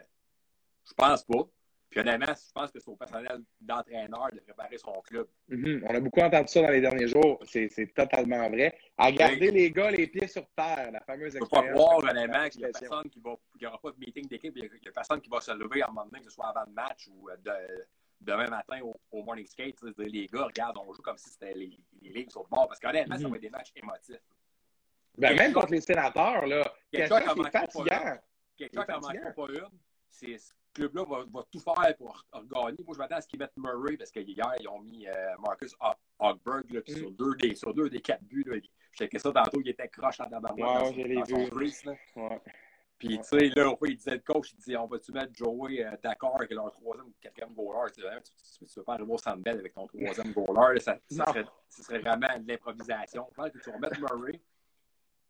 je 0.86 0.94
pense 0.94 1.24
pas. 1.24 1.48
Puis 1.94 2.00
honnêtement, 2.00 2.34
je 2.34 2.52
pense 2.52 2.72
que 2.72 2.80
c'est 2.80 2.90
au 2.90 2.96
personnel 2.96 3.38
d'entraîneur 3.60 4.28
de 4.32 4.40
préparer 4.40 4.78
son 4.78 5.00
club. 5.02 5.28
Mm-hmm. 5.48 5.86
On 5.88 5.94
a 5.94 6.00
beaucoup 6.00 6.20
entendu 6.22 6.48
ça 6.48 6.62
dans 6.62 6.70
les 6.70 6.80
derniers 6.80 7.06
jours. 7.06 7.40
C'est 7.46 7.94
totalement 7.94 8.50
vrai. 8.50 8.76
À 8.98 9.12
garder 9.12 9.52
les 9.52 9.70
gars 9.70 9.92
les 9.92 10.08
pieds 10.08 10.26
sur 10.26 10.44
terre, 10.56 10.90
la 10.90 10.98
fameuse 11.02 11.36
expérience. 11.36 11.68
Il 11.68 11.70
ne 11.70 11.78
faut 11.78 11.84
pas 11.84 11.86
croire 11.86 11.98
honnêtement 11.98 12.48
qu'il 12.48 12.62
n'y 12.62 12.66
a 12.66 12.70
personne 12.72 13.08
qui 13.08 13.20
va. 13.20 13.36
N'y 13.60 13.66
aura 13.68 13.78
pas 13.78 13.92
de 13.92 13.96
meeting 14.00 14.26
d'équipe, 14.26 14.52
il 14.56 14.62
n'y 14.62 14.88
a, 14.88 14.92
personne 14.92 15.20
qui 15.20 15.30
va 15.30 15.40
se 15.40 15.52
lever 15.52 15.82
à 15.82 15.86
un 15.86 15.92
moment 15.92 16.04
donné, 16.06 16.18
que 16.18 16.30
ce 16.30 16.34
soit 16.34 16.48
avant 16.48 16.64
le 16.66 16.72
match 16.72 17.06
ou 17.12 17.30
euh, 17.30 17.36
de, 17.36 17.86
demain 18.20 18.48
matin 18.48 18.80
au, 19.12 19.22
morning 19.22 19.46
skate. 19.46 19.76
Les 19.98 20.26
gars, 20.26 20.46
regarde, 20.46 20.76
on 20.76 20.92
joue 20.92 21.02
comme 21.02 21.16
si 21.16 21.30
c'était 21.30 21.54
les, 21.54 21.78
les 22.02 22.10
ligues 22.10 22.30
sur 22.32 22.42
le 22.42 22.48
bord. 22.48 22.66
Parce 22.66 22.80
qu'honnêtement, 22.80 23.14
mm-hmm. 23.14 23.22
ça 23.22 23.28
va 23.28 23.36
être 23.36 23.42
des 23.42 23.50
matchs 23.50 23.72
émotifs. 23.76 24.20
Ben, 25.16 25.36
même 25.36 25.52
contre 25.52 25.70
les 25.70 25.80
sénateurs, 25.80 26.44
là, 26.44 26.64
quelqu'un 26.90 27.20
qui 27.20 27.40
est 27.40 27.50
fatigant. 27.52 28.18
Quelqu'un 28.56 28.84
qui 28.84 28.90
n'en 28.90 29.00
manque 29.00 29.34
pas 29.36 29.46
une, 29.48 29.78
c'est 30.10 30.38
club-là 30.74 31.04
va, 31.04 31.42
tout 31.50 31.60
faire 31.60 31.96
pour 31.96 32.24
gagner. 32.34 32.84
Moi, 32.84 32.94
je 32.94 32.98
m'attends 32.98 33.16
à 33.16 33.20
ce 33.20 33.28
qu'ils 33.28 33.38
mettent 33.38 33.56
Murray 33.56 33.96
parce 33.96 34.10
qu'hier, 34.10 34.52
ils 34.60 34.68
ont 34.68 34.80
mis 34.80 35.06
euh, 35.06 35.12
Marcus 35.40 35.74
Hogberg 36.18 36.70
là, 36.70 36.80
mm. 36.86 36.94
sur, 36.94 37.10
deux 37.12 37.34
des, 37.36 37.54
sur 37.54 37.72
deux 37.72 37.88
des 37.88 38.00
quatre 38.00 38.24
buts. 38.24 38.44
Là, 38.46 38.56
je 38.60 38.98
checkais 38.98 39.18
ça 39.18 39.32
tantôt, 39.32 39.60
il 39.60 39.68
était 39.68 39.88
croche 39.88 40.20
en 40.20 40.28
tabac. 40.28 40.54
Ouais, 40.54 40.92
l'ai 40.92 41.22
vu. 41.22 41.50
Ouais. 42.16 42.40
Puis, 42.98 43.18
tu 43.18 43.24
sais, 43.24 43.48
là, 43.48 43.74
il 43.86 43.96
disait 43.96 44.12
le 44.12 44.18
coach, 44.20 44.52
il 44.52 44.56
disait 44.56 44.76
on 44.76 44.86
va-tu 44.86 45.12
mettre 45.12 45.32
Joey 45.34 45.84
euh, 45.84 45.96
d'accord 46.02 46.36
avec 46.36 46.50
leur 46.52 46.70
troisième 46.70 47.06
ou 47.06 47.14
quatrième 47.20 47.52
goaler? 47.52 47.90
Tu 47.92 48.00
ne 48.00 48.06
tu, 48.20 48.66
tu, 48.66 48.78
veux 48.78 48.84
pas 48.84 48.94
arriver 48.94 49.12
au 49.12 49.18
Sandbell 49.18 49.58
avec 49.58 49.74
ton 49.74 49.86
troisième 49.86 50.32
goaler, 50.32 50.80
ça, 50.80 50.98
ça, 51.10 51.24
serait, 51.26 51.44
ça 51.68 51.82
serait 51.82 51.98
vraiment 51.98 52.38
de 52.38 52.48
l'improvisation. 52.48 53.26
Je 53.30 53.34
pense 53.34 53.50
que 53.50 53.58
tu 53.58 53.70
vas 53.70 53.78
mettre 53.78 54.00
Murray. 54.00 54.40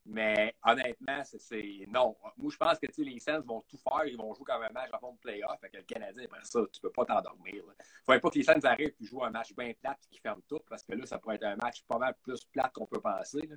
Mais 0.07 0.55
honnêtement, 0.63 1.23
c'est 1.25 1.87
non. 1.89 2.15
Moi, 2.37 2.51
je 2.53 2.57
pense 2.59 2.79
que 2.79 2.87
les 2.99 3.19
Sens 3.21 3.43
vont 3.45 3.65
tout 3.69 3.79
faire. 3.79 4.05
Ils 4.07 4.19
vont 4.19 4.35
jouer 4.35 4.45
comme 4.45 4.63
un 4.63 4.71
match 4.71 4.91
à 4.93 4.99
fond 4.99 5.13
de 5.13 5.19
playoff. 5.19 5.59
Fait 5.61 5.71
que 5.71 5.79
le 5.79 5.83
Canadien, 5.85 6.25
après 6.25 6.41
ça, 6.43 6.61
tu 6.71 6.81
peux 6.81 6.91
pas 6.91 7.07
t'endormir. 7.07 7.55
Il 7.55 7.59
ne 7.59 7.73
faudrait 8.05 8.21
pas 8.21 8.31
que 8.31 8.39
les 8.39 8.45
Sens 8.45 8.65
arrivent 8.65 8.95
et 9.01 9.07
jouent 9.07 9.25
un 9.25 9.31
match 9.31 9.55
bien 9.57 9.73
plate 9.81 9.99
et 10.05 10.09
qu'ils 10.11 10.21
ferment 10.21 10.43
tout 10.47 10.61
parce 10.69 10.83
que 10.85 10.93
là, 10.95 11.07
ça 11.07 11.19
pourrait 11.19 11.37
être 11.37 11.45
un 11.45 11.57
match 11.57 11.83
pas 11.89 11.99
mal 11.99 12.15
plus 12.23 12.45
plate 12.53 12.73
qu'on 12.75 12.87
peut 12.87 13.01
penser. 13.01 13.49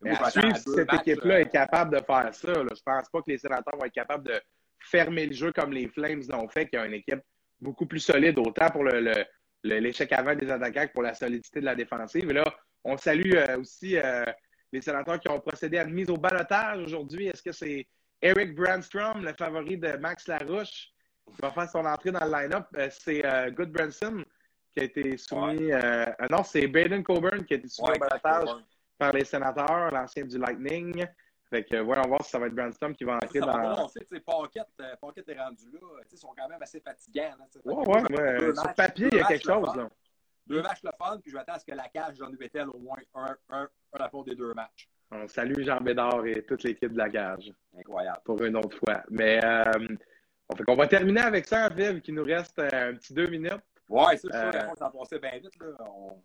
Mais 0.00 0.18
moi, 0.18 0.30
si 0.30 0.40
cette 0.74 0.92
équipe-là 0.92 1.40
est 1.42 1.50
capable 1.50 1.96
de 1.96 2.04
faire 2.04 2.34
ça, 2.34 2.52
là, 2.52 2.74
je 2.74 2.82
pense 2.82 3.08
pas 3.08 3.22
que 3.22 3.30
les 3.30 3.38
sénateurs 3.38 3.78
vont 3.78 3.84
être 3.84 3.92
capables 3.92 4.26
de 4.26 4.40
fermer 4.80 5.26
le 5.26 5.32
jeu 5.32 5.52
comme 5.52 5.72
les 5.72 5.86
Flames 5.86 6.22
l'ont 6.28 6.48
fait, 6.48 6.68
qui 6.68 6.76
a 6.76 6.84
une 6.84 6.94
équipe 6.94 7.20
beaucoup 7.60 7.86
plus 7.86 8.00
solide, 8.00 8.36
autant 8.40 8.68
pour 8.70 8.84
l'échec 8.84 10.10
le, 10.10 10.16
avant 10.16 10.34
des 10.34 10.50
attaquants 10.50 10.88
que 10.88 10.92
pour 10.92 11.02
la 11.02 11.14
solidité 11.14 11.60
de 11.60 11.64
la 11.64 11.76
défensive. 11.76 12.28
Et 12.28 12.32
là, 12.32 12.44
on 12.82 12.96
salue 12.96 13.34
euh, 13.36 13.60
aussi. 13.60 13.96
Euh, 13.96 14.24
les 14.72 14.80
sénateurs 14.80 15.20
qui 15.20 15.28
ont 15.28 15.40
procédé 15.40 15.78
à 15.78 15.84
une 15.84 15.92
mise 15.92 16.10
au 16.10 16.16
balotage 16.16 16.82
aujourd'hui. 16.82 17.26
Est-ce 17.26 17.42
que 17.42 17.52
c'est 17.52 17.86
Eric 18.20 18.54
Brandstrom, 18.54 19.22
le 19.22 19.32
favori 19.34 19.76
de 19.76 19.96
Max 19.98 20.26
Larouche, 20.26 20.88
qui 21.30 21.40
va 21.40 21.50
faire 21.50 21.68
son 21.70 21.84
entrée 21.84 22.10
dans 22.10 22.24
le 22.24 22.32
line-up? 22.32 22.66
Euh, 22.76 22.88
c'est 22.90 23.24
euh, 23.24 23.50
Good 23.50 23.70
Branson 23.70 24.24
qui 24.72 24.80
a 24.80 24.84
été 24.84 25.16
soumis. 25.18 25.70
Euh, 25.70 26.06
non, 26.30 26.42
c'est 26.42 26.66
Baden 26.66 27.02
Coburn 27.02 27.44
qui 27.44 27.54
a 27.54 27.56
été 27.58 27.68
soumis 27.68 27.90
au 27.94 27.98
balotage 27.98 28.48
par 28.96 29.12
les 29.12 29.24
sénateurs, 29.24 29.90
l'ancien 29.92 30.24
du 30.24 30.38
Lightning. 30.38 31.04
Fait 31.50 31.64
que, 31.64 31.76
voyons 31.76 32.08
voir 32.08 32.24
si 32.24 32.30
ça 32.30 32.38
va 32.38 32.46
être 32.46 32.54
Brandstrom 32.54 32.94
qui 32.94 33.04
va 33.04 33.16
entrer 33.16 33.40
dans. 33.40 33.84
On 33.84 33.88
sait, 33.88 34.06
Pocket, 34.24 34.66
Pocket 34.98 35.28
est 35.28 35.38
rendu 35.38 35.66
là. 35.70 36.02
Ils 36.10 36.16
sont 36.16 36.32
quand 36.34 36.48
même 36.48 36.62
assez 36.62 36.80
fatigants. 36.80 37.36
Oui, 37.66 37.74
ouais, 37.74 38.18
ouais. 38.18 38.54
Sur 38.54 38.74
papier, 38.74 39.08
il 39.12 39.18
y 39.18 39.20
a 39.20 39.26
quelque 39.26 39.44
chose. 39.44 39.76
Là. 39.76 39.90
Deux 40.46 40.62
matchs 40.62 40.82
le 40.82 40.90
fun, 40.98 41.18
puis 41.22 41.30
je 41.30 41.36
m'attends 41.36 41.54
à 41.54 41.58
ce 41.58 41.64
que 41.64 41.74
la 41.74 41.88
cage 41.88 42.16
Jean 42.16 42.30
Bétel 42.30 42.68
au 42.68 42.78
moins 42.78 42.98
un, 43.14 43.36
un, 43.50 43.68
un 43.92 43.98
à 43.98 44.08
fond 44.08 44.22
des 44.22 44.34
deux 44.34 44.52
matchs. 44.54 44.88
On 45.14 45.28
salue 45.28 45.62
Jean 45.62 45.80
Bédard 45.80 46.26
et 46.26 46.42
toute 46.42 46.62
l'équipe 46.62 46.92
de 46.92 46.98
la 46.98 47.10
cage. 47.10 47.52
Incroyable. 47.78 48.20
Pour 48.24 48.42
une 48.42 48.56
autre 48.56 48.76
fois. 48.78 49.02
Mais 49.10 49.40
euh, 49.44 49.62
on 50.48 50.56
fait 50.56 50.64
qu'on 50.64 50.74
va 50.74 50.86
terminer 50.86 51.20
avec 51.20 51.46
ça, 51.46 51.68
Viv, 51.68 52.00
qui 52.00 52.12
nous 52.12 52.24
reste 52.24 52.58
euh, 52.58 52.90
un 52.90 52.94
petit 52.94 53.12
deux 53.12 53.26
minutes. 53.26 53.60
Ouais, 53.88 54.16
c'est 54.16 54.32
sûr, 54.32 54.34
euh, 54.34 54.68
on 54.70 54.74
s'en 54.74 54.90
passait 54.90 55.18
bien 55.18 55.32
vite. 55.32 55.52
Là. 55.60 55.66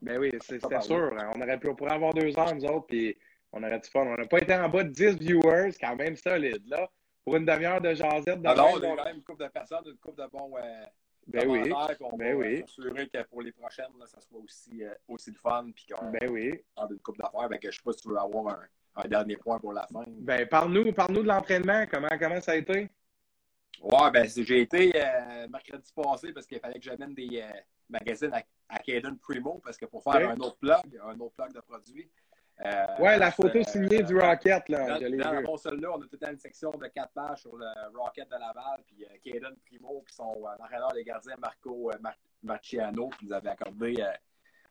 Ben 0.01 0.17
oui, 0.19 0.31
c'est 0.41 0.59
sûr. 0.81 1.11
On, 1.35 1.41
aurait 1.41 1.59
pu, 1.59 1.69
on 1.69 1.75
pourrait 1.75 1.93
avoir 1.93 2.13
deux 2.13 2.37
heures, 2.37 2.55
nous 2.55 2.65
autres, 2.65 2.87
puis 2.87 3.17
on 3.51 3.61
aurait 3.61 3.79
du 3.79 3.89
fun. 3.89 4.05
On 4.05 4.15
n'a 4.15 4.25
pas 4.25 4.37
été 4.37 4.55
en 4.55 4.69
bas 4.69 4.83
de 4.83 4.89
10 4.89 5.17
viewers, 5.17 5.71
quand 5.79 5.95
même 5.97 6.15
solide, 6.15 6.63
là. 6.67 6.89
Pour 7.25 7.35
une 7.35 7.45
demi-heure 7.45 7.81
de 7.81 7.93
jasette. 7.93 8.39
Alors, 8.45 8.71
on 8.73 8.77
a 8.77 8.95
quand 8.95 9.03
même 9.03 9.17
une 9.17 9.23
couple 9.23 9.43
de 9.43 9.49
personnes, 9.49 9.83
une 9.85 9.97
couple 9.97 10.21
de 10.21 10.27
bons. 10.27 10.53
Ben 11.27 11.47
oui. 11.49 11.69
ben 11.69 11.73
va 11.73 12.35
oui. 12.35 12.61
s'assurer 12.61 13.07
que 13.09 13.21
pour 13.23 13.41
les 13.41 13.51
prochaines, 13.51 13.91
là, 13.99 14.05
ça 14.05 14.21
soit 14.21 14.39
aussi, 14.39 14.83
euh, 14.83 14.93
aussi 15.07 15.31
le 15.31 15.37
fun. 15.37 15.69
Puis 15.75 15.85
qu'on 15.87 16.09
ben 16.09 16.29
oui. 16.29 16.61
d'une 16.87 16.99
coupe 16.99 17.17
d'affaires. 17.17 17.49
Ben, 17.49 17.59
que 17.59 17.69
je 17.69 17.77
sais 17.77 17.83
pas 17.83 17.91
si 17.91 18.01
tu 18.01 18.09
veux 18.09 18.17
avoir 18.17 18.47
un, 18.47 18.63
un 19.03 19.07
dernier 19.07 19.35
point 19.35 19.59
pour 19.59 19.73
la 19.73 19.85
fin. 19.87 20.05
Ben, 20.07 20.47
parle-nous 20.47 20.91
parle 20.93 21.15
de 21.15 21.21
l'entraînement. 21.21 21.85
Comment, 21.91 22.07
comment 22.17 22.41
ça 22.41 22.53
a 22.53 22.55
été? 22.55 22.89
Ouais, 23.81 24.11
ben, 24.11 24.27
j'ai 24.27 24.61
été 24.61 24.91
euh, 24.95 25.47
mercredi 25.49 25.91
passé 25.93 26.31
parce 26.33 26.47
qu'il 26.47 26.59
fallait 26.59 26.79
que 26.79 26.85
j'amène 26.85 27.13
des 27.13 27.41
euh, 27.41 27.59
magazines 27.89 28.33
à, 28.33 28.41
à 28.69 28.79
Caden 28.79 29.17
Primo 29.17 29.61
parce 29.63 29.77
que 29.77 29.85
pour 29.85 30.01
faire 30.03 30.29
un 30.29 30.37
autre 30.37 30.57
plug, 30.57 30.99
un 31.03 31.19
autre 31.19 31.35
plug 31.35 31.53
de 31.53 31.59
produits. 31.59 32.09
Euh, 32.65 32.85
ouais, 32.99 33.19
la 33.19 33.31
photo 33.31 33.63
signée 33.63 34.01
du 34.01 34.17
Rocket, 34.17 34.67
là. 34.69 34.99
Dans, 34.99 35.17
dans 35.17 35.31
la 35.31 35.43
console-là, 35.43 35.89
on 35.95 36.01
a 36.01 36.07
toute 36.07 36.23
une 36.23 36.39
section 36.39 36.71
de 36.71 36.87
quatre 36.87 37.13
pages 37.13 37.41
sur 37.41 37.55
le 37.55 37.67
Rocket 37.95 38.27
de 38.27 38.35
Laval, 38.35 38.81
puis 38.87 39.05
euh, 39.05 39.17
Caden 39.23 39.55
Primo, 39.65 40.01
puis 40.03 40.15
son 40.15 40.33
euh, 40.35 40.63
entraîneur 40.63 40.91
des 40.93 41.03
gardiens, 41.03 41.35
Marco 41.39 41.91
euh, 41.91 41.97
Marciano, 42.41 43.09
qui 43.09 43.25
nous 43.25 43.33
avait 43.33 43.49
accordé 43.49 43.95
euh, 43.99 44.11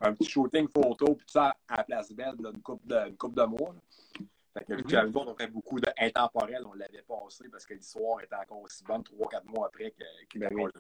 un 0.01 0.13
petit 0.15 0.29
shooting 0.29 0.67
photo, 0.69 1.15
puis 1.15 1.27
tout 1.27 1.33
ça 1.33 1.55
à 1.69 1.77
la 1.77 1.85
place 1.85 2.13
belle, 2.13 2.35
là, 2.41 2.51
une, 2.53 2.61
coupe 2.61 2.85
de, 2.85 3.09
une 3.09 3.17
coupe 3.17 3.37
de 3.37 3.45
mois. 3.45 3.73
Là. 3.73 3.81
Fait 4.59 4.65
que, 4.65 4.73
mm 4.73 4.81
-hmm. 4.81 5.29
on 5.29 5.35
fait 5.37 5.49
beaucoup 5.49 5.79
d'intemporels, 5.79 6.65
on 6.65 6.73
l'avait 6.73 7.03
passé 7.03 7.45
parce 7.51 7.67
que 7.67 7.75
l'histoire 7.75 8.23
était 8.23 8.35
encore 8.37 8.63
aussi 8.63 8.83
bonne 8.85 9.03
3-4 9.03 9.45
mois 9.45 9.67
après 9.67 9.91
qu'il 9.93 10.07
qu 10.29 10.39
ben 10.39 10.49
oui. 10.55 10.71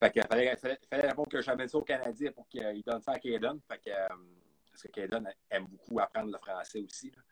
Fait 0.00 0.10
qu'il 0.10 0.22
fallait, 0.22 0.56
fallait, 0.56 0.78
fallait 0.90 1.12
que 1.30 1.40
j'amène 1.42 1.68
ça 1.68 1.78
au 1.78 1.82
Canadien 1.82 2.32
pour 2.32 2.48
qu'il 2.48 2.82
donne 2.82 3.02
ça 3.02 3.12
à 3.12 3.18
Caden. 3.18 3.60
Fait 3.68 3.78
que, 3.78 3.90
parce 4.74 4.82
que 4.82 4.88
Kaden 4.88 5.32
aime 5.50 5.66
beaucoup 5.66 6.00
apprendre 6.00 6.32
le 6.32 6.38
français 6.38 6.80
aussi. 6.80 7.10
Là. 7.12 7.22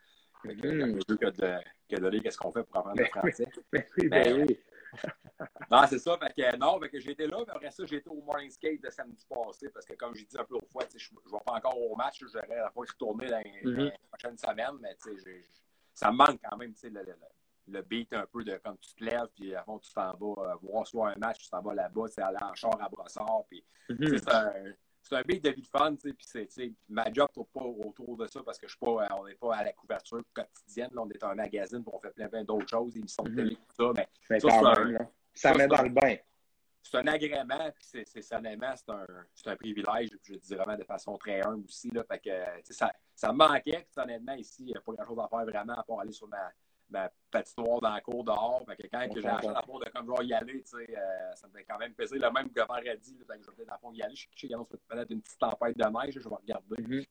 Fait 0.42 0.56
que, 0.56 0.66
mm. 0.68 0.92
mieux 0.92 1.16
que 1.16 1.30
de, 1.30 1.64
que 1.88 2.00
de 2.00 2.08
lire 2.08 2.22
qu'est-ce 2.22 2.38
qu'on 2.38 2.52
fait 2.52 2.62
pour 2.62 2.78
apprendre 2.78 3.00
le 3.00 3.06
français. 3.06 3.46
Ben 3.72 3.84
oui, 3.96 4.08
ben 4.08 4.46
oui. 4.48 4.58
non, 5.70 5.84
c'est 5.88 5.98
ça. 5.98 6.18
Fait 6.18 6.32
que, 6.34 6.56
non, 6.56 6.78
fait 6.80 6.90
que 6.90 7.00
j'étais 7.00 7.26
là, 7.26 7.38
mais 7.46 7.52
après 7.52 7.70
ça, 7.70 7.84
j'étais 7.86 8.08
au 8.10 8.20
morning 8.22 8.50
skate 8.50 8.82
de 8.82 8.90
samedi 8.90 9.26
passé 9.28 9.70
parce 9.70 9.86
que, 9.86 9.94
comme 9.94 10.14
j'ai 10.14 10.24
dit 10.26 10.38
un 10.38 10.44
peu 10.44 10.56
fois, 10.70 10.84
je 10.94 11.08
ne 11.14 11.32
vais 11.32 11.38
pas 11.44 11.52
encore 11.52 11.80
au 11.80 11.96
match. 11.96 12.20
J'aurais 12.20 12.46
la 12.56 12.70
fois 12.70 12.84
retourner 12.88 13.26
dans, 13.26 13.38
mm 13.38 13.42
-hmm. 13.42 13.76
dans 13.76 13.84
les 13.84 13.92
prochaines 14.10 14.38
semaines, 14.38 14.78
mais 14.80 14.96
ça 15.94 16.10
me 16.12 16.16
manque 16.16 16.40
quand 16.44 16.56
même, 16.56 16.74
le, 16.82 16.90
le, 16.90 17.14
le, 17.68 17.82
beat 17.82 18.12
un 18.12 18.26
peu 18.26 18.44
de 18.44 18.54
quand 18.64 18.76
tu 18.80 18.94
te 18.94 19.04
lèves, 19.04 19.28
puis 19.34 19.54
avant 19.56 19.78
tu 19.78 19.92
t'en 19.92 20.14
vas 20.16 20.42
euh, 20.42 20.54
voir 20.62 20.86
soit 20.86 21.10
un 21.10 21.16
match, 21.16 21.38
tu 21.44 21.50
t'en 21.50 21.62
vas 21.62 21.74
là-bas, 21.74 22.06
c'est 22.08 22.22
aller 22.22 22.42
en 22.42 22.54
char 22.54 22.80
à 22.80 22.88
brossard, 22.88 23.44
puis 23.48 23.64
mm 23.88 23.94
-hmm. 23.94 24.18
c'est 24.18 24.34
un 24.34 24.74
c'est 25.02 25.16
un 25.16 25.22
beat 25.22 25.42
de 25.42 25.50
vie 25.50 25.62
de 25.62 25.66
fun, 25.66 25.94
tu 25.96 26.14
sais, 26.20 26.46
puis 26.46 26.76
ma 26.88 27.12
job 27.12 27.28
ne 27.36 27.42
pas 27.42 27.64
autour 27.64 28.16
de 28.16 28.26
ça 28.26 28.42
parce 28.42 28.58
que 28.58 28.66
je 28.66 28.72
suis 28.72 28.78
pas, 28.78 29.04
euh, 29.04 29.16
on 29.18 29.26
n'est 29.26 29.34
pas 29.34 29.56
à 29.56 29.64
la 29.64 29.72
couverture 29.72 30.22
quotidienne, 30.32 30.90
là, 30.92 31.02
on 31.02 31.10
est 31.10 31.22
un 31.22 31.34
magazine, 31.34 31.82
pour 31.82 31.94
on 31.94 32.00
fait 32.00 32.10
plein, 32.10 32.28
plein 32.28 32.44
d'autres 32.44 32.68
choses, 32.68 32.96
émissions 32.96 33.24
de 33.24 33.30
mm-hmm. 33.30 33.36
télé, 33.36 33.56
tout 33.56 33.92
ça, 33.94 34.06
mais, 34.28 34.40
ça, 34.40 34.48
un, 34.48 35.08
ça, 35.34 35.54
met 35.54 35.66
dans 35.66 35.82
le 35.82 35.90
bain. 35.90 36.16
C'est 36.84 36.98
un 36.98 37.06
agrément, 37.06 37.70
puis 37.74 37.84
c'est, 37.84 38.08
c'est, 38.08 38.22
c'est 38.22 38.34
un, 38.34 38.42
un 38.44 39.56
privilège, 39.56 40.10
puis 40.22 40.34
je 40.34 40.38
dis 40.38 40.54
vraiment 40.54 40.76
de 40.76 40.84
façon 40.84 41.16
très 41.16 41.40
humble 41.42 41.64
aussi, 41.64 41.90
là, 41.90 42.04
fait 42.04 42.18
que, 42.18 42.72
ça, 42.72 42.92
ça 43.14 43.32
me 43.32 43.38
manquait, 43.38 43.86
puis 43.90 44.02
honnêtement, 44.02 44.34
ici, 44.34 44.62
il 44.62 44.66
n'y 44.66 44.76
a 44.76 44.80
pas 44.80 44.92
grand-chose 44.92 45.18
à 45.18 45.28
faire 45.28 45.44
vraiment 45.44 45.74
à 45.74 45.82
part 45.82 46.00
aller 46.00 46.12
sur 46.12 46.28
ma, 46.28 46.50
ma 46.90 47.10
patinoire 47.30 47.80
dans 47.80 47.90
la 47.94 48.00
cour 48.00 48.24
dehors. 48.24 48.64
Fait 48.66 48.76
que 48.76 48.86
quand 48.88 49.06
j'ai 49.14 49.26
acheté 49.26 49.48
la 49.48 49.62
peau 49.62 49.78
de 49.78 49.88
comme 49.90 50.06
genre 50.06 50.22
y 50.22 50.32
aller, 50.32 50.62
tu 50.62 50.70
sais, 50.76 50.96
euh, 50.96 51.34
ça 51.34 51.48
me 51.48 51.52
fait 51.52 51.64
quand 51.64 51.78
même 51.78 51.94
peser 51.94 52.18
le 52.18 52.30
même 52.30 52.50
que 52.50 52.60
vendredi. 52.60 53.18
Là, 53.18 53.24
fait 53.26 53.38
que 53.38 53.44
je 53.44 53.50
vais 53.50 53.56
peut-être 53.56 53.80
dans 53.82 53.92
y 53.92 54.02
aller. 54.02 54.14
Je 54.14 54.22
sais 54.22 54.28
qu'il 54.34 54.50
y 54.50 54.54
a 54.54 54.58
peut-être 54.58 55.10
une 55.10 55.22
petite 55.22 55.38
tempête 55.38 55.76
de 55.76 55.84
neige, 55.84 56.14
je 56.14 56.28
vais 56.28 56.34
regarder. 56.34 56.76
Mm-hmm. 56.76 57.06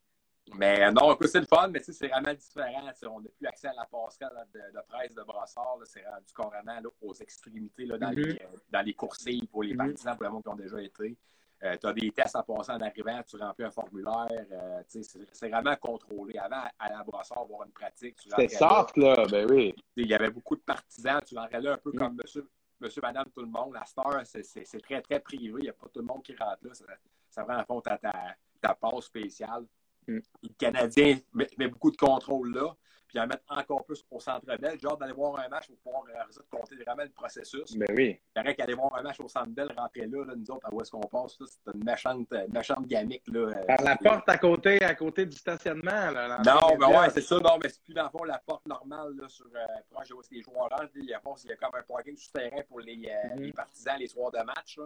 Mais 0.56 0.84
euh, 0.84 0.92
non, 0.92 1.18
c'est 1.22 1.40
le 1.40 1.46
fun, 1.46 1.68
mais 1.70 1.82
c'est 1.82 2.08
vraiment 2.08 2.34
différent. 2.34 2.92
On 3.10 3.22
n'a 3.22 3.30
plus 3.30 3.48
accès 3.48 3.68
à 3.68 3.74
la 3.74 3.86
passerelle 3.86 4.48
de, 4.54 4.60
de, 4.60 4.82
presse 4.88 5.14
de 5.14 5.24
brassard. 5.24 5.78
C'est 5.86 6.06
rendu 6.06 6.34
carrément 6.36 6.80
là, 6.80 6.90
aux 7.02 7.14
extrémités 7.14 7.86
là, 7.86 7.98
dans, 7.98 8.12
mm 8.12 8.16
-hmm. 8.16 8.26
les, 8.26 8.42
euh, 8.42 8.58
dans 8.70 8.82
les 8.82 8.94
coursives 8.94 9.48
pour 9.48 9.64
les 9.64 9.74
mm-hmm. 9.74 9.78
partisans, 9.78 10.18
pour 10.18 10.24
les 10.26 10.32
gens 10.32 10.42
qui 10.42 10.50
ont 10.50 10.56
déjà 10.56 10.82
été. 10.82 11.18
Euh, 11.64 11.78
tu 11.78 11.88
as 11.88 11.94
des 11.94 12.12
tests 12.12 12.36
à 12.36 12.44
passer 12.44 12.72
en 12.72 12.82
arrivant, 12.82 13.22
tu 13.24 13.38
remplis 13.38 13.66
un 13.66 13.72
formulaire. 13.72 14.46
Euh, 14.52 14.82
c'est 14.88 15.50
vraiment 15.50 15.76
contrôlé. 15.76 16.38
Avant, 16.40 16.64
à 16.80 16.90
la 16.90 17.04
brossard, 17.04 17.40
avoir 17.40 17.64
une 17.66 17.72
pratique. 17.72 18.18
C'était 18.20 18.48
soft, 18.48 18.98
là. 18.98 19.26
Ben 19.30 19.46
oui. 19.50 19.76
Il 19.96 20.08
y 20.08 20.14
avait 20.14 20.32
beaucoup 20.32 20.56
de 20.56 20.62
partisans. 20.62 21.22
Tu 21.26 21.38
rentrais 21.38 21.62
là 21.62 21.74
un 21.74 21.78
peu 21.78 21.92
mm. 21.92 21.98
comme 21.98 22.16
monsieur, 22.16 22.50
monsieur, 22.80 23.02
madame, 23.02 23.26
tout 23.34 23.42
le 23.42 23.48
monde. 23.48 23.74
La 23.74 23.86
star, 23.86 24.22
c'est 24.26 24.82
très, 24.82 25.02
très 25.02 25.20
privé. 25.20 25.60
Il 25.60 25.64
n'y 25.64 25.70
a 25.70 25.74
pas 25.74 25.88
tout 25.94 26.00
le 26.00 26.08
monde 26.08 26.24
qui 26.24 26.36
rentre 26.36 26.60
là. 26.64 26.74
Ça, 26.74 26.86
ça 27.30 27.44
prend 27.44 27.58
à 27.58 27.64
fond 27.64 27.80
ta, 27.80 27.98
ta, 27.98 28.36
ta 28.60 28.74
passe 28.74 29.06
spéciale. 29.06 29.66
Mm. 30.08 30.20
Le 30.44 30.50
Canadien 30.58 31.18
met, 31.34 31.68
beaucoup 31.68 31.92
de 31.92 31.98
contrôle 31.98 32.54
là 32.54 32.76
puis 33.12 33.20
en 33.20 33.28
mettre 33.28 33.44
encore 33.50 33.84
plus 33.84 34.06
au 34.10 34.20
centre 34.20 34.46
belle. 34.46 34.78
J'ai 34.82 34.88
hâte 34.88 35.00
d'aller 35.00 35.12
voir 35.12 35.38
un 35.40 35.50
match 35.50 35.68
pour 35.68 35.78
pouvoir 35.80 36.04
euh, 36.10 36.42
compter 36.50 36.76
vraiment 36.78 37.04
le 37.04 37.10
processus. 37.10 37.76
Ben 37.76 37.88
oui. 37.94 38.20
Il 38.36 38.50
y 38.50 38.56
qu'aller 38.56 38.74
voir 38.74 38.96
un 38.96 39.02
match 39.02 39.20
au 39.20 39.28
centre 39.28 39.50
belle, 39.50 39.72
rentrer 39.76 40.08
là, 40.08 40.24
là 40.26 40.34
nous 40.36 40.50
autres, 40.50 40.66
à 40.66 40.74
où 40.74 40.82
est-ce 40.82 40.92
qu'on 40.92 41.02
passe, 41.02 41.38
c'est 41.38 41.74
une 41.74 41.84
méchante, 41.84 42.34
méchante 42.50 42.88
gamique. 42.88 43.24
Là, 43.28 43.40
euh, 43.40 43.66
Par 43.66 43.82
la 43.82 43.98
porte 43.98 44.30
à 44.30 44.38
côté, 44.38 44.82
à 44.82 44.96
côté 44.96 45.26
du 45.26 45.36
stationnement. 45.36 46.12
Là, 46.12 46.40
non, 46.46 46.78
ben 46.78 46.88
ouais, 46.88 47.10
c'est 47.10 47.22
ça. 47.22 47.36
Non, 47.38 47.58
mais 47.62 47.70
c'est 47.70 47.84
plus 47.84 47.94
dans 47.94 48.04
le 48.04 48.10
fond 48.10 48.24
la 48.24 48.40
porte 48.40 48.66
normale 48.66 49.14
là, 49.20 49.28
sur 49.28 49.48
euh, 49.48 49.66
proche 49.90 50.08
de 50.08 50.14
où 50.14 50.22
les 50.32 50.42
joueurs 50.42 50.70
rentrent. 50.70 50.92
Il 50.96 51.06
y, 51.06 51.14
a, 51.14 51.22
il 51.44 51.50
y 51.50 51.54
a 51.54 51.56
comme 51.58 51.76
un 51.76 51.84
parking 51.84 52.18
terrain 52.34 52.62
pour 52.70 52.80
les, 52.80 52.94
euh, 52.94 53.36
mm-hmm. 53.36 53.40
les 53.42 53.52
partisans 53.52 54.00
les 54.00 54.08
soirs 54.08 54.32
de 54.32 54.40
match. 54.40 54.80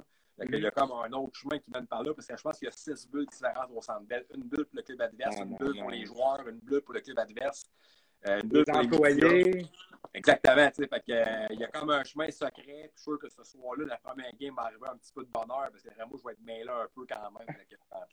Il 0.43 0.59
y 0.59 0.65
a 0.65 0.69
mm-hmm. 0.69 0.73
comme 0.73 0.91
un 0.91 1.11
autre 1.13 1.37
chemin 1.37 1.59
qui 1.59 1.71
mène 1.71 1.87
par 1.87 2.03
là, 2.03 2.13
parce 2.13 2.27
que 2.27 2.35
je 2.35 2.41
pense 2.41 2.57
qu'il 2.59 2.65
y 2.65 2.69
a 2.69 2.71
six 2.71 3.07
bulles 3.07 3.25
différentes 3.25 3.71
au 3.73 3.81
centre 3.81 4.01
belle. 4.01 4.25
Une 4.35 4.43
bulle 4.43 4.65
pour 4.65 4.75
le 4.75 4.81
club 4.81 5.01
adverse, 5.01 5.35
ah, 5.39 5.43
une 5.43 5.55
bulle 5.55 5.79
pour 5.79 5.89
les 5.91 6.05
joueurs, 6.05 6.47
une 6.47 6.59
bulle 6.59 6.81
pour 6.81 6.93
le 6.93 7.01
club 7.01 7.19
adverse. 7.19 7.63
Euh, 8.27 8.41
deux 8.43 8.63
employés. 8.73 9.65
Exactement, 10.13 10.69
tu 10.69 10.83
sais, 10.83 10.87
fait 10.87 11.03
que, 11.05 11.11
euh, 11.11 11.47
il 11.51 11.59
y 11.59 11.63
a 11.63 11.67
comme 11.67 11.89
un 11.89 12.03
chemin 12.03 12.29
secret. 12.31 12.91
Je 12.95 13.01
suis 13.01 13.03
sûr 13.03 13.19
que 13.19 13.29
ce 13.29 13.43
soir-là, 13.43 13.85
la 13.85 13.97
première 13.97 14.31
game 14.39 14.55
va 14.55 14.63
arriver 14.63 14.87
un 14.91 14.97
petit 14.97 15.11
peu 15.13 15.23
de 15.23 15.29
bonheur 15.29 15.69
parce 15.71 15.83
que 15.83 15.89
vraiment, 15.93 16.17
je 16.17 16.23
vais 16.23 16.33
être 16.33 16.41
mêlé 16.41 16.69
un 16.69 16.87
peu 16.93 17.05
quand 17.07 17.21
même 17.21 17.37
avec 17.37 17.67
cette 17.69 17.79
là 17.91 18.07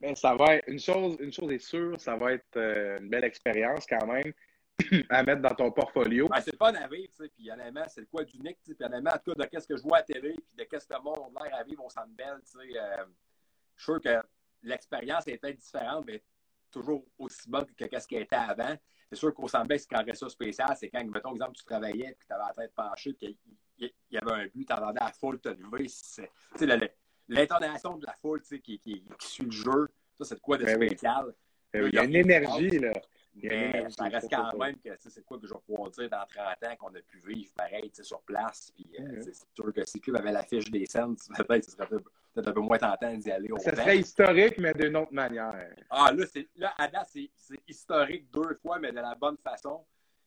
Mais 0.00 0.14
ça 0.14 0.34
va 0.34 0.56
être 0.56 0.68
une 0.68 0.78
chose, 0.78 1.16
une 1.20 1.32
chose 1.32 1.52
est 1.52 1.58
sûre, 1.58 2.00
ça 2.00 2.16
va 2.16 2.32
être 2.32 2.56
euh, 2.56 2.98
une 3.00 3.08
belle 3.08 3.24
expérience 3.24 3.86
quand 3.86 4.06
même 4.06 4.32
à 5.08 5.22
mettre 5.22 5.42
dans 5.42 5.54
ton 5.54 5.70
portfolio. 5.70 6.28
Ben, 6.28 6.40
c'est 6.40 6.56
pas 6.56 6.68
à 6.68 6.88
vivre, 6.88 7.08
tu 7.08 7.24
sais, 7.24 7.28
puis 7.28 7.50
honnêtement, 7.50 7.84
c'est 7.88 8.00
le 8.00 8.06
quoi 8.06 8.24
d'unique, 8.24 8.58
tu 8.62 8.70
sais, 8.70 8.74
puis 8.74 8.84
honnêtement, 8.84 9.12
en 9.12 9.18
tout 9.18 9.32
cas, 9.32 9.44
de 9.44 9.50
qu'est-ce 9.50 9.68
que 9.68 9.76
je 9.76 9.82
vois 9.82 9.98
à 9.98 10.02
télé, 10.02 10.32
puis 10.32 10.56
de 10.56 10.64
qu'est-ce 10.64 10.86
que 10.86 10.94
le 10.94 11.02
monde 11.02 11.32
a 11.36 11.44
l'air 11.44 11.58
à 11.58 11.62
vivre 11.62 11.84
au 11.84 11.90
Centre 11.90 12.08
Bell, 12.08 12.40
tu 12.44 12.58
sais, 12.58 12.68
je 12.68 13.82
suis 13.82 13.84
sûr 13.84 14.00
que 14.00 14.20
l'expérience 14.62 15.26
est 15.28 15.38
peut-être 15.38 15.58
différente, 15.58 16.04
mais 16.06 16.22
toujours 16.70 17.04
aussi 17.18 17.48
bonne 17.48 17.66
que 17.66 17.84
qu'est-ce 17.84 18.08
qu'elle 18.08 18.22
était 18.22 18.34
avant. 18.36 18.76
C'est 19.08 19.16
sûr 19.16 19.32
qu'au 19.32 19.46
Sandbell, 19.46 19.78
ce 19.78 19.86
qui 19.86 19.94
rendrait 19.94 20.14
ça 20.14 20.28
spécial, 20.28 20.74
c'est 20.78 20.88
quand, 20.88 21.04
mettons, 21.04 21.34
exemple, 21.34 21.56
tu 21.56 21.64
travaillais 21.64 22.10
et 22.10 22.14
que 22.14 22.26
tu 22.26 22.32
avais 22.32 22.42
la 22.48 22.54
tête 22.54 22.74
penchée, 22.74 23.14
qu'il 23.14 23.36
y 23.78 24.16
avait 24.16 24.32
un 24.32 24.46
but, 24.46 24.66
tu 24.66 24.72
entendais 24.72 25.00
la 25.00 25.12
foule 25.12 25.38
te 25.38 25.50
lever. 25.50 26.90
L'intonation 27.28 27.96
de 27.96 28.06
la 28.06 28.14
foule 28.14 28.42
qui, 28.42 28.60
qui, 28.60 28.78
qui, 28.78 29.04
suit 29.20 29.44
le 29.44 29.50
jeu, 29.50 29.88
ça, 30.14 30.24
c'est 30.24 30.34
de 30.34 30.40
quoi 30.40 30.58
de 30.58 30.64
ben 30.64 30.76
spécial. 30.76 31.32
Ben 31.72 31.86
il 31.86 31.94
y 31.94 31.98
a 31.98 32.04
une 32.04 32.16
énergie, 32.16 32.70
là. 32.70 32.92
Mais 33.42 33.86
ça 33.90 34.04
reste 34.04 34.30
quand 34.30 34.56
même 34.56 34.76
que 34.78 34.90
c'est 34.98 35.24
quoi 35.24 35.38
que 35.38 35.46
je 35.46 35.52
vais 35.52 35.60
pouvoir 35.66 35.90
dire 35.90 36.08
dans 36.08 36.24
30 36.26 36.46
ans 36.64 36.76
qu'on 36.78 36.94
a 36.94 37.00
pu 37.00 37.20
vivre 37.26 37.52
pareil 37.56 37.90
sur 38.00 38.20
place. 38.22 38.70
Puis 38.74 38.88
euh, 39.00 39.20
c'est 39.22 39.34
sûr 39.54 39.72
que 39.72 39.84
si 39.84 39.98
le 39.98 40.02
club 40.02 40.16
avait 40.16 40.32
l'affiche 40.32 40.70
des 40.70 40.86
scènes, 40.86 41.16
peut-être 41.36 41.64
ce 41.64 41.72
serait 41.72 41.88
peut-être 41.88 42.48
un 42.48 42.52
peu 42.52 42.60
moins 42.60 42.78
tentant 42.78 43.14
d'y 43.14 43.30
aller. 43.30 43.50
Au 43.50 43.58
ça 43.58 43.74
serait 43.74 43.98
historique, 43.98 44.58
mais 44.58 44.72
d'une 44.74 44.96
autre 44.96 45.12
manière. 45.12 45.54
Ah, 45.90 46.12
là, 46.12 46.24
là 46.56 46.74
à 46.78 47.04
c'est 47.04 47.30
historique 47.66 48.30
deux 48.30 48.54
fois, 48.62 48.78
mais 48.78 48.90
de 48.90 48.96
la 48.96 49.14
bonne 49.14 49.38
façon. 49.38 49.84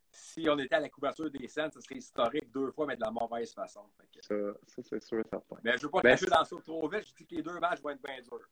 Si 0.10 0.48
on 0.50 0.58
était 0.58 0.76
à 0.76 0.80
la 0.80 0.90
couverture 0.90 1.30
des 1.30 1.48
scènes, 1.48 1.70
ce 1.72 1.80
serait 1.80 1.98
historique 1.98 2.52
deux 2.52 2.72
fois, 2.72 2.88
mais 2.88 2.96
de 2.96 3.02
la 3.02 3.12
mauvaise 3.12 3.54
façon. 3.54 3.82
Ça, 4.22 4.36
ça 4.66 4.82
c'est 4.84 5.04
sûr 5.04 5.20
et 5.20 5.30
certain. 5.30 5.58
Mais 5.64 5.72
je 5.74 5.78
ne 5.78 5.82
veux 5.84 5.90
pas 5.92 6.02
ben, 6.02 6.10
cacher 6.12 6.26
dans 6.26 6.44
ça 6.44 6.56
trop 6.66 6.88
vite. 6.90 7.08
Je 7.08 7.14
dis 7.14 7.26
que 7.26 7.36
les 7.36 7.44
deux 7.44 7.60
matchs 7.60 7.82
vont 7.82 7.90
être 7.90 8.02
bien 8.02 8.20
durs. 8.22 8.50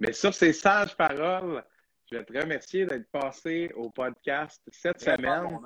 Mais 0.00 0.12
sur 0.12 0.34
ces 0.34 0.52
sages 0.52 0.96
paroles, 0.96 1.62
je 2.10 2.18
vais 2.18 2.24
te 2.24 2.38
remercier 2.38 2.86
d'être 2.86 3.10
passé 3.10 3.70
au 3.74 3.90
podcast 3.90 4.62
cette 4.70 5.00
semaine. 5.00 5.58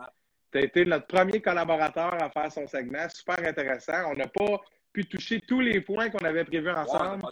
Tu 0.53 0.59
as 0.59 0.63
été 0.63 0.85
notre 0.85 1.07
premier 1.07 1.41
collaborateur 1.41 2.15
à 2.23 2.31
faire 2.31 2.51
son 2.51 2.67
segment. 2.67 3.09
Super 3.09 3.39
intéressant. 3.45 4.11
On 4.11 4.15
n'a 4.15 4.29
pas 4.29 4.61
pu 4.93 5.05
toucher 5.05 5.41
tous 5.41 5.61
les 5.61 5.81
points 5.81 6.11
qu'on 6.11 6.25
avait 6.25 6.45
prévus 6.45 6.71
ensemble. 6.71 7.23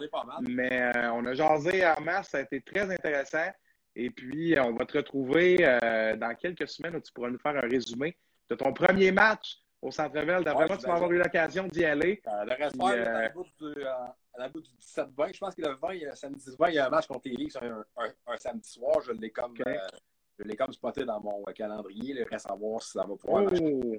mais 0.47 0.91
euh, 0.95 1.11
on 1.13 1.25
a 1.25 1.33
jasé 1.33 1.85
en 1.85 1.99
masse. 2.01 2.29
Ça 2.29 2.39
a 2.39 2.41
été 2.41 2.61
très 2.61 2.91
intéressant. 2.91 3.47
Et 3.95 4.11
puis, 4.11 4.55
on 4.59 4.73
va 4.73 4.85
te 4.85 4.97
retrouver 4.97 5.57
euh, 5.61 6.15
dans 6.15 6.35
quelques 6.35 6.67
semaines 6.67 6.95
où 6.95 7.01
tu 7.01 7.11
pourras 7.11 7.29
nous 7.29 7.39
faire 7.39 7.57
un 7.57 7.67
résumé 7.67 8.15
de 8.49 8.55
ton 8.55 8.71
premier 8.71 9.11
match 9.11 9.57
au 9.81 9.91
Centre-Ville. 9.91 10.43
D'après 10.43 10.67
moi, 10.67 10.77
tu 10.77 10.85
vas 10.85 10.93
avoir 10.95 11.11
eu 11.11 11.17
l'occasion 11.17 11.67
d'y 11.67 11.85
aller. 11.85 12.21
Euh, 12.27 12.45
le 12.45 12.53
reste, 12.53 12.75
euh, 12.81 13.85
à 14.33 14.39
la 14.39 14.49
bout 14.49 14.61
du 14.61 14.69
17-20, 14.69 15.33
je 15.33 15.39
pense 15.39 15.55
que 15.55 15.61
le 15.61 15.75
20, 15.75 16.15
samedi 16.15 16.55
20, 16.57 16.69
il 16.69 16.75
y 16.75 16.79
a 16.79 16.87
un 16.87 16.89
match 16.89 17.07
contre 17.07 17.27
les 17.27 17.35
Leafs 17.35 17.57
un, 17.61 17.83
un, 18.27 18.37
samedi 18.37 18.69
soir. 18.69 19.01
Je 19.01 19.11
l'ai 19.11 19.31
comme, 19.31 19.55
euh, 19.67 20.55
comme 20.57 20.73
spoté 20.73 21.05
dans 21.05 21.19
mon 21.19 21.43
calendrier. 21.55 22.15
Il 22.15 22.23
reste 22.23 22.49
à 22.49 22.55
voir 22.55 22.81
si 22.81 22.91
ça 22.91 23.05
va 23.05 23.15
pouvoir 23.15 23.45
oh. 23.51 23.95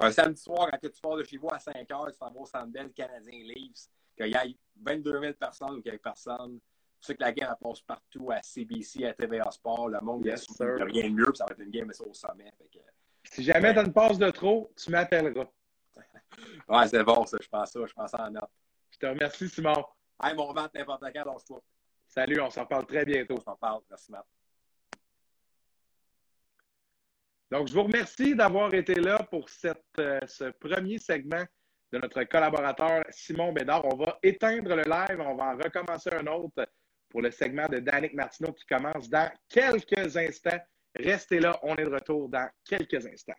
Un 0.00 0.10
samedi 0.10 0.40
soir, 0.40 0.70
quand 0.70 0.78
tu 0.80 1.00
pars 1.00 1.16
de 1.16 1.24
chez 1.24 1.36
vous 1.36 1.48
à 1.52 1.58
5 1.58 1.74
h, 1.74 2.12
tu 2.12 2.18
t'en 2.18 2.30
vas 2.30 2.40
au 2.40 2.46
Centre 2.46 2.92
Canadien 2.94 3.44
Leafs, 3.44 3.88
qu'il 4.16 4.26
y 4.26 4.34
ait 4.34 4.56
22 4.82 5.20
000 5.20 5.32
personnes 5.34 5.76
ou 5.76 5.82
quelques 5.82 6.02
personnes. 6.02 6.58
Tu 7.00 7.08
sais 7.08 7.14
que 7.14 7.22
la 7.22 7.32
game 7.32 7.54
passe 7.60 7.80
partout 7.82 8.30
à 8.32 8.42
CBC, 8.42 9.04
à 9.04 9.12
TVA 9.12 9.50
Sport. 9.50 9.90
Le 9.90 10.00
monde, 10.00 10.24
yes, 10.24 10.46
il 10.58 10.66
n'y 10.66 10.82
a 10.82 10.84
rien 10.84 11.10
de 11.10 11.14
mieux, 11.14 11.26
puis 11.26 11.36
ça 11.36 11.44
va 11.44 11.52
être 11.52 11.60
une 11.60 11.70
game 11.70 11.90
au 12.00 12.14
sommet. 12.14 12.50
Si 13.24 13.42
jamais 13.42 13.72
tu 13.72 13.78
as 13.78 13.82
une 13.82 13.92
passe 13.92 14.18
de 14.18 14.30
trop, 14.30 14.72
tu 14.76 14.90
m'appelleras. 14.90 15.46
ouais, 16.68 16.88
c'est 16.88 17.04
bon, 17.04 17.24
ça. 17.26 17.38
Je 17.40 17.48
pense 17.48 17.70
ça. 17.70 17.80
Je 17.86 17.92
pense 17.92 18.10
ça 18.10 18.26
en 18.26 18.30
note. 18.30 18.50
Je 18.90 18.98
te 18.98 19.06
remercie, 19.06 19.48
Simon. 19.48 19.84
Hey, 20.22 20.34
mon 20.34 20.52
Matt, 20.52 20.72
n'importe 20.74 21.02
quand, 21.12 21.24
lâche-toi. 21.24 21.62
Salut, 22.06 22.40
on 22.40 22.50
s'en 22.50 22.66
parle 22.66 22.86
très 22.86 23.04
bientôt. 23.04 23.34
On 23.38 23.40
s'en 23.40 23.56
parle. 23.56 23.80
Merci, 23.90 24.12
Matt. 24.12 24.26
Donc, 27.50 27.68
je 27.68 27.74
vous 27.74 27.84
remercie 27.84 28.34
d'avoir 28.34 28.72
été 28.74 28.94
là 28.94 29.22
pour 29.30 29.48
cette, 29.48 29.84
euh, 29.98 30.18
ce 30.26 30.44
premier 30.44 30.98
segment 30.98 31.44
de 31.92 31.98
notre 31.98 32.24
collaborateur 32.24 33.04
Simon 33.10 33.52
Bédard. 33.52 33.84
On 33.84 33.96
va 33.96 34.18
éteindre 34.22 34.74
le 34.74 34.82
live, 34.82 35.20
on 35.20 35.36
va 35.36 35.44
en 35.44 35.56
recommencer 35.56 36.10
un 36.12 36.26
autre 36.26 36.66
pour 37.08 37.22
le 37.22 37.30
segment 37.30 37.68
de 37.68 37.78
Danick 37.78 38.14
Martineau 38.14 38.52
qui 38.52 38.66
commence 38.66 39.08
dans 39.08 39.30
quelques 39.48 40.16
instants. 40.16 40.58
Restez 40.94 41.40
là, 41.40 41.58
on 41.62 41.74
est 41.76 41.84
de 41.84 41.90
retour 41.90 42.28
dans 42.28 42.48
quelques 42.64 43.06
instants. 43.06 43.34